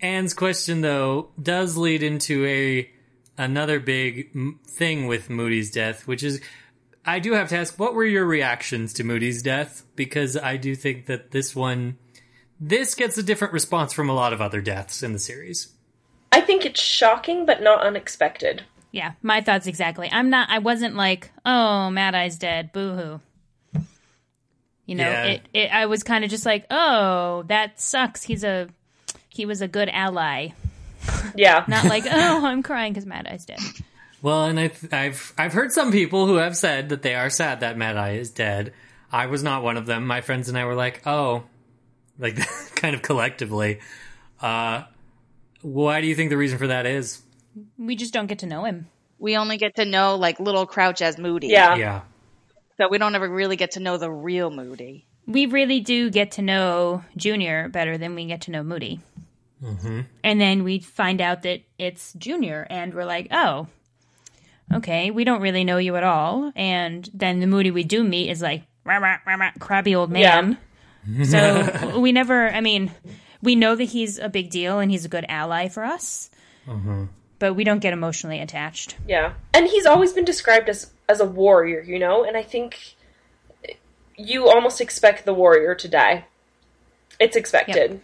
[0.00, 2.90] Anne's question, though, does lead into a
[3.38, 6.42] another big m- thing with Moody's death, which is
[7.06, 9.84] I do have to ask, what were your reactions to Moody's death?
[9.96, 11.96] Because I do think that this one,
[12.60, 15.72] this gets a different response from a lot of other deaths in the series.
[16.30, 18.64] I think it's shocking, but not unexpected.
[18.90, 20.10] Yeah, my thoughts exactly.
[20.12, 20.50] I'm not.
[20.50, 22.72] I wasn't like, oh, Mad Eye's dead.
[22.74, 23.20] Boo hoo.
[24.86, 25.24] You know, Yeah.
[25.24, 25.70] it, it.
[25.72, 28.22] I was kind of just like, oh, that sucks.
[28.22, 28.68] He's a,
[29.28, 30.48] he was a good ally.
[31.36, 31.64] Yeah.
[31.68, 33.60] Not like, oh, I'm crying because Mad Eye's dead.
[34.22, 37.60] Well, and I've, I've I've heard some people who have said that they are sad
[37.60, 38.72] that Mad Eye is dead.
[39.10, 40.06] I was not one of them.
[40.06, 41.42] My friends and I were like, oh,
[42.20, 42.36] like
[42.76, 43.80] kind of collectively.
[44.40, 44.84] Uh,
[45.60, 47.20] why do you think the reason for that is?
[47.76, 48.86] We just don't get to know him.
[49.18, 51.48] We only get to know like little Crouch as Moody.
[51.48, 51.74] Yeah.
[51.76, 52.00] Yeah.
[52.82, 55.06] So we don't ever really get to know the real Moody.
[55.26, 59.00] We really do get to know Junior better than we get to know Moody.
[59.62, 60.00] Mm-hmm.
[60.24, 63.68] And then we find out that it's Junior, and we're like, oh,
[64.74, 66.52] okay, we don't really know you at all.
[66.56, 70.10] And then the Moody we do meet is like, rah, rah, rah, rah, crabby old
[70.10, 70.58] man.
[71.24, 72.90] so we never, I mean,
[73.42, 76.30] we know that he's a big deal and he's a good ally for us,
[76.66, 77.04] Mm-hmm.
[77.38, 78.96] but we don't get emotionally attached.
[79.06, 79.34] Yeah.
[79.52, 82.96] And he's always been described as as a warrior, you know, and I think
[84.16, 86.26] you almost expect the warrior to die.
[87.18, 88.00] It's expected.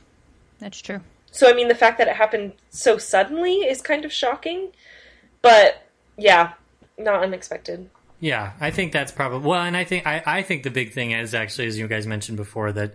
[0.58, 1.00] That's true.
[1.30, 4.70] So I mean the fact that it happened so suddenly is kind of shocking,
[5.42, 6.54] but yeah,
[6.96, 7.88] not unexpected.
[8.20, 11.12] Yeah, I think that's probably well, and I think I, I think the big thing
[11.12, 12.92] is actually, as you guys mentioned before, that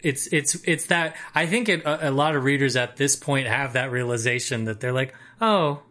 [0.00, 3.48] it's it's it's that I think it, a, a lot of readers at this point
[3.48, 5.82] have that realization that they're like, oh,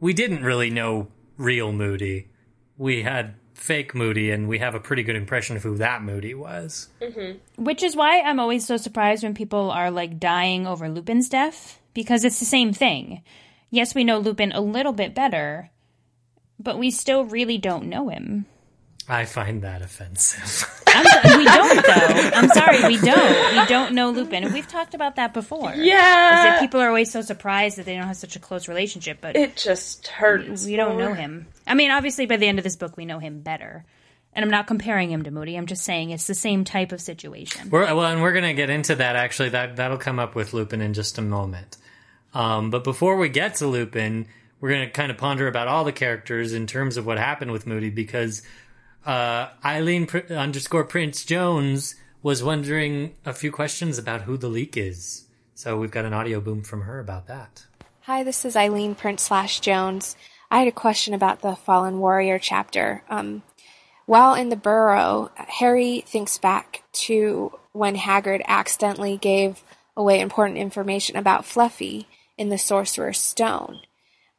[0.00, 2.28] we didn't really know real Moody,
[2.82, 6.34] we had fake Moody, and we have a pretty good impression of who that Moody
[6.34, 6.88] was.
[7.00, 7.62] Mm-hmm.
[7.62, 11.80] Which is why I'm always so surprised when people are like dying over Lupin's death
[11.94, 13.22] because it's the same thing.
[13.70, 15.70] Yes, we know Lupin a little bit better,
[16.58, 18.46] but we still really don't know him.
[19.08, 20.68] I find that offensive.
[20.86, 22.30] I'm so- we don't though.
[22.34, 23.56] I'm sorry, we don't.
[23.60, 25.72] We don't know Lupin, and we've talked about that before.
[25.74, 25.96] Yeah.
[25.96, 29.36] That people are always so surprised that they don't have such a close relationship, but
[29.36, 30.64] It just hurts.
[30.66, 31.46] we don't know him.
[31.66, 33.84] I mean, obviously, by the end of this book, we know him better.
[34.34, 35.56] And I'm not comparing him to Moody.
[35.56, 37.68] I'm just saying it's the same type of situation.
[37.68, 39.14] We're, well, and we're going to get into that.
[39.14, 41.76] Actually, that that'll come up with Lupin in just a moment.
[42.32, 44.26] Um, but before we get to Lupin,
[44.58, 47.50] we're going to kind of ponder about all the characters in terms of what happened
[47.52, 48.40] with Moody because
[49.04, 54.76] Uh, Eileen pr- underscore Prince Jones was wondering a few questions about who the leak
[54.76, 55.26] is.
[55.54, 57.66] So we've got an audioBoom from her about that.
[58.02, 60.16] Hi, this is Eileen Prince slash Jones.
[60.50, 63.02] I had a question about the Fallen Warrior chapter.
[63.08, 63.42] Um,
[64.06, 69.62] while in the burrow, Harry thinks back to when Hagrid accidentally gave
[69.96, 72.06] away important information about Fluffy
[72.36, 73.80] in the Sorcerer's Stone.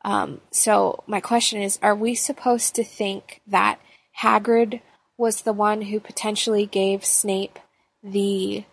[0.06, 3.80] Um, so my question is, are we supposed to think that
[4.22, 4.82] Hagrid
[5.18, 7.60] was the one who potentially gave Snape
[8.04, 8.66] the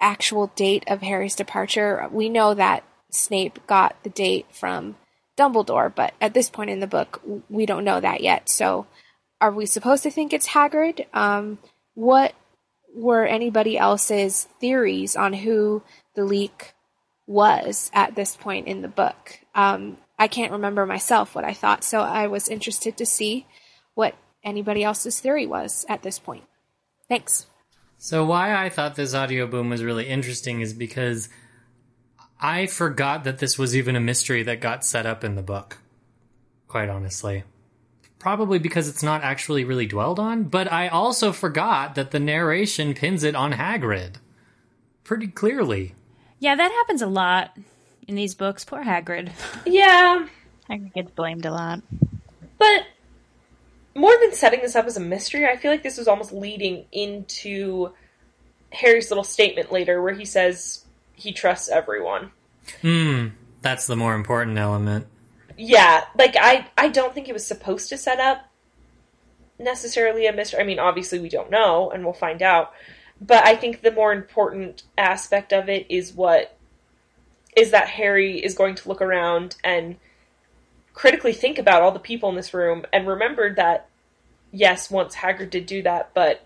[0.00, 2.08] actual date of Harry's departure?
[2.10, 4.96] We know that Snape got the date from
[5.36, 8.48] Dumbledore, but at this point in the book, we don't know that yet.
[8.48, 8.86] So
[9.40, 11.06] are we supposed to think it's Hagrid?
[11.14, 11.58] Um,
[11.94, 12.34] what
[12.94, 15.82] were anybody else's theories on who
[16.14, 16.74] the leak
[17.26, 19.40] was at this point in the book?
[19.54, 23.46] Um, I can't remember myself what I thought, so I was interested to see
[23.94, 26.44] what anybody else's theory was at this point.
[27.08, 27.46] Thanks.
[27.98, 31.28] So why I thought this audioBoom was really interesting is because
[32.40, 35.78] I forgot that this was even a mystery that got set up in the book.
[36.66, 37.44] Quite honestly.
[38.18, 42.94] Probably because it's not actually really dwelled on, but I also forgot that the narration
[42.94, 44.16] pins it on Hagrid.
[45.04, 45.94] Pretty clearly.
[46.38, 47.56] Yeah, that happens a lot
[48.08, 48.64] in these books.
[48.64, 49.30] Poor Hagrid.
[49.66, 50.26] Yeah.
[50.70, 51.82] Hagrid gets blamed a lot.
[52.56, 52.86] But
[54.00, 56.86] more than setting this up as a mystery, I feel like this was almost leading
[56.90, 57.92] into
[58.72, 62.30] Harry's little statement later where he says he trusts everyone.
[62.80, 63.28] Hmm,
[63.60, 65.06] that's the more important element.
[65.56, 68.48] Yeah, like I I don't think it was supposed to set up
[69.58, 70.60] necessarily a mystery.
[70.60, 72.72] I mean, obviously we don't know and we'll find out.
[73.20, 76.56] But I think the more important aspect of it is what
[77.54, 79.96] is that Harry is going to look around and
[80.94, 83.89] critically think about all the people in this room and remember that
[84.52, 86.44] yes, once Hagrid did do that, but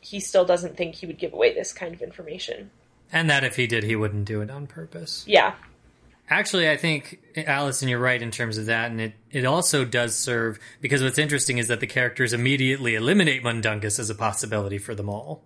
[0.00, 2.70] he still doesn't think he would give away this kind of information.
[3.12, 5.24] And that if he did, he wouldn't do it on purpose.
[5.26, 5.54] Yeah.
[6.28, 10.16] Actually, I think, Allison, you're right in terms of that, and it, it also does
[10.16, 14.94] serve, because what's interesting is that the characters immediately eliminate Mundungus as a possibility for
[14.94, 15.44] them all.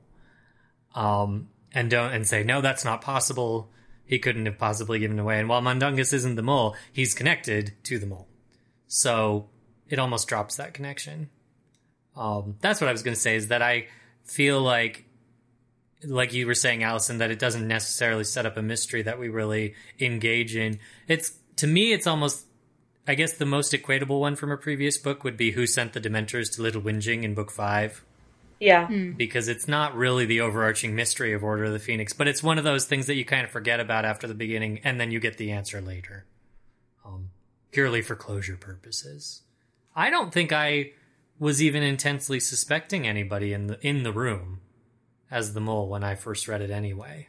[0.94, 3.70] Um, and don't, and say, no, that's not possible.
[4.06, 5.38] He couldn't have possibly given away.
[5.38, 8.28] And while Mundungus isn't the mole, he's connected to the mole.
[8.86, 9.48] So,
[9.88, 11.28] it almost drops that connection.
[12.18, 13.86] Um, that's what I was going to say, is that I
[14.24, 15.04] feel like
[16.04, 19.28] like you were saying, Allison, that it doesn't necessarily set up a mystery that we
[19.28, 20.78] really engage in.
[21.06, 22.46] It's to me, it's almost,
[23.06, 26.00] I guess, the most equatable one from a previous book would be who sent the
[26.00, 28.04] Dementors to Little Whinging in book five.
[28.60, 32.42] Yeah, because it's not really the overarching mystery of Order of the Phoenix, but it's
[32.42, 35.12] one of those things that you kind of forget about after the beginning, and then
[35.12, 36.24] you get the answer later,
[37.06, 37.30] um,
[37.70, 39.42] purely for closure purposes.
[39.94, 40.90] I don't think I
[41.38, 44.60] was even intensely suspecting anybody in the in the room
[45.30, 47.28] as the mole when I first read it anyway.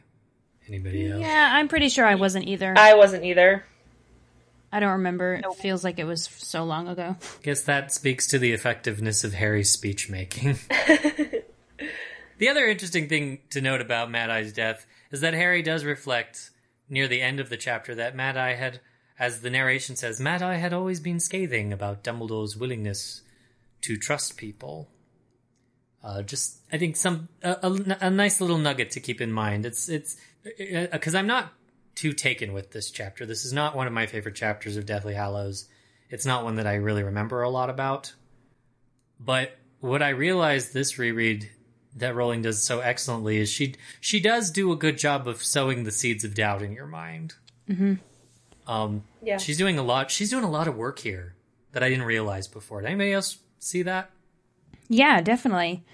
[0.68, 1.20] Anybody else?
[1.20, 2.74] Yeah, I'm pretty sure I wasn't either.
[2.76, 3.64] I wasn't either.
[4.72, 5.34] I don't remember.
[5.34, 7.16] It feels like it was so long ago.
[7.42, 10.58] Guess that speaks to the effectiveness of Harry's speech making.
[12.38, 16.50] the other interesting thing to note about Mad Eye's death is that Harry does reflect
[16.88, 18.80] near the end of the chapter that Mad Eye had,
[19.18, 23.22] as the narration says, Mad Eye had always been scathing about Dumbledore's willingness
[23.82, 24.90] to trust people.
[26.02, 29.66] Uh, just I think some a, a, a, nice little nugget to keep in mind.
[29.66, 31.52] It's it's because uh, I'm not
[31.94, 33.26] too taken with this chapter.
[33.26, 35.68] This is not one of my favorite chapters of Deathly Hallows.
[36.08, 38.14] It's not one that I really remember a lot about.
[39.18, 41.50] But what I realized this reread
[41.96, 45.84] that Rowling does so excellently is she she does do a good job of sowing
[45.84, 47.34] the seeds of doubt in your mind.
[47.68, 47.94] Mm-hmm.
[48.66, 50.10] Um, yeah, she's doing a lot.
[50.10, 51.34] She's doing a lot of work here
[51.72, 52.80] that I didn't realize before.
[52.80, 54.10] Did anybody else see that?
[54.88, 55.84] Yeah, definitely.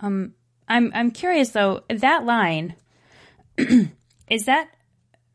[0.00, 0.34] Um,
[0.68, 1.82] I'm I'm curious though.
[1.88, 2.74] That line
[3.56, 4.70] is that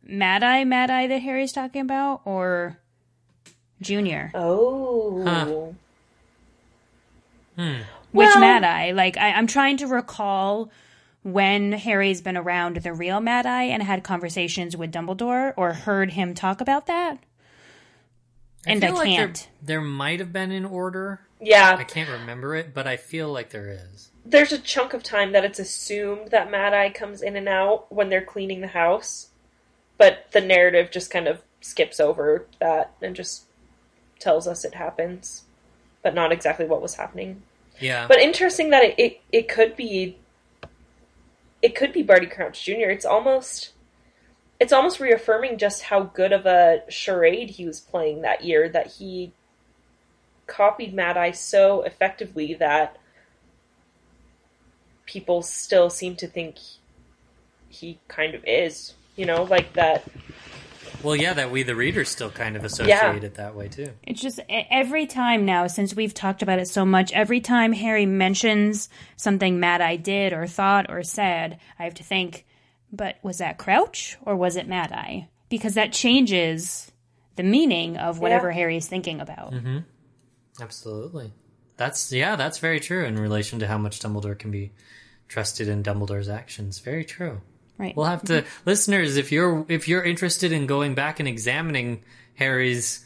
[0.03, 2.77] Mad Eye, Mad Eye that Harry's talking about, or
[3.81, 4.31] Junior?
[4.33, 5.45] Oh, huh.
[7.61, 7.81] hmm.
[8.11, 8.91] Which well, Mad Eye?
[8.91, 10.71] Like I, I'm trying to recall
[11.23, 16.11] when Harry's been around the real Mad Eye and had conversations with Dumbledore, or heard
[16.11, 17.19] him talk about that.
[18.65, 19.49] I and I like can't.
[19.61, 21.21] There, there might have been an order.
[21.39, 24.09] Yeah, I can't remember it, but I feel like there is.
[24.25, 27.91] There's a chunk of time that it's assumed that Mad Eye comes in and out
[27.93, 29.29] when they're cleaning the house,
[29.97, 33.43] but the narrative just kind of skips over that and just
[34.19, 35.43] tells us it happens,
[36.01, 37.43] but not exactly what was happening.
[37.79, 38.07] Yeah.
[38.07, 40.17] But interesting that it, it, it could be
[41.61, 42.89] it could be Barty Crouch Jr.
[42.89, 43.71] It's almost
[44.59, 48.87] it's almost reaffirming just how good of a charade he was playing that year that
[48.87, 49.33] he
[50.47, 52.97] copied Mad Eye so effectively that
[55.05, 56.57] people still seem to think
[57.69, 58.93] he kind of is.
[59.15, 60.03] You know, like that.
[61.03, 63.13] Well, yeah, that we the readers still kind of associate Yeah.
[63.15, 63.89] it that way too.
[64.03, 67.73] It's just e- every time now, since we've talked about it so much, every time
[67.73, 72.45] Harry mentions something Mad Eye did or thought or said, I have to think,
[72.91, 75.29] but was that Crouch or was it Mad Eye?
[75.49, 76.91] Because that changes
[77.37, 78.55] the meaning of whatever Yeah.
[78.55, 79.53] Harry's thinking about.
[79.53, 79.77] Mm-hmm.
[80.61, 81.33] Absolutely.
[81.77, 84.71] That's yeah, that's very true in relation to how much Dumbledore can be
[85.27, 86.79] trusted in Dumbledore's actions.
[86.79, 87.41] Very true.
[87.77, 87.95] Right.
[87.95, 92.03] We'll have to listeners if you're if you're interested in going back and examining
[92.35, 93.05] Harry's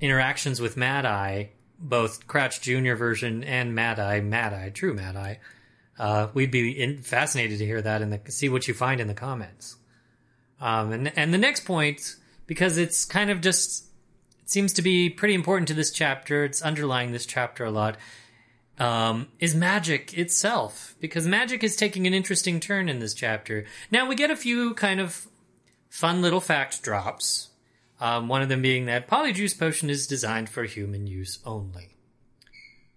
[0.00, 5.14] interactions with Mad Eye, both Crouch Junior version and Mad Eye, Mad Eye, true Mad
[5.14, 5.38] Eye,
[5.98, 9.14] uh, we'd be in, fascinated to hear that and see what you find in the
[9.14, 9.76] comments.
[10.60, 12.16] Um, and and the next point
[12.48, 13.87] because it's kind of just
[14.48, 16.44] seems to be pretty important to this chapter.
[16.44, 17.96] It's underlying this chapter a lot.
[18.78, 23.66] Um, is magic itself because magic is taking an interesting turn in this chapter.
[23.90, 25.26] Now we get a few kind of
[25.90, 27.48] fun little fact drops.
[28.00, 31.96] Um, one of them being that Polyjuice Potion is designed for human use only.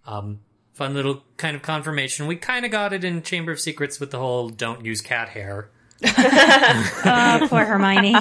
[0.06, 0.42] Um,
[0.74, 2.28] fun little kind of confirmation.
[2.28, 5.30] We kind of got it in Chamber of Secrets with the whole "don't use cat
[5.30, 5.70] hair."
[6.04, 8.16] Oh, poor Hermione.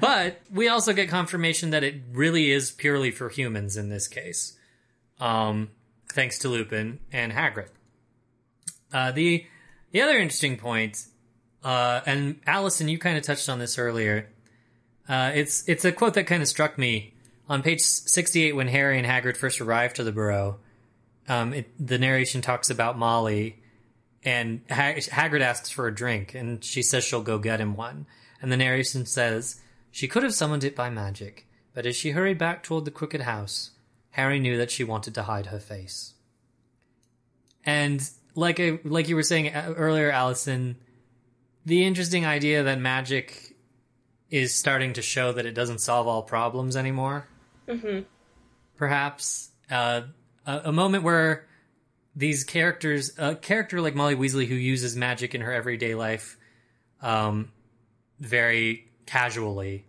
[0.00, 4.56] But we also get confirmation that it really is purely for humans in this case,
[5.20, 5.70] um,
[6.12, 7.68] thanks to Lupin and Hagrid.
[8.92, 9.44] Uh, the
[9.90, 11.04] the other interesting point,
[11.64, 14.28] uh, and Allison, you kind of touched on this earlier.
[15.08, 17.14] Uh, it's it's a quote that kind of struck me
[17.48, 20.58] on page sixty eight when Harry and Hagrid first arrived to the Burrow.
[21.28, 23.60] Um, it, the narration talks about Molly,
[24.24, 28.06] and ha- Hagrid asks for a drink, and she says she'll go get him one.
[28.40, 32.38] And the narration says she could have summoned it by magic, but as she hurried
[32.38, 33.72] back toward the crooked house,
[34.10, 36.14] Harry knew that she wanted to hide her face.
[37.64, 40.76] And like I, like you were saying uh, earlier, Allison,
[41.64, 43.56] the interesting idea that magic
[44.30, 47.26] is starting to show that it doesn't solve all problems anymore
[47.68, 48.00] hmm
[48.76, 50.02] perhaps uh,
[50.46, 51.47] a, a moment where
[52.14, 56.36] these characters, a character like Molly Weasley who uses magic in her everyday life,
[57.00, 57.52] um,
[58.18, 59.84] very casually,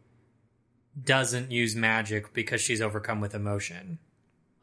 [1.02, 4.00] doesn't use magic because she's overcome with emotion.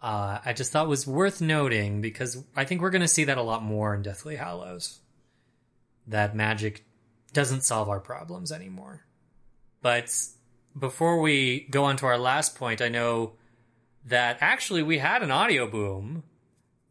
[0.02, 3.38] Uh, I just thought was worth noting because I think we're going to see that
[3.38, 5.00] a lot more in Deathly Hallows.
[6.06, 6.84] That magic
[7.32, 9.04] doesn't solve our problems anymore.
[9.82, 10.14] But
[10.78, 13.32] before we go on to our last point, I know
[14.04, 16.22] that actually we had an audioBoom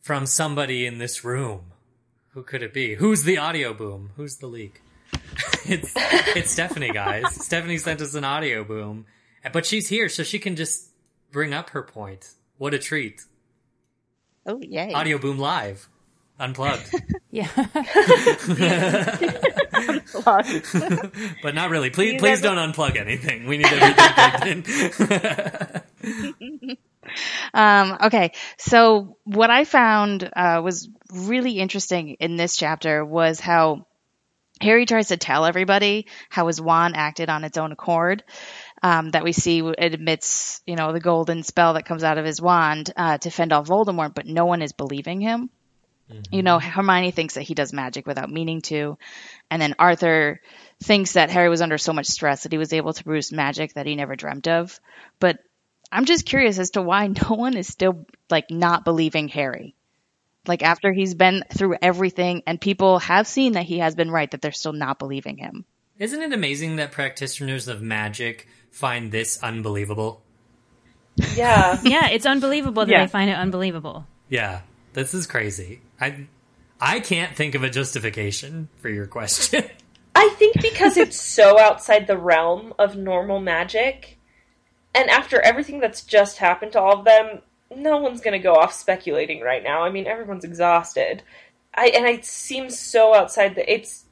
[0.06, 1.72] from somebody in this room.
[2.34, 2.94] Who could it be?
[2.94, 4.10] Who's the audioBoom?
[4.16, 4.84] Who's the leak?
[5.66, 5.94] it's
[6.36, 7.24] it's Stephanie, guys.
[7.44, 9.06] Stephanie sent us an audioBoom,
[9.52, 10.90] but she's here, so she can just
[11.32, 12.30] bring up her point.
[12.60, 13.24] What a treat!
[14.46, 14.94] Oh yay!
[14.94, 15.90] Audio boom live,
[16.40, 16.94] unplugged.
[17.32, 17.50] yeah.
[21.42, 21.90] but not really.
[21.90, 23.48] Please, You please never- don't unplug anything.
[23.48, 25.50] We need everything plugged
[26.62, 26.78] in.
[27.54, 33.86] Um, okay, so what I found uh, was really interesting in this chapter was how
[34.62, 38.24] Harry tries to tell everybody how his wand acted on its own accord.
[38.84, 42.26] Um, that we see it admits, you know, the golden spell that comes out of
[42.26, 45.50] his wand uh, to fend off Voldemort, but no one is believing him.
[46.32, 49.00] You know, Hermione thinks that he does magic without meaning to,
[49.50, 50.40] and then Arthur
[50.84, 53.74] thinks that Harry was under so much stress that he was able to produce magic
[53.74, 54.80] that he never dreamt of.
[55.20, 55.40] But
[55.92, 59.76] I'm just curious as to why no one is still like not believing Harry.
[60.48, 64.30] Like after he's been through everything and people have seen that he has been right
[64.32, 65.66] that they're still not believing him.
[65.98, 70.22] Isn't it amazing that practitioners of magic find this unbelievable?
[71.36, 71.80] Yeah.
[71.84, 73.06] yeah, it's unbelievable that Yeah.
[73.06, 74.06] they find it unbelievable.
[74.28, 74.62] Yeah,
[74.94, 75.80] this is crazy.
[76.00, 76.28] I
[76.82, 79.64] I can't think of a justification for your question.
[80.16, 84.15] I think because it's so outside the realm of normal magic,
[84.96, 87.42] and after everything that's just happened to all of them,
[87.76, 89.84] no one's going to go off speculating right now.
[89.84, 91.22] I mean, everyone's exhausted.
[91.74, 94.06] I and it seems so outside that it's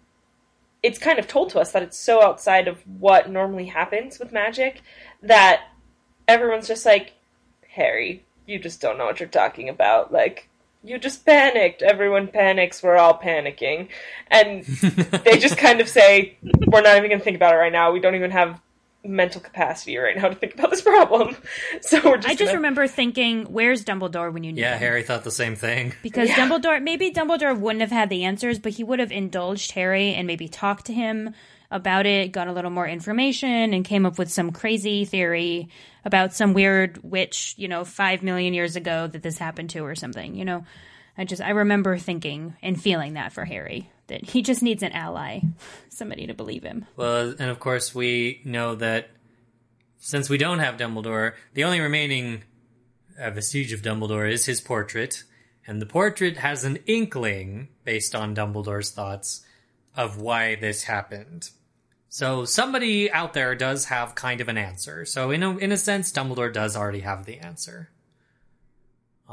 [0.84, 4.34] it's kind of told to us that it's so outside of what normally happens with
[4.34, 4.82] magic
[5.22, 5.62] that
[6.28, 7.14] everyone's just like,
[7.70, 10.12] Harry, you just don't know what you're talking about.
[10.12, 10.50] Like,
[10.84, 11.82] you just panicked.
[11.82, 12.84] Everyone panics.
[12.84, 13.88] We're all panicking.
[14.28, 14.64] And
[15.24, 16.38] they just kind of say,
[16.68, 17.94] we're not even going to think about it right now.
[17.94, 18.60] We don't even have
[19.06, 21.36] mental capacity right now to think about this problem.
[21.82, 24.80] So we're just I just gonna- remember thinking, "Where's Dumbledore when you need Yeah, him?"
[24.80, 25.94] Harry thought the same thing.
[26.02, 30.14] Because Dumbledore, maybe Dumbledore wouldn't have had the answers, but he would have indulged Harry
[30.14, 31.34] and maybe talked to him
[31.72, 35.70] about it, got a little more information, and came up with some crazy theory
[36.06, 39.96] about some weird witch, you know, five million years ago that this happened to or
[39.96, 40.36] something.
[40.36, 40.66] You know,
[41.18, 44.92] I just I remember thinking and feeling that for Harry that he just needs an
[44.92, 45.42] ally,
[45.90, 46.86] somebody to believe him.
[46.96, 49.10] Well, and of course, we know that
[49.98, 52.44] since we don't have Dumbledore, the only remaining
[53.20, 55.24] uh, vestige of Dumbledore is his portrait,
[55.66, 59.46] and the portrait has an inkling, based on Dumbledore's thoughts,
[59.96, 61.50] of why this happened.
[62.10, 65.06] So somebody out there does have kind of an answer.
[65.06, 67.90] So in a, in a sense, Dumbledore does already have the answer.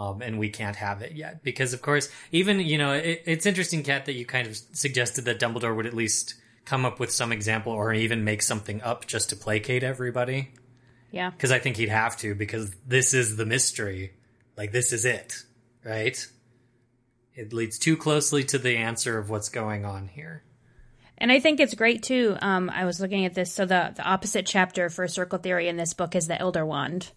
[0.01, 3.45] Um, and we can't have it yet because, of course, even you know, it, it's
[3.45, 7.13] interesting, Kat, that you kind of suggested that Dumbledore would at least come up with
[7.13, 10.53] some example or even make something up just to placate everybody.
[11.11, 11.29] Yeah.
[11.29, 14.15] Because I think he'd have to because this is the mystery,
[14.57, 15.35] like this is it,
[15.85, 16.27] right?
[17.35, 20.45] It leads too closely to the answer of what's going on here.
[21.19, 22.39] And I think it's great too.
[22.41, 23.53] Um, I was looking at this.
[23.53, 27.11] So the the opposite chapter for circle theory in this book is the Elder Wand.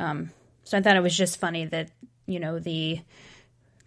[0.00, 0.30] Um,
[0.62, 1.90] so I thought it was just funny that
[2.26, 3.00] you know the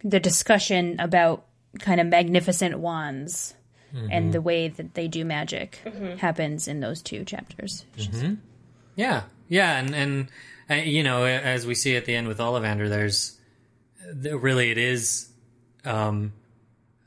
[0.04, 1.44] the discussion about
[1.80, 3.54] kind of magnificent wands
[3.94, 4.08] Mhm.
[4.12, 6.18] and the way that they do magic Mhm.
[6.18, 7.84] happens in those two chapters.
[8.12, 8.34] hmm
[8.96, 10.28] Yeah, yeah, and and
[10.70, 13.38] uh, you know, as we see at the end with Ollivander, there's
[14.22, 15.28] th- really it is.
[15.84, 16.32] Um,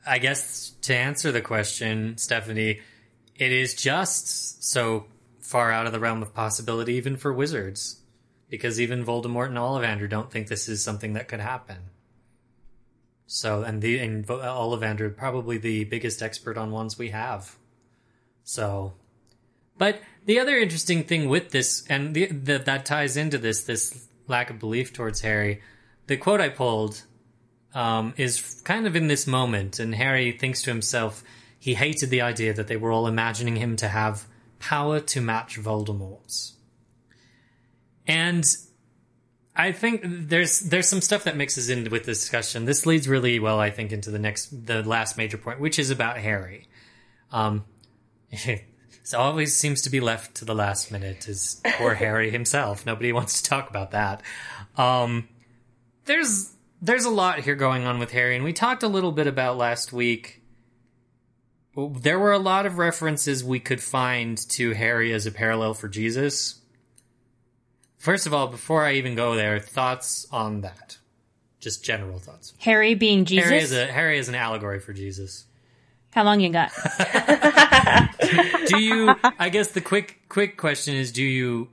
[0.04, 2.80] I guess to answer the question, Stephanie,
[3.36, 5.06] it is just so
[5.40, 8.00] far out of the realm of possibility, even for wizards,
[8.52, 11.78] because even Voldemort and Ollivander don't think this is something that could happen.
[13.26, 17.56] So, and the and Ollivander probably the biggest expert on ones we have.
[18.44, 18.92] So,
[19.78, 24.06] but the other interesting thing with this, and the, the, that ties into this, this
[24.28, 25.62] lack of belief towards Harry,
[26.06, 27.04] the quote I pulled
[27.74, 31.24] um, is kind of in this moment, and Harry thinks to himself
[31.58, 34.26] he hated the idea that they were all imagining him to have
[34.58, 36.58] power to match Voldemort's.
[38.06, 38.44] And
[39.54, 42.64] I think there's there's some stuff that mixes in with this discussion.
[42.64, 45.90] This leads really well, I think, into the next the last major point, which is
[45.90, 46.68] about Harry.
[47.30, 47.64] Um,
[49.02, 52.86] so always seems to be left to the last minute is poor Harry himself.
[52.86, 54.22] Nobody wants to talk about that.
[54.76, 55.28] Um,
[56.06, 56.50] there's
[56.80, 59.58] there's a lot here going on with Harry, and we talked a little bit about
[59.58, 60.40] last week.
[61.76, 65.88] There were a lot of references we could find to Harry as a parallel for
[65.88, 66.61] Jesus.
[68.02, 70.98] First of all, before I even go there, thoughts on that?
[71.60, 72.52] Just general thoughts.
[72.58, 73.48] Harry being Jesus.
[73.48, 75.44] Harry is a Harry is an allegory for Jesus.
[76.10, 76.72] How long you got?
[78.66, 79.14] do you?
[79.38, 81.68] I guess the quick quick question is: Do you?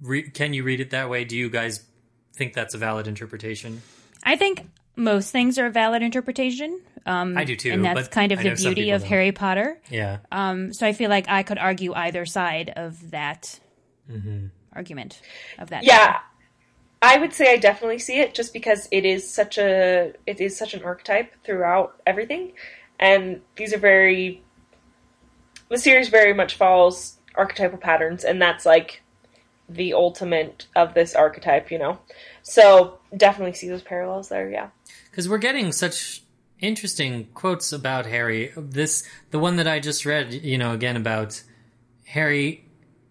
[0.00, 1.26] Re, can you read it that way?
[1.26, 1.84] Do you guys
[2.32, 3.82] think that's a valid interpretation?
[4.24, 4.62] I think
[4.96, 6.80] most things are a valid interpretation.
[7.04, 9.10] Um, I do too, and that's kind of I the beauty of don't.
[9.10, 9.78] Harry Potter.
[9.90, 10.20] Yeah.
[10.32, 13.60] Um, so I feel like I could argue either side of that
[14.10, 14.46] Mm-hmm.
[14.72, 15.20] Argument
[15.58, 15.84] of that.
[15.84, 16.18] Yeah.
[17.00, 20.56] I would say I definitely see it just because it is such a it is
[20.56, 22.52] such an archetype throughout everything.
[22.98, 24.42] And these are very
[25.68, 29.02] the series very much follows archetypal patterns and that's like
[29.68, 31.98] the ultimate of this archetype, you know.
[32.42, 34.68] So definitely see those parallels there, yeah.
[35.10, 36.22] because we're getting such
[36.60, 38.52] interesting quotes about Harry.
[38.56, 41.42] This, the one that I just read, you know, again about
[42.06, 42.64] Harry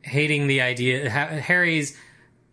[0.08, 1.98] hating the idea, Harry's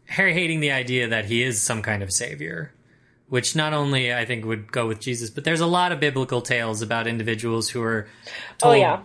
[0.07, 2.73] Harry hating the idea that he is some kind of savior,
[3.29, 6.43] which not only I think would go with Jesus, but there's a lot of biblical
[6.43, 8.07] tales about individuals who are
[8.63, 9.01] Oh, told yeah.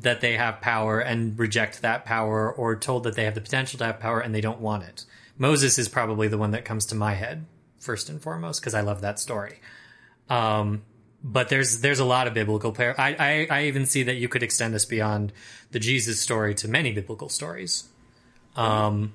[0.00, 3.78] that they have power and reject that power, or told that they have the potential
[3.78, 5.04] to have power and they don't want it.
[5.38, 7.46] Moses is probably the one that comes to my head
[7.78, 9.60] first and foremost because I love that story.
[10.28, 10.82] Um,
[11.22, 14.26] but there's there's a lot of biblical par- I, I I even see that you
[14.28, 15.32] could extend this beyond
[15.70, 17.89] the Jesus story to many biblical stories.
[18.60, 19.14] Um,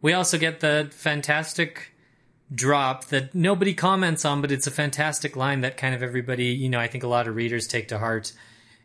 [0.00, 1.92] we also get the fantastic
[2.54, 6.70] drop that nobody comments on, but it's a fantastic line that kind of everybody, you
[6.70, 8.32] know, I think a lot of readers take to heart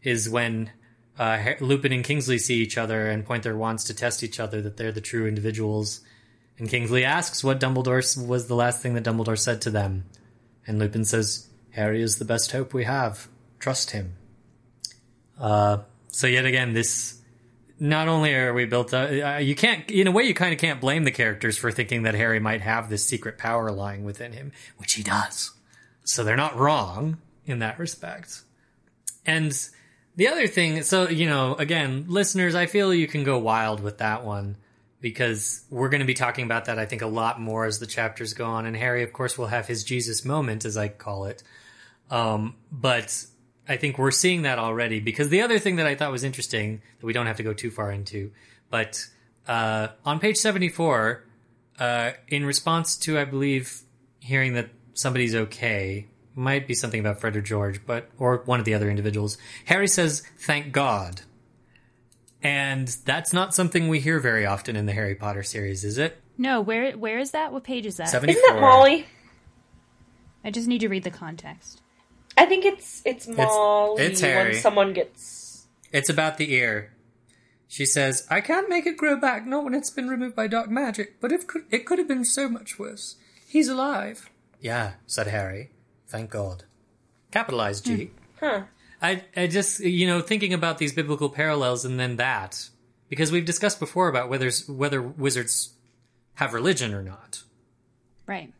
[0.03, 0.71] is when
[1.17, 4.61] uh, Lupin and Kingsley see each other and point their wands to test each other
[4.61, 6.01] that they're the true individuals.
[6.57, 10.05] And Kingsley asks what Dumbledore was the last thing that Dumbledore said to them.
[10.67, 13.29] And Lupin says, Harry is the best hope we have.
[13.59, 14.15] Trust him.
[15.39, 15.79] Uh,
[16.09, 17.20] so yet again, this
[17.81, 20.59] not only are we built up, uh, you can't, in a way, you kind of
[20.59, 24.33] can't blame the characters for thinking that Harry might have this secret power lying within
[24.33, 25.49] him, which he does.
[26.03, 27.17] So they're not wrong
[27.47, 28.43] in that respect.
[29.25, 29.51] And
[30.15, 33.97] the other thing, so, you know, again, listeners, I feel you can go wild with
[33.97, 34.57] that one.
[35.01, 37.87] because we're going to be talking about that, I think, a lot more as the
[37.87, 38.65] chapters go on.
[38.65, 41.43] And Harry, of course, will have his Jesus moment, as I call it.
[42.11, 43.25] Um, but
[43.71, 46.81] I think we're seeing that already because the other thing that I thought was interesting
[46.99, 48.31] that we don't have to go too far into,
[48.69, 49.07] but
[49.47, 51.23] uh, on page 74,
[51.79, 53.81] uh, in response to, I believe,
[54.19, 58.65] hearing that somebody's okay, might be something about Fred or George, but or one of
[58.65, 59.37] the other individuals.
[59.65, 61.21] Harry says, "Thank God,"
[62.43, 66.21] and that's not something we hear very often in the Harry Potter series, is it?
[66.37, 67.51] No, where where is that?
[67.51, 68.09] What page is that?
[68.09, 68.37] 74.
[68.37, 69.05] Isn't that Molly?
[70.43, 71.80] I just need to read the context.
[72.41, 74.51] I think it's it's Molly it's Harry.
[74.53, 75.67] when someone gets.
[75.91, 76.93] It's about the ear.
[77.67, 80.69] She says, "I can't make it grow back, not when it's been removed by dark
[80.69, 81.19] magic.
[81.21, 83.15] But it could it could have been so much worse.
[83.47, 85.69] He's alive." Yeah, said Harry.
[86.07, 86.63] Thank God.
[87.31, 88.11] Capitalized G.
[88.39, 88.45] Hmm.
[88.45, 88.61] Huh.
[89.01, 92.69] I, I just, you know, thinking about these biblical parallels and then that,
[93.09, 95.73] because we've discussed before about whether whether wizards
[96.35, 97.43] have religion or not,
[98.27, 98.51] Right.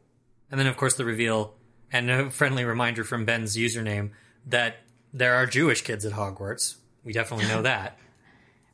[0.50, 1.54] and then of course the reveal
[1.92, 4.12] and a friendly reminder from Ben's username
[4.48, 4.78] that
[5.14, 6.76] there are Jewish kids at Hogwarts.
[7.04, 7.98] We definitely know that.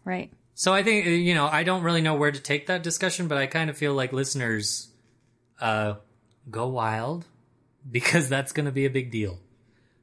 [0.06, 0.32] Right.
[0.56, 3.38] So I think you know I don't really know where to take that discussion, but
[3.38, 4.88] I kind of feel like listeners
[5.60, 5.96] uh,
[6.50, 7.26] go wild
[7.92, 9.38] because that's going to be a big deal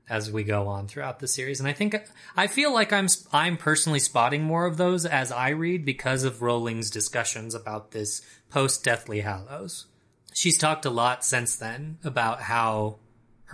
[0.08, 1.58] as we go on throughout the series.
[1.58, 1.96] And I think
[2.36, 6.42] I feel like I'm I'm personally spotting more of those as I read because of
[6.42, 8.20] Rowling's discussions about this
[8.50, 9.86] post Deathly Hallows.
[10.34, 12.98] She's talked a lot since then about how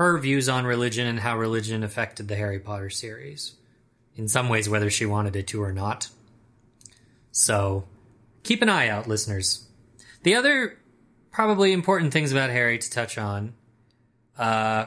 [0.00, 3.52] her views on religion and how religion affected the Harry Potter series.
[4.16, 6.08] In some ways, whether she wanted it to or not.
[7.32, 7.84] So
[8.42, 9.66] keep an eye out, listeners.
[10.22, 10.78] The other
[11.30, 13.52] probably important things about Harry to touch on.
[14.38, 14.86] Uh,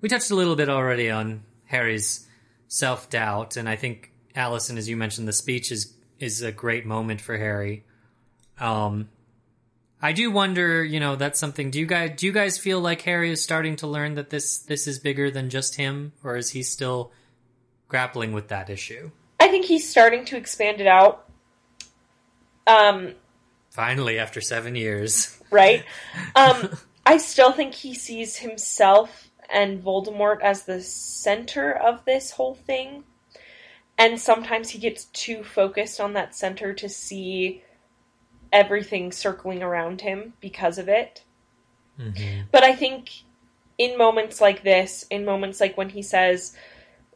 [0.00, 2.26] we touched a little bit already on Harry's
[2.66, 6.86] self doubt, and I think Allison, as you mentioned, the speech is is a great
[6.86, 7.84] moment for Harry.
[8.58, 9.10] Um,
[10.06, 11.72] I do wonder, you know, that's something.
[11.72, 14.58] Do you guys do you guys feel like Harry is starting to learn that this
[14.58, 17.10] this is bigger than just him, or is he still
[17.88, 19.10] grappling with that issue?
[19.40, 21.28] I think he's starting to expand it out.
[22.68, 23.14] Um,
[23.70, 25.82] Finally, after seven years, right?
[26.36, 26.70] Um,
[27.04, 33.02] I still think he sees himself and Voldemort as the center of this whole thing.
[33.98, 37.64] And sometimes he gets too focused on that center to see
[38.52, 41.22] everything circling around him because of it.
[41.98, 42.42] Mm-hmm.
[42.52, 43.10] But I think
[43.78, 46.56] in moments like this, in moments like when he says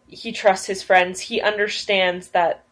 [0.06, 2.64] he trusts his friends, he understands that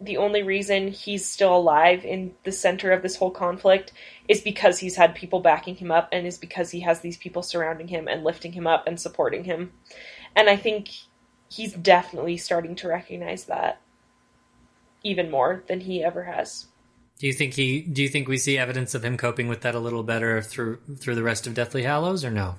[0.00, 3.92] the only reason he's still alive in the center of this whole conflict
[4.28, 7.42] is because he's had people backing him up and is because he has these people
[7.42, 9.72] surrounding him and lifting him up and supporting him.
[10.34, 10.88] And I think
[11.50, 13.80] he's definitely starting to recognize that
[15.02, 16.66] even more than he ever has.
[17.20, 17.82] Do you think he?
[17.82, 20.78] Do you think we see evidence of him coping with that a little better through
[20.96, 22.54] through the rest of Deathly Hallows, or no?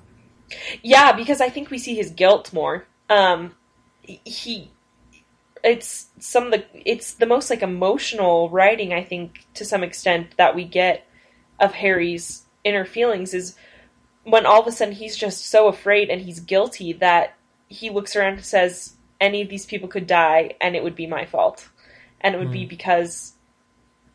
[0.82, 2.86] Yeah, because I think we see his guilt more.
[3.10, 3.56] Um,
[4.02, 4.70] he,
[5.64, 10.36] it's some of the, it's the most like emotional writing I think to some extent
[10.36, 11.08] that we get
[11.58, 13.56] of Harry's inner feelings is
[14.22, 17.34] when all of a sudden he's just so afraid and he's guilty that
[17.66, 21.08] he looks around and says, "Any of these people could die, and it would be
[21.08, 21.68] my fault,
[22.20, 23.31] and it would be because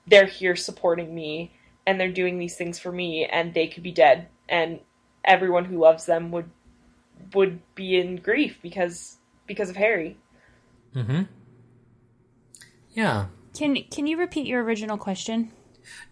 [0.07, 1.51] they're here supporting me
[1.85, 4.79] and they're doing these things for me, and they could be dead, and
[5.23, 6.49] everyone who loves them would
[7.33, 9.17] would be in grief because
[9.47, 10.17] because of Harry."
[10.93, 11.23] Mm-hmm.
[12.91, 13.27] Yeah.
[13.57, 15.51] Can can you repeat your original question?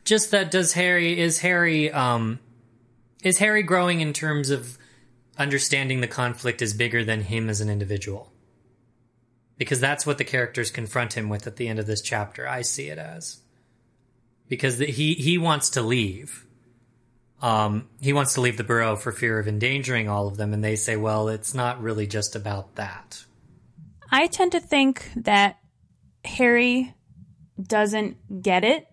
[0.05, 2.39] Just that does Harry is Harry um
[3.23, 4.77] is Harry growing in terms of
[5.37, 8.31] understanding the conflict is bigger than him as an individual?
[9.57, 12.47] Because that's what the characters confront him with at the end of this chapter.
[12.47, 13.41] I see it as.
[14.47, 16.45] Because the, he he wants to leave.
[17.41, 20.63] Um he wants to leave the burrow for fear of endangering all of them and
[20.63, 23.25] they say, "Well, it's not really just about that."
[24.11, 25.57] I tend to think that
[26.23, 26.93] Harry
[27.61, 28.87] doesn't get it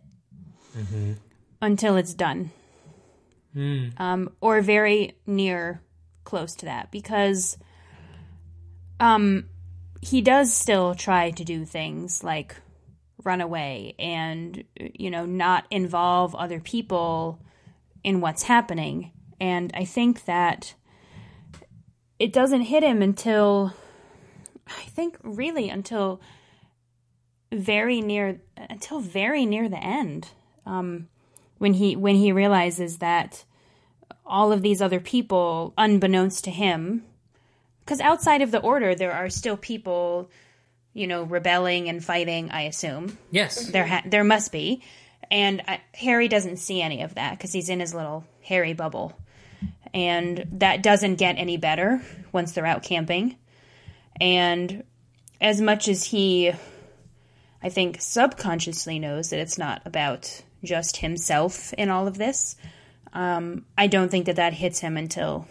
[0.76, 1.12] Mm-hmm.
[1.60, 2.50] until it's done.
[3.54, 4.00] Mm.
[4.00, 5.82] um, or very near
[6.24, 7.58] close to that because
[8.98, 9.44] um,
[10.00, 12.56] he does still try to do things like
[13.24, 17.40] run away and you know not involve other people
[18.04, 19.12] in what's happening.
[19.40, 20.74] And i think that
[22.18, 23.74] it doesn't hit him until
[24.68, 26.20] i think really until
[27.52, 30.28] very near until very near the end
[30.64, 31.08] um,
[31.58, 33.44] when he when he realizes that
[34.24, 37.04] all of these other people, unbeknownst to him,
[37.80, 40.30] because outside of the order, there are still people,
[40.94, 42.50] you know, rebelling and fighting.
[42.50, 43.16] I assume.
[43.30, 43.66] Yes.
[43.70, 44.82] There ha- there must be,
[45.30, 49.18] And I, Harry doesn't see any of that because he's in his little Harry bubble.
[49.94, 52.02] And that doesn't get any better
[52.32, 53.36] once they're out camping.
[54.20, 54.84] And
[55.40, 56.52] as much as he,
[57.62, 62.56] I think, subconsciously knows that it's not about just himself in all of this,
[63.12, 65.46] um, I don't think that that hits him until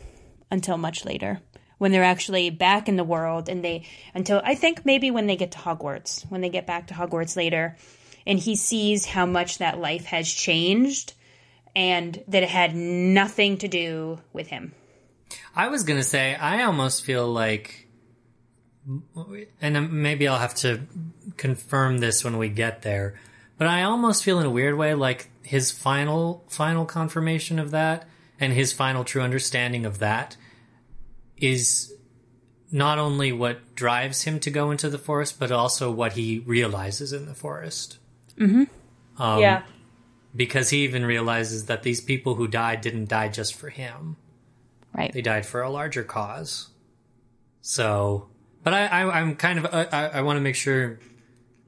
[0.50, 1.40] until much later
[1.82, 3.84] when they're actually back in the world and they
[4.14, 7.36] until I think maybe when they get to Hogwarts when they get back to Hogwarts
[7.36, 7.76] later
[8.28, 11.16] and he sees how much that life has changed
[11.76, 14.76] and that it had nothing to do with him.
[15.56, 17.88] I was gonna say I almost feel like,
[19.60, 20.82] and um, maybe I'll have to
[21.38, 23.20] confirm this when we get there,
[23.58, 28.08] but I almost feel in a weird way like his final final confirmation of that
[28.40, 30.38] and his final true understanding of that
[31.42, 31.94] is
[32.72, 37.12] not only what drives him to go into the forest, but also what he realizes
[37.12, 37.98] in the forest.
[38.38, 38.64] Mm-hmm.
[39.22, 39.64] Um, Yeah.
[40.34, 44.16] Because he even realizes that these people who died didn't die just for him.
[44.96, 45.12] Right.
[45.12, 46.70] They died for a larger cause.
[47.60, 48.30] So,
[48.64, 51.00] but I, I I'm kind of I, I, I want to make sure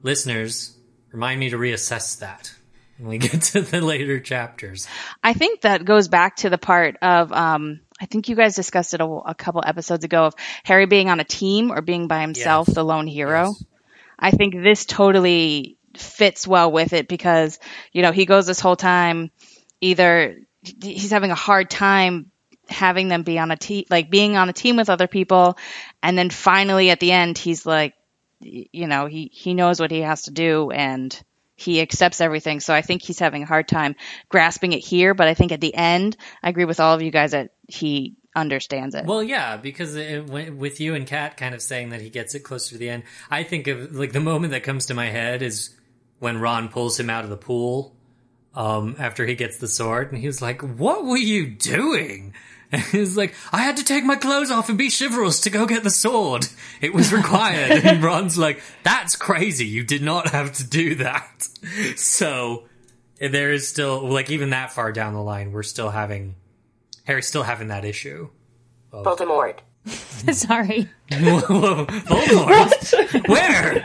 [0.02, 0.76] listeners
[1.12, 2.54] remind me to reassess that
[2.98, 4.86] when we get to the later chapters.
[5.22, 8.92] I think that goes back to the part of, um, I think you guys discussed
[8.92, 12.20] it a, a couple episodes ago of Harry being on a team or being by
[12.20, 13.54] himself, the lone hero.
[14.18, 17.58] I think this totally fits well with it because,
[17.92, 19.30] you know, he goes this whole time
[19.80, 20.36] either
[20.82, 22.30] he's having a hard time
[22.68, 25.56] having them be on a team, like being on a team with other people.
[26.02, 27.94] And then finally at the end, he's like,
[28.40, 31.18] you know, he, he knows what he has to do and
[31.56, 32.60] he accepts everything.
[32.60, 33.94] So I think he's having a hard time
[34.28, 35.14] grasping it here.
[35.14, 38.16] But I think at the end, I agree with all of you guys that he
[38.34, 39.06] understands it.
[39.06, 42.40] Well, yeah, because it, with you and Kat kind of saying that he gets it
[42.40, 45.42] closer to the end, I think of like the moment that comes to my head
[45.42, 45.70] is
[46.18, 47.94] when Ron pulls him out of the pool
[48.54, 52.34] um, after he gets the sword, and he was like, "What were you doing?"
[52.78, 55.64] And he's like, "I had to take my clothes off and be chivalrous to go
[55.64, 56.48] get the sword.
[56.80, 59.66] It was required." and Ron's like, "That's crazy.
[59.66, 61.48] You did not have to do that."
[61.96, 62.64] So
[63.20, 66.34] there is still like even that far down the line, we're still having
[67.04, 68.28] Harry's still having that issue.
[68.92, 69.58] Voldemort.
[69.86, 70.88] Sorry.
[71.12, 73.28] Whoa, Voldemort?
[73.28, 73.80] Where?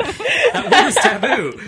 [0.54, 1.60] That was taboo.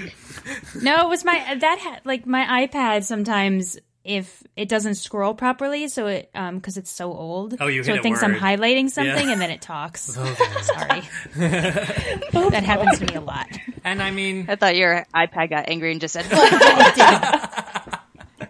[0.81, 5.87] No, it was my that had like my iPad sometimes if it doesn't scroll properly,
[5.87, 7.55] so it um because it's so old.
[7.59, 9.31] Oh, you so hit it a thinks I'm highlighting something Yeah.
[9.31, 10.15] and then it talks.
[10.17, 10.63] Voldemort.
[10.63, 11.01] Sorry,
[12.49, 13.47] that happens to me a lot.
[13.83, 16.25] And I mean, I thought your iPad got angry and just said,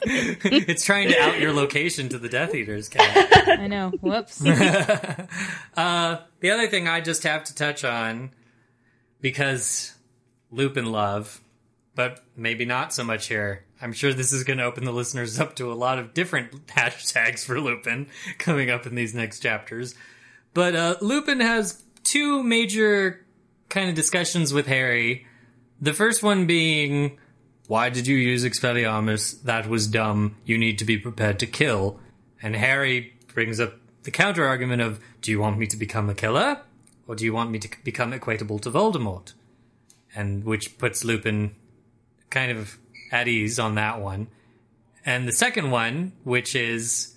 [0.04, 3.60] it's trying to out your location to the Death Eaters, Kat.
[3.60, 3.90] I know.
[4.02, 4.44] Whoops.
[4.46, 8.32] uh, the other thing I just have to touch on,
[9.20, 9.94] because
[10.50, 11.40] loop Lupin love,
[11.96, 13.66] but maybe not so much here.
[13.82, 16.68] I'm sure this is going to open the listeners up to a lot of different
[16.68, 19.96] hashtags for Lupin coming up in these next chapters.
[20.54, 23.26] But uh, Lupin has two major
[23.70, 25.26] kind of discussions with Harry.
[25.80, 27.18] The first one being,
[27.68, 29.42] why did you use Expelliarmus?
[29.44, 30.36] That was dumb.
[30.46, 32.00] You need to be prepared to kill.
[32.42, 36.14] And Harry brings up the counter argument of, do you want me to become a
[36.14, 36.62] killer?
[37.08, 39.34] Or do you want me to become equatable to Voldemort?
[40.16, 41.56] And which puts Lupin
[42.30, 42.78] kind of
[43.12, 44.28] at ease on that one.
[45.06, 47.16] And the second one, which is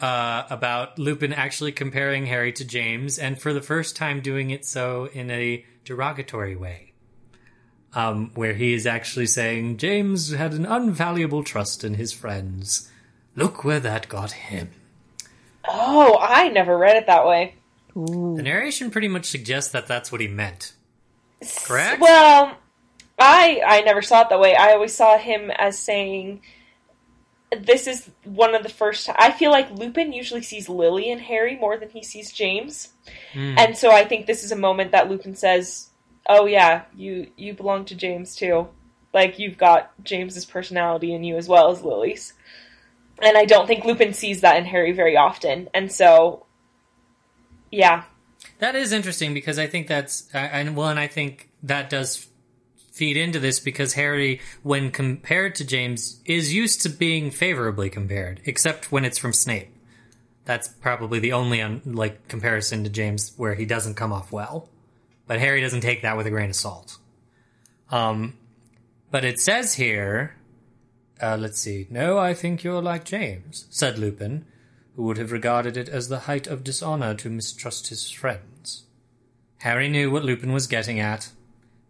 [0.00, 4.64] uh, about Lupin actually comparing Harry to James, and for the first time doing it
[4.64, 6.92] so in a derogatory way.
[7.94, 12.90] Um, where he is actually saying, James had an unvaluable trust in his friends.
[13.36, 14.70] Look where that got him.
[15.66, 17.54] Oh, I never read it that way.
[17.94, 20.72] The narration pretty much suggests that that's what he meant.
[21.64, 22.00] Correct?
[22.00, 22.56] Well,
[23.24, 24.54] I I never saw it that way.
[24.54, 26.42] I always saw him as saying
[27.58, 31.56] this is one of the first I feel like Lupin usually sees Lily and Harry
[31.56, 32.92] more than he sees James.
[33.32, 33.54] Hmm.
[33.56, 35.88] And so I think this is a moment that Lupin says,
[36.28, 38.68] "Oh yeah, you you belong to James too.
[39.14, 42.34] Like you've got James's personality in you as well as Lily's."
[43.22, 45.70] And I don't think Lupin sees that in Harry very often.
[45.72, 46.44] And so
[47.70, 48.04] yeah,
[48.58, 52.26] That is interesting because I think that's I, I well, and I think that does
[52.94, 58.40] feed into this because Harry, when compared to James, is used to being favorably compared,
[58.44, 59.74] except when it's from Snape.
[60.44, 64.68] That's probably the only un, like comparison to James where he doesn't come off well,
[65.26, 66.98] but Harry doesn't take that with a grain of salt.
[67.90, 68.34] Um,
[69.10, 70.36] but it says here,
[71.20, 71.86] uh, let's see.
[71.90, 74.44] No, I think you're like James," said Lupin
[74.96, 78.84] who would have regarded it as the height of dishonor to mistrust his friends.
[79.58, 81.30] Harry knew what Lupin was getting at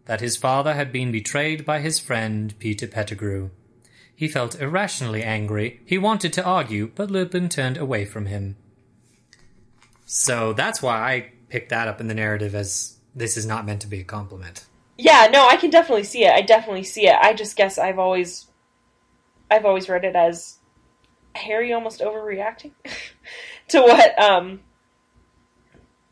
[0.05, 3.49] that his father had been betrayed by his friend Peter Pettigrew.
[4.15, 5.81] He felt irrationally angry.
[5.85, 8.55] He wanted to argue, but Lupin turned away from him.
[10.05, 13.81] So that's why I picked that up in the narrative as this is not meant
[13.81, 14.65] to be a compliment.
[14.97, 16.31] Yeah, no, I can definitely see it.
[16.31, 17.15] I definitely see it.
[17.19, 18.47] I just guess I've always
[19.51, 20.59] I've always read it as
[21.33, 22.71] Harry almost overreacting
[23.69, 24.61] to what um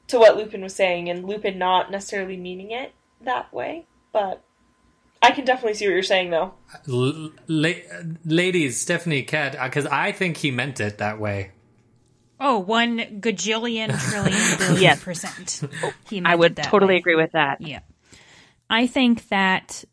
[0.07, 2.93] to what Lupin was saying and Lupin not necessarily meaning it
[3.25, 4.43] that way, but
[5.21, 6.53] I can definitely see what you're saying though.
[6.89, 7.69] L- la-
[8.25, 11.51] ladies, Stephanie, Kat, because I think he meant it that way.
[12.39, 15.03] Oh, one gajillion trillion billion Yes.
[15.03, 15.61] percent.
[16.09, 16.99] He I would it that totally way.
[16.99, 17.61] agree with that.
[17.61, 17.79] Yeah.
[18.69, 19.83] I think that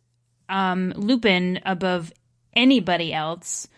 [0.49, 2.13] um, Lupin, above
[2.55, 3.69] anybody else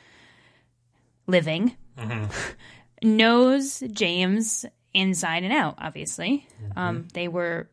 [1.26, 1.76] living,
[3.02, 4.64] knows James
[4.94, 6.46] inside and out, obviously.
[6.76, 7.68] Um, they were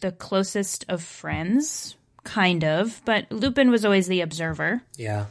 [0.00, 4.82] the closest of friends, kind of, but Lupin was always the observer.
[4.96, 5.26] Yeah.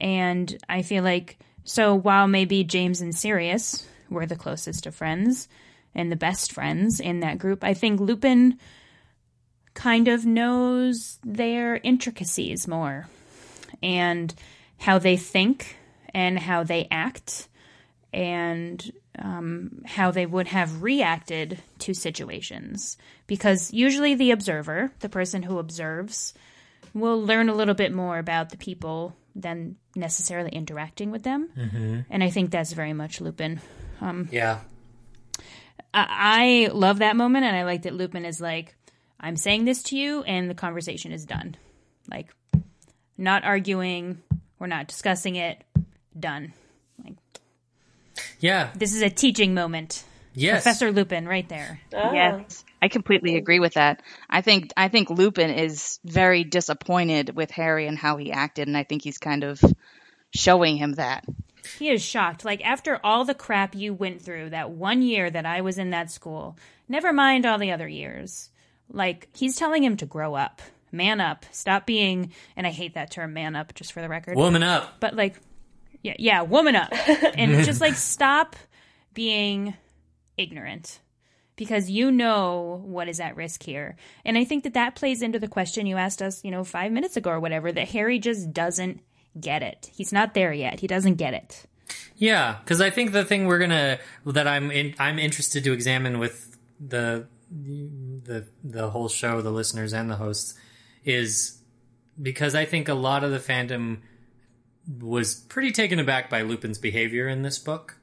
[0.00, 5.48] And I feel like, so while maybe James and Sirius were the closest of friends
[5.94, 8.58] and the best friends in that group, I think Lupin
[9.74, 13.08] kind of knows their intricacies more
[13.82, 14.34] and
[14.78, 15.76] how they think
[16.14, 17.48] and how they act
[18.12, 22.96] and um, how they would have reacted to situations.
[23.26, 26.34] Because usually the observer, the person who observes,
[26.94, 31.48] will learn a little bit more about the people than necessarily interacting with them.
[31.56, 32.06] Mhm.
[32.10, 33.60] And I think that's very much Lupin.
[34.00, 34.60] Um, Yeah.
[35.94, 38.74] I, I love that moment, and I like that Lupin is like,
[39.20, 41.56] I'm saying this to you, and the conversation is done.
[42.10, 42.28] Like,
[43.16, 44.22] not arguing,
[44.58, 45.62] we're not discussing it,
[46.18, 46.52] done.
[48.18, 48.70] Like, Yeah.
[48.74, 50.04] this is a teaching moment.
[50.34, 50.62] Yes.
[50.62, 51.80] Professor Lupin, right there.
[51.94, 52.12] Ah.
[52.12, 54.02] Yes, I completely agree with that.
[54.30, 58.76] I think I think Lupin is very disappointed with Harry and how he acted, and
[58.76, 59.60] I think he's kind of
[60.34, 61.24] showing him that.
[61.78, 62.44] He is shocked.
[62.44, 65.90] Like, after all the crap you went through that one year that I was in
[65.90, 66.56] that school,
[66.88, 68.50] never mind all the other years.
[68.90, 70.62] Like, he's telling him to grow up,
[70.92, 74.36] man up, stop being, and I hate that term, man up, just for the record.
[74.36, 75.00] Woman up.
[75.00, 75.34] But, like,
[76.02, 76.92] yeah, yeah, woman up.
[77.34, 78.56] and just, like, stop
[79.14, 79.74] being
[80.36, 81.00] ignorant
[81.56, 83.96] because you know what is at risk here.
[84.24, 86.92] And I think that that plays into the question you asked us, you know, five
[86.92, 89.00] minutes ago or whatever, that Harry just doesn't
[89.38, 89.90] get it.
[89.92, 90.80] He's not there yet.
[90.80, 91.66] He doesn't get it.
[92.16, 96.18] Yeah, because I think the thing we're gonna that I'm in, I'm interested to examine
[96.18, 100.54] with the the the whole show, the listeners and the hosts,
[101.04, 101.60] is
[102.20, 103.98] because I think a lot of the fandom
[105.00, 107.96] was pretty taken aback by Lupin's behavior in this book,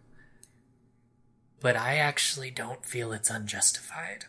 [1.59, 4.25] but I actually don't feel it's unjustified.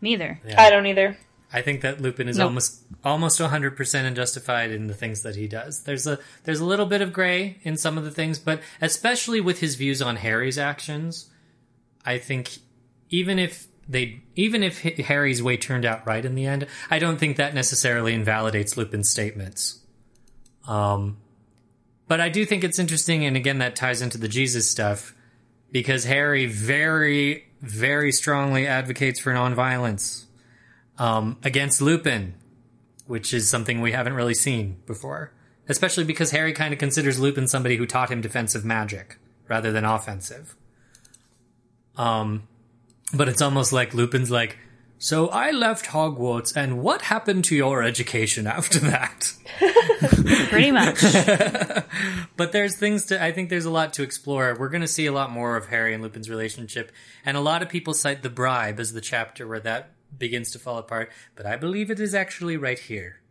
[0.00, 0.40] Neither.
[0.56, 1.16] I don't either.
[1.52, 2.46] I think that Lupin is Nope.
[2.46, 5.82] almost almost 100% unjustified in the things that he does.
[5.82, 9.40] There's a there's a little bit of gray in some of the things, but especially
[9.40, 11.30] with his views on Harry's actions,
[12.06, 12.58] I think
[13.10, 17.18] even if they even if Harry's way turned out right in the end, I don't
[17.18, 19.80] think that necessarily invalidates Lupin's statements.
[20.66, 21.18] Um
[22.08, 25.14] but I do think it's interesting and again that ties into the Jesus stuff
[25.70, 30.24] because Harry very very strongly advocates for nonviolence
[30.98, 32.34] um, against Lupin,
[33.06, 35.32] which is something we haven't really seen before.
[35.68, 39.16] Especially because Harry kind of considers Lupin somebody who taught him defensive magic
[39.48, 40.56] rather than offensive.
[41.96, 42.48] Um,
[43.14, 44.58] but it's almost like Lupin's like,
[45.02, 49.32] so I left Hogwarts, and what happened to your education after that?
[50.48, 51.02] Pretty much.
[52.36, 54.56] but there's things to I think there's a lot to explore.
[54.56, 56.92] We're going to see a lot more of Harry and Lupin's relationship,
[57.26, 60.60] and a lot of people cite the bribe as the chapter where that begins to
[60.60, 61.10] fall apart.
[61.34, 63.22] But I believe it is actually right here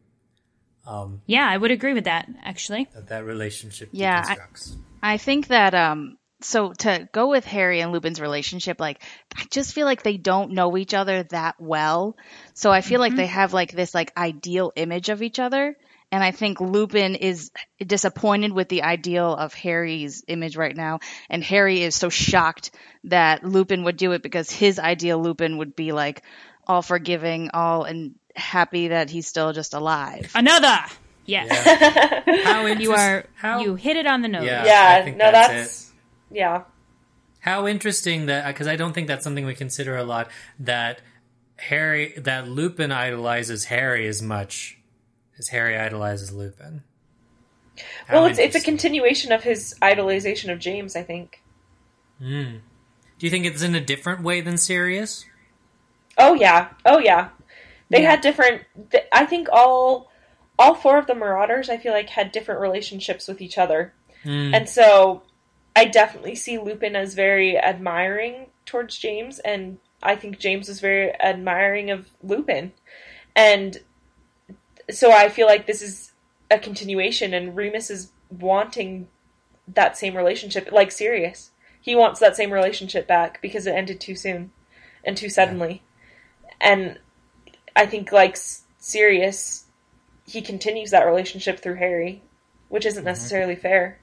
[0.85, 2.89] um, Yeah, I would agree with that, actually.
[2.93, 5.13] that that relationship Yeah, I.
[5.13, 9.01] I think that um so to go with Harry and Lupin's relationship, like
[9.35, 12.15] I just feel like they don't know each other that well.
[12.53, 13.33] So I feel like they mm-hmm.
[13.33, 15.75] have like this like ideal image of each other.
[16.13, 20.99] And I think Lupin is disappointed with the ideal of Harry's image right now.
[21.29, 22.71] And Harry is so shocked
[23.05, 26.21] that Lupin would do it because his ideal Lupin would be like
[26.67, 30.31] all forgiving, all and happy that he's still just alive.
[30.35, 30.79] Another.
[31.25, 31.49] Yes.
[32.43, 33.25] How you are
[33.61, 34.43] you hit it on the nose.
[34.43, 35.90] Yeah, Yeah, I think no, that's, that's- it.
[36.31, 36.63] Yeah.
[37.39, 40.29] How interesting that because I don't think that's something we consider a lot
[40.59, 41.01] that
[41.57, 44.77] Harry that Lupin idolizes Harry as much
[45.39, 46.83] as Harry idolizes Lupin.
[48.07, 51.41] How Well, it's it's a continuation of his idolization of James, I think.
[52.19, 52.57] Hmm.
[53.17, 55.25] Do you think it's in a different way than Sirius?
[56.17, 57.29] Oh yeah, oh yeah.
[57.89, 58.11] They Yeah.
[58.11, 58.63] had different.
[58.91, 60.11] th- I think all
[60.59, 63.93] all four of the Marauders, I feel like, had different relationships with each other.
[64.23, 64.55] Mm.
[64.55, 65.23] And so
[65.75, 71.13] I definitely see Lupin as very admiring towards James, and I think James was very
[71.21, 72.73] admiring of Lupin.
[73.35, 73.79] And
[74.89, 76.11] so I feel like this is
[76.49, 79.07] a continuation, and Remus is wanting
[79.67, 81.51] that same relationship, like Sirius.
[81.79, 84.51] He wants that same relationship back because it ended too soon
[85.03, 85.81] and too suddenly.
[86.59, 86.99] And
[87.75, 88.37] I think, like
[88.77, 89.65] Sirius,
[90.27, 92.21] he continues that relationship through Harry,
[92.67, 93.07] which isn't mm-hmm.
[93.07, 94.00] necessarily fair.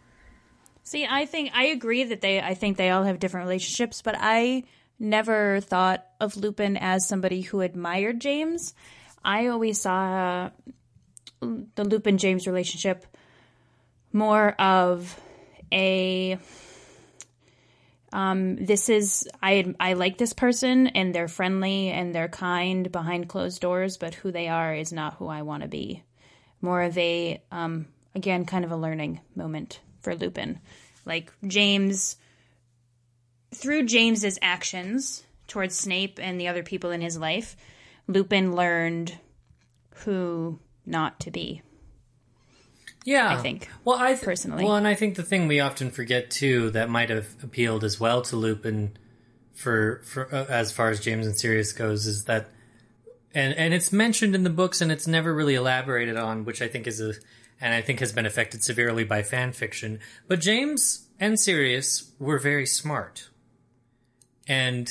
[0.88, 4.14] See, I think I agree that they I think they all have different relationships, but
[4.18, 4.64] I
[4.98, 8.72] never thought of Lupin as somebody who admired James.
[9.22, 10.48] I always saw
[11.40, 13.04] the Lupin James relationship
[14.14, 15.20] more of
[15.70, 16.38] a
[18.10, 23.28] um this is I I like this person and they're friendly and they're kind behind
[23.28, 26.02] closed doors, but who they are is not who I want to be.
[26.62, 30.58] More of a um again kind of a learning moment for Lupin.
[31.04, 32.16] Like James
[33.54, 37.56] through James's actions towards Snape and the other people in his life,
[38.06, 39.18] Lupin learned
[39.96, 41.62] who not to be.
[43.04, 43.68] Yeah, I think.
[43.84, 44.64] Well, I th- personally.
[44.64, 48.00] Well, and I think the thing we often forget too that might have appealed as
[48.00, 48.96] well to Lupin
[49.54, 52.48] for for uh, as far as James and Sirius goes is that,
[53.34, 56.68] and and it's mentioned in the books and it's never really elaborated on, which I
[56.68, 57.14] think is a
[57.60, 60.00] and I think has been affected severely by fan fiction.
[60.26, 63.28] But James and Sirius were very smart,
[64.46, 64.90] and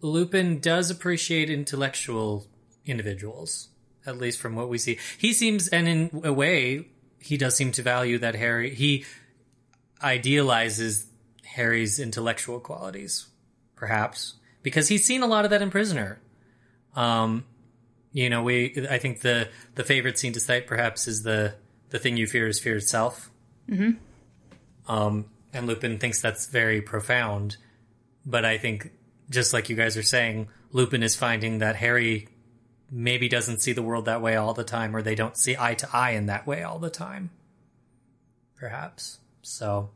[0.00, 2.46] Lupin does appreciate intellectual
[2.84, 3.68] individuals,
[4.06, 4.98] at least from what we see.
[5.18, 6.88] He seems, and in a way,
[7.18, 8.74] he does seem to value that Harry.
[8.74, 9.04] He
[10.02, 11.06] idealizes
[11.44, 13.26] Harry's intellectual qualities,
[13.76, 16.20] perhaps because he's seen a lot of that in Prisoner.
[16.94, 17.44] Um,
[18.12, 18.86] you know, we.
[18.90, 21.54] I think the the favorite scene to cite perhaps is the
[21.90, 23.30] the thing you fear is fear itself.
[23.68, 23.92] Mm-hmm.
[24.90, 27.56] Um, and Lupin thinks that's very profound,
[28.24, 28.92] but I think
[29.28, 32.28] just like you guys are saying, Lupin is finding that Harry
[32.90, 35.74] maybe doesn't see the world that way all the time, or they don't see eye
[35.74, 37.30] to eye in that way all the time.
[38.56, 39.18] Perhaps.
[39.42, 39.90] So.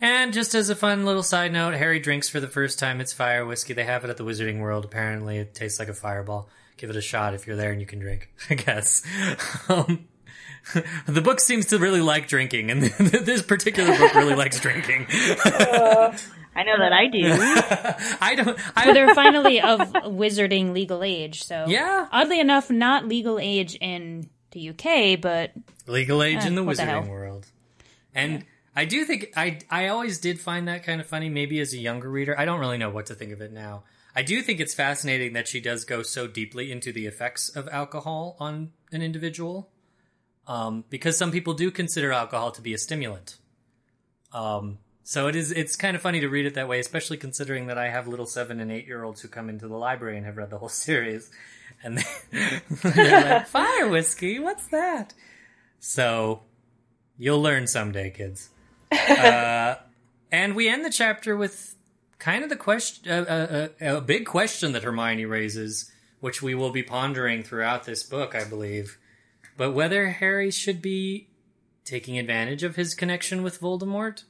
[0.00, 3.12] And just as a fun little side note, Harry drinks for the first time its
[3.12, 3.72] fire whiskey.
[3.72, 4.84] They have it at the Wizarding World.
[4.84, 6.48] Apparently, it tastes like a fireball.
[6.76, 9.02] Give it a shot if you're there and you can drink, I guess.
[9.68, 10.08] Um,
[11.06, 15.06] the book seems to really like drinking, and this particular book really likes drinking.
[16.54, 17.22] I know that I do.
[18.20, 18.58] I don't.
[18.76, 22.08] I, Well, they're finally of wizarding legal age, so Yeah.
[22.12, 25.52] Oddly enough, not legal age in the UK, but
[25.86, 27.46] legal age Eh, in the what the wizarding world.
[28.14, 28.44] And
[28.76, 31.28] I do think I I always did find that kind of funny.
[31.28, 33.84] Maybe as a younger reader, I don't really know what to think of it now.
[34.14, 37.66] I do think it's fascinating that she does go so deeply into the effects of
[37.68, 39.70] alcohol on an individual,
[40.46, 43.36] um, because some people do consider alcohol to be a stimulant.
[44.32, 45.50] Um, so it is.
[45.52, 48.26] It's kind of funny to read it that way, especially considering that I have little
[48.26, 50.68] seven and eight year olds who come into the library and have read the whole
[50.68, 51.30] series,
[51.82, 55.14] and they, they're like, "Fire whiskey, what's that?"
[55.80, 56.42] So
[57.18, 58.50] you'll learn someday, kids.
[58.92, 59.76] uh,
[60.30, 61.74] and we end the chapter with
[62.18, 65.90] kind of the question, uh, uh, uh, a big question that Hermione raises,
[66.20, 68.96] which we will be pondering throughout this book, I believe.
[69.56, 71.28] But whether Harry should be
[71.84, 74.24] taking advantage of his connection with Voldemort,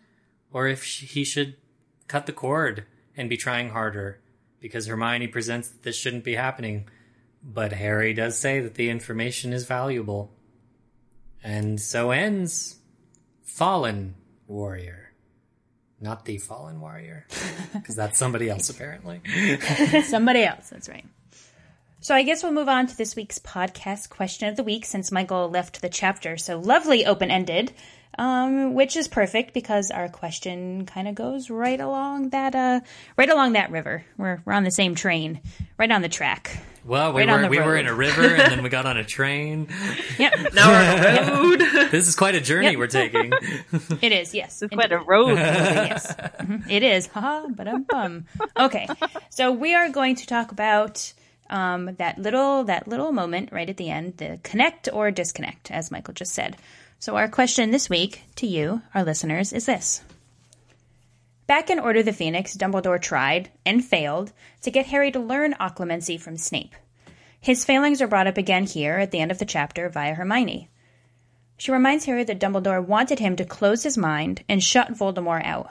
[0.52, 1.56] or if he should
[2.08, 2.84] cut the cord
[3.16, 4.20] and be trying harder,
[4.60, 6.88] because Hermione presents that this shouldn't be happening.
[7.42, 10.32] But Harry does say that the information is valuable.
[11.42, 12.76] And so ends
[13.42, 14.14] Fallen
[14.46, 15.12] Warrior.
[16.00, 17.26] Not the Fallen Warrior.
[17.72, 19.22] Because that's somebody else, apparently.
[20.04, 20.68] somebody else.
[20.68, 21.06] That's right.
[22.02, 25.12] So I guess we'll move on to this week's podcast question of the week since
[25.12, 27.72] Michael left the chapter so lovely open ended,
[28.18, 32.80] um, which is perfect because our question kind of goes right along that uh,
[33.16, 34.04] right along that river.
[34.18, 35.40] We're we're on the same train,
[35.78, 36.58] right on the track.
[36.84, 38.96] Well, we, Right were, the we were in a river and then we got on
[38.96, 39.68] a train.
[40.18, 40.34] Yep.
[40.54, 41.60] Now we're on a road.
[41.92, 42.78] This is quite a journey Yep.
[42.78, 43.32] we're taking.
[44.02, 44.60] It is, yes.
[44.60, 45.36] It's quite a road.
[45.36, 46.12] yes.
[46.68, 47.06] It is.
[47.06, 48.24] Haha, but um bum.
[48.58, 48.88] Okay.
[49.30, 51.12] So we are going to talk about
[51.52, 55.90] um, that little that little moment right at the end, the connect or disconnect, as
[55.90, 56.56] Michael just said.
[56.98, 60.02] So our question this week to you, our listeners, is this.
[61.46, 65.54] Back in Order of the Phoenix, Dumbledore tried, and failed, to get Harry to learn
[65.54, 66.74] occlumency from Snape.
[67.38, 70.70] His failings are brought up again here at the end of the chapter via Hermione.
[71.58, 75.70] She reminds Harry that Dumbledore wanted him to close his mind and shut Voldemort out.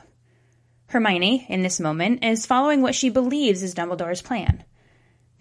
[0.87, 4.63] Hermione, in this moment, is following what she believes is Dumbledore's plan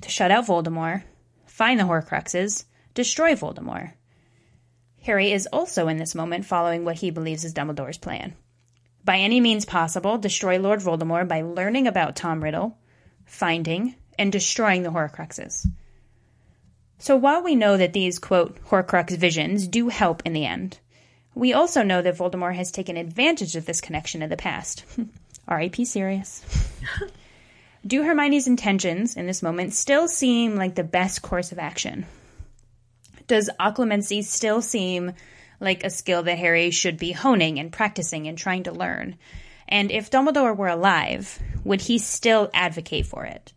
[0.02, 1.02] to shut out Voldemort,
[1.47, 2.64] find the Horcruxes,
[2.94, 3.93] destroy Voldemort.
[5.02, 8.35] Harry is also in this moment following what he believes is Dumbledore's plan.
[9.05, 12.77] By any means possible, destroy Lord Voldemort by learning about Tom Riddle,
[13.24, 15.66] finding, and destroying the Horcruxes.
[16.98, 20.78] So while we know that these, quote, Horcrux visions do help in the end,
[21.35, 24.85] we also know that Voldemort has taken advantage of this connection in the past.
[25.48, 25.86] R.A.P.
[25.86, 26.44] Sirius.
[27.86, 32.07] do Hermione's intentions in this moment still seem like the best course of action?
[33.27, 35.12] Does occlumency still seem
[35.61, 39.16] like a skill that Harry should be honing and practicing and trying to learn?
[39.69, 43.52] And if Dumbledore were alive, would he still advocate for it?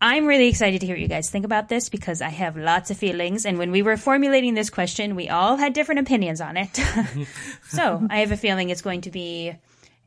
[0.00, 2.90] I'm really excited to hear what you guys think about this because I have lots
[2.90, 3.46] of feelings.
[3.46, 6.76] And when we were formulating this question, we all had different opinions on it.
[7.68, 9.54] so I have a feeling it's going to be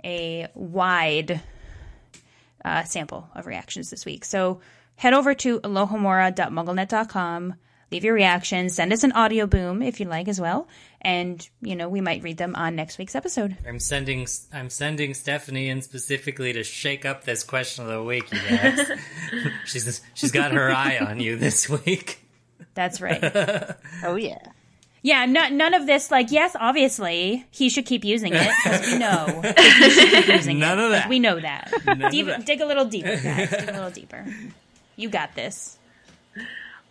[0.03, 1.41] a wide
[2.67, 4.25] uh, sample of reactions this week.
[4.25, 4.61] So
[4.95, 7.55] head over to alohomora.mugglenet.com
[7.91, 10.67] leave your reactions, send us an audioBoom if you like as well,
[11.01, 13.57] and you know we might read them on next week's episode.
[13.67, 18.31] I'm sending I'm sending Stephanie in specifically to shake up this question of the week,
[18.31, 18.91] you guys.
[19.65, 22.23] she's she's got her eye on you this week.
[22.73, 23.23] That's right.
[24.03, 24.39] oh yeah.
[25.07, 26.11] Yeah, no, none of this.
[26.11, 30.59] Like, yes, obviously he should keep using it because we know he should keep using
[30.59, 30.83] None it.
[30.83, 31.07] of that.
[31.07, 31.71] we know that.
[31.85, 32.45] None of Deep- that.
[32.45, 33.49] Dig a little deeper, guys.
[33.49, 34.25] Dig a little deeper.
[34.97, 35.77] You got this.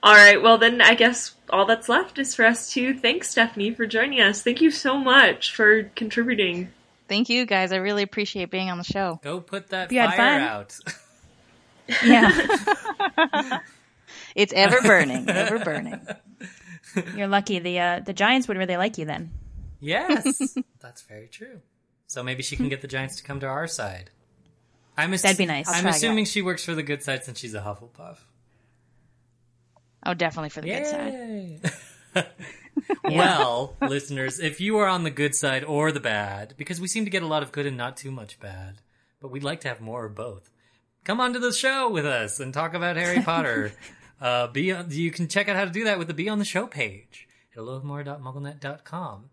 [0.02, 3.74] All right, well, then I guess all that's left is for us to thank Stephanie
[3.74, 4.40] for joining us.
[4.40, 6.68] Thank you so much for contributing.
[7.08, 7.70] Thank you guys.
[7.70, 9.20] I really appreciate being on the show.
[9.22, 10.48] Go put that You had fire fun?
[10.48, 10.78] out.
[12.02, 13.60] Yeah.
[14.34, 16.00] It's ever burning, ever burning.
[17.16, 17.58] You're lucky.
[17.58, 19.30] The uh, the Giants would really like you then.
[19.80, 21.60] Yes, that's very true.
[22.06, 24.10] So maybe she can get the Giants to come to our side.
[24.96, 25.68] I'm ass- That'd be nice.
[25.68, 26.30] I'll I'm assuming that.
[26.30, 28.18] she works for the good side since she's a Hufflepuff.
[30.04, 30.86] Oh, definitely for the good
[32.14, 32.26] side.
[33.04, 37.04] Well, listeners, if you are on the good side or the bad, because we seem
[37.04, 38.82] to get a lot of good and not too much bad,
[39.20, 40.50] but we'd like to have more of both.
[41.04, 43.72] Come on to the show with us and talk about Harry Potter.
[44.20, 46.38] Uh, be on, you can check out how to do that with the Be on
[46.38, 47.28] the Show page
[48.84, 49.30] at.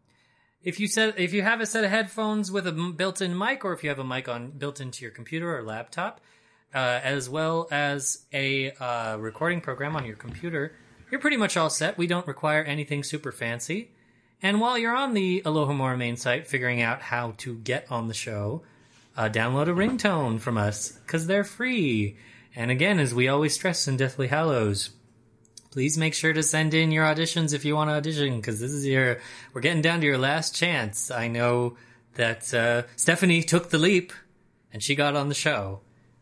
[0.64, 3.74] If you set, if you have a set of headphones with a built-in mic, or
[3.74, 6.22] if you have a mic on built into your computer or laptop,
[6.74, 10.74] uh, as well as a uh, recording program on your computer,
[11.12, 11.98] you're pretty much all set.
[11.98, 13.92] We don't require anything super fancy.
[14.42, 18.14] And while you're on the Alohomora main site figuring out how to get on the
[18.14, 18.64] show,
[19.16, 22.18] uh, download a ringtone from us because they're free.
[22.56, 24.92] And again, as we always stress in Deathly Hallows,
[25.72, 28.72] please make sure to send in your auditions if you want to audition because this
[28.72, 29.20] is your
[29.54, 31.10] we're getting down to your last chance.
[31.10, 31.78] I know
[32.16, 34.14] that uh, Stephanie took the leap
[34.72, 35.82] and she got on the show.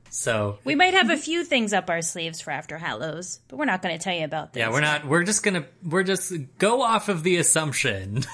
[0.10, 3.66] So We might have a few things up our sleeves for After Hallows, but we're
[3.66, 4.60] not going to tell you about this.
[4.60, 5.06] Yeah, we're not.
[5.06, 5.66] We're just gonna.
[5.84, 8.26] We're just go off of the assumption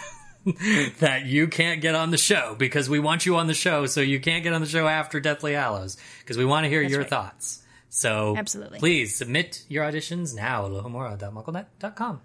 [0.99, 4.01] that you can't get on the show because we want you on the show, so
[4.01, 6.91] you can't get on the show after Deathly Hallows because we want to hear That's
[6.91, 7.09] your right.
[7.09, 7.63] thoughts.
[7.89, 8.79] So Absolutely.
[8.79, 10.67] please submit your auditions now.
[10.67, 12.21] Alohomora.mugglenet.com.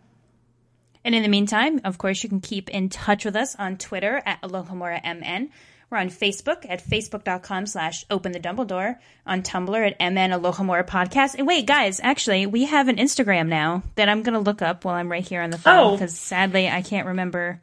[1.05, 4.23] And in the meantime, of course, you can keep in touch with us on Twitter
[4.25, 5.49] at AlohomoraMN.
[5.91, 11.35] We're on Facebook at facebook.com slash open the Dumbledore, on Tumblr at MN Alohomora Podcast.
[11.37, 14.85] And wait, guys, actually, we have an Instagram now that I'm going to look up
[14.87, 15.91] while I'm right here on the phone Oh.
[15.93, 17.61] because sadly I can't remember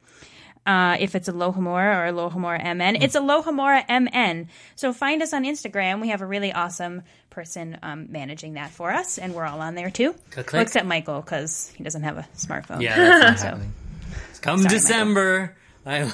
[0.69, 3.01] uh, if it's Alohomora or Alohomora MN.
[3.01, 4.47] It's Alohomora MN.
[4.75, 5.99] So find us on Instagram.
[5.99, 7.01] We have a really awesome
[7.31, 10.13] person um, managing that for us, and we're all on there too.
[10.31, 10.53] Click.
[10.53, 12.81] Well, except Michael because he doesn't have a smartphone.
[12.81, 13.59] Yeah, So-
[14.41, 15.55] Come Sorry, December.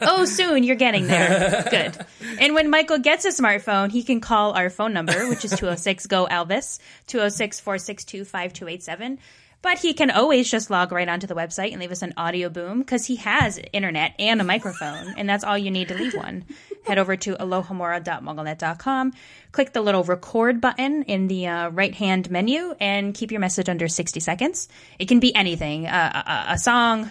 [0.00, 1.64] Oh, soon you're getting there.
[1.70, 1.98] Good.
[2.40, 6.06] And when Michael gets a smartphone, he can call our phone number, which is 206
[6.06, 9.18] GO Elvis, 206 462 5287.
[9.62, 12.78] But he can always just log right onto the website and leave us an audioBoom
[12.78, 16.44] because he has internet and a microphone, and that's all you need to leave one.
[16.84, 19.12] Head over to alohomora.mugglenet.com,
[19.50, 23.68] click the little record button in the uh, right hand menu, and keep your message
[23.68, 24.68] under 60 seconds.
[24.98, 27.10] It can be anything uh, a, a song,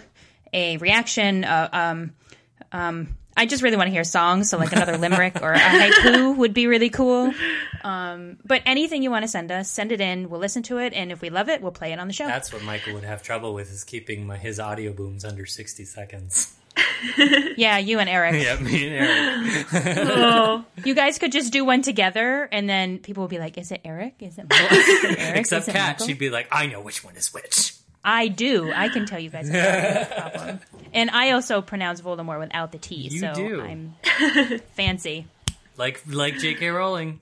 [0.54, 2.14] a reaction, uh, um,
[2.72, 6.36] um, I just really want to hear songs, so like another limerick or a haiku
[6.38, 7.32] would be really cool.
[7.84, 10.30] Um, but anything you want to send us, send it in.
[10.30, 12.26] We'll listen to it, and if we love it, we'll play it on the show.
[12.26, 16.54] that's what Michael would have trouble with is keeping my, his audioBooms under sixty seconds.
[17.56, 18.42] yeah, you and Eric.
[18.42, 19.08] yeah, me and
[19.74, 19.96] Eric.
[20.08, 20.64] Oh.
[20.84, 23.80] You guys could just do one together, and then people will be like, "Is it
[23.84, 24.14] Eric?
[24.20, 24.76] Is it Michael?
[24.76, 25.36] Is it Eric?
[25.40, 27.72] Except Is Kat, she'd be like, I know which one is which.
[28.06, 28.72] I do.
[28.72, 30.60] I can tell you guys about no problem.
[30.94, 33.60] And I also pronounce Voldemort without the T, You so do.
[33.60, 33.94] I'm
[34.74, 35.26] fancy.
[35.76, 36.68] Like like J.K.
[36.68, 37.20] Rowling.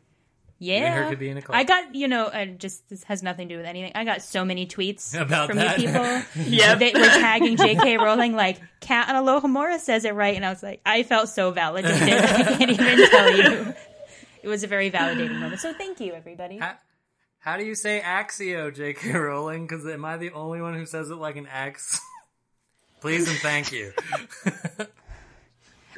[0.61, 1.57] Yeah, her could be in a cult.
[1.57, 3.93] I got you know, uh, just this has nothing to do with anything.
[3.95, 5.81] I got so many tweets About from that.
[5.81, 6.23] you people.
[6.37, 6.79] Yep.
[6.79, 7.97] they were tagging J.K.
[7.99, 11.29] Rowling like Kat and on Alohomora says it right, and I was like, I felt
[11.29, 11.97] so validated.
[12.01, 13.75] I can't even tell you.
[14.43, 15.61] It was a very validating moment.
[15.61, 16.61] So thank you, everybody.
[17.45, 19.13] How do you say Accio, J.K.
[19.19, 19.67] Rowling?
[19.67, 22.01] Because am I the only one who says it like an X?
[23.03, 23.93] Please and thank you.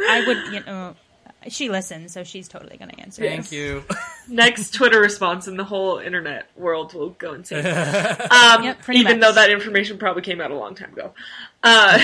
[0.01, 0.97] I would, you know,
[1.47, 3.23] she listens, so she's totally going to answer.
[3.23, 3.85] Thank you.
[4.29, 7.65] Next Twitter response and the whole internet world will go insane.
[7.65, 9.29] Um, Yep, pretty even much.
[9.29, 11.13] though that information probably came out a long time ago.
[11.63, 11.97] Uh,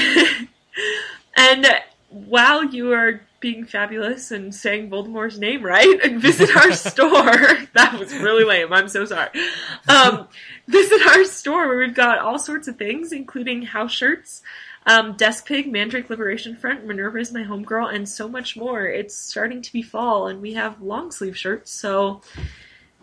[1.36, 1.66] and
[2.12, 7.12] while you are being fabulous and saying Voldemort's name right, and visit our store.
[7.74, 8.72] that was really lame.
[8.72, 9.30] I'm so sorry.
[9.88, 10.28] Um,
[10.68, 14.42] visit our store where we've got all sorts of things, including house shirts,
[14.86, 18.86] um, Desk Pig, Mandrake Liberation Front, Minerva is my homegirl, and so much more.
[18.86, 22.20] It's starting to be fall, and we have long sleeve shirts, so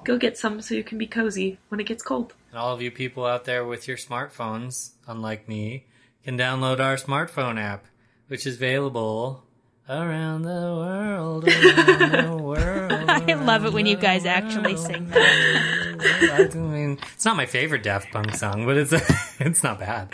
[0.03, 2.33] go get some so you can be cozy when it gets cold.
[2.51, 5.85] And all of you people out there with your smartphones, unlike me,
[6.23, 7.85] can download our smartphone app,
[8.29, 9.43] which is available
[9.89, 11.47] around the world.
[11.47, 13.09] Around the world.
[13.09, 16.51] I love it when you guys actually sing that.
[16.53, 18.93] I mean, it's not my favorite Daft Punk song, but it's
[19.39, 20.11] it's not bad.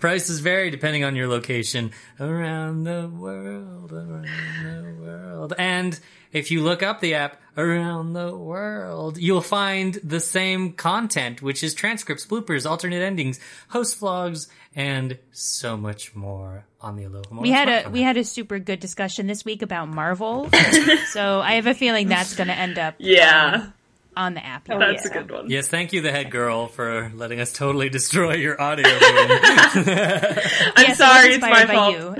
[0.00, 1.92] Prices vary depending on your location.
[2.20, 5.98] Around the world, around the world, and
[6.32, 11.62] if you look up the app around the world, you'll find the same content, which
[11.62, 13.38] is transcripts, bloopers, alternate endings,
[13.68, 18.24] host vlogs, and so much more on the Aloha We had a we had a
[18.24, 20.48] super good discussion this week about Marvel,
[21.12, 23.54] so I have a feeling that's going to end up Yeah.
[23.64, 23.72] um,
[24.16, 24.68] on the app.
[24.70, 25.50] Oh, That's a good one.
[25.50, 28.86] Yes, thank you, the head girl, for letting us totally destroy your audio.
[28.88, 29.00] room.
[29.00, 31.94] I'm Yes, sorry, it's my fault.
[31.96, 32.16] you,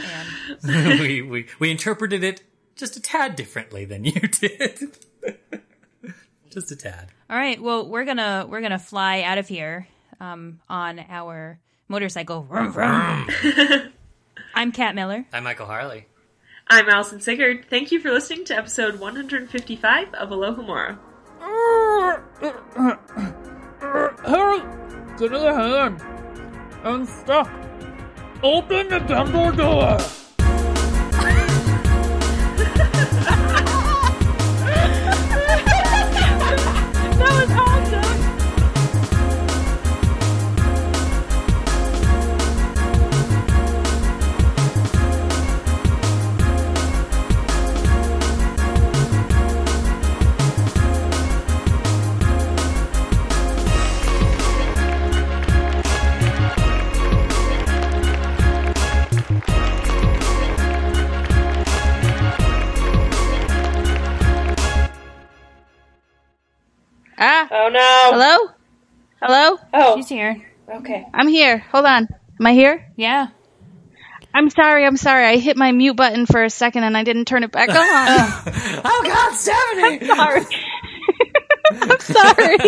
[1.00, 2.42] we, we we interpreted it
[2.76, 4.96] just a tad differently than you did.
[6.50, 7.08] just a tad.
[7.30, 9.86] All right, well we're gonna we're gonna fly out of here
[10.20, 11.58] um, on our
[11.88, 12.42] motorcycle.
[12.42, 13.28] Vroom, vroom.
[14.54, 15.26] I'm Kat Miller.
[15.32, 16.02] I'm Michael Harle.
[16.68, 17.66] I'm Allison Siggard.
[17.68, 20.98] Thank you for listening to episode 155 of Alohomora.
[24.24, 24.60] Harry,
[25.18, 26.00] get in the hand
[26.84, 27.48] and stop.
[28.42, 29.98] Open the temple door.
[67.50, 67.54] Ah.
[67.64, 68.10] Oh no.
[68.12, 68.52] Hello?
[69.22, 69.58] Hello?
[69.72, 69.96] Oh.
[69.96, 70.42] She's here.
[70.68, 71.06] Okay.
[71.12, 71.58] I'm here.
[71.72, 72.08] Hold on.
[72.40, 72.90] Am I here?
[72.96, 73.28] Yeah.
[74.32, 74.84] I'm sorry.
[74.84, 75.26] I'm sorry.
[75.26, 77.76] I hit my mute button for a second and I didn't turn it back on.
[78.84, 80.10] oh God, Stephanie!
[80.10, 80.46] I'm sorry.
[81.70, 82.58] I'm sorry.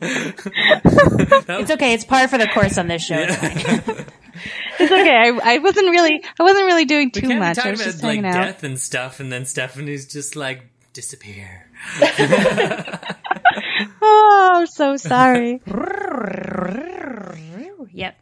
[1.60, 1.92] It's okay.
[1.94, 3.16] It's par for the course on this show.
[3.18, 3.36] It's.
[4.78, 5.16] It's okay.
[5.16, 6.22] I, I wasn't really.
[6.38, 7.58] I wasn't really doing too much.
[7.58, 8.44] I talking was just about like hanging out.
[8.44, 11.67] death and stuff, and then Stephanie's just like disappear.
[14.00, 15.60] Oh, I'm so sorry.
[17.92, 18.16] yep.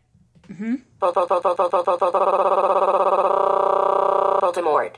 [0.51, 0.75] Mm-hmm.
[4.41, 4.93] Voldemort.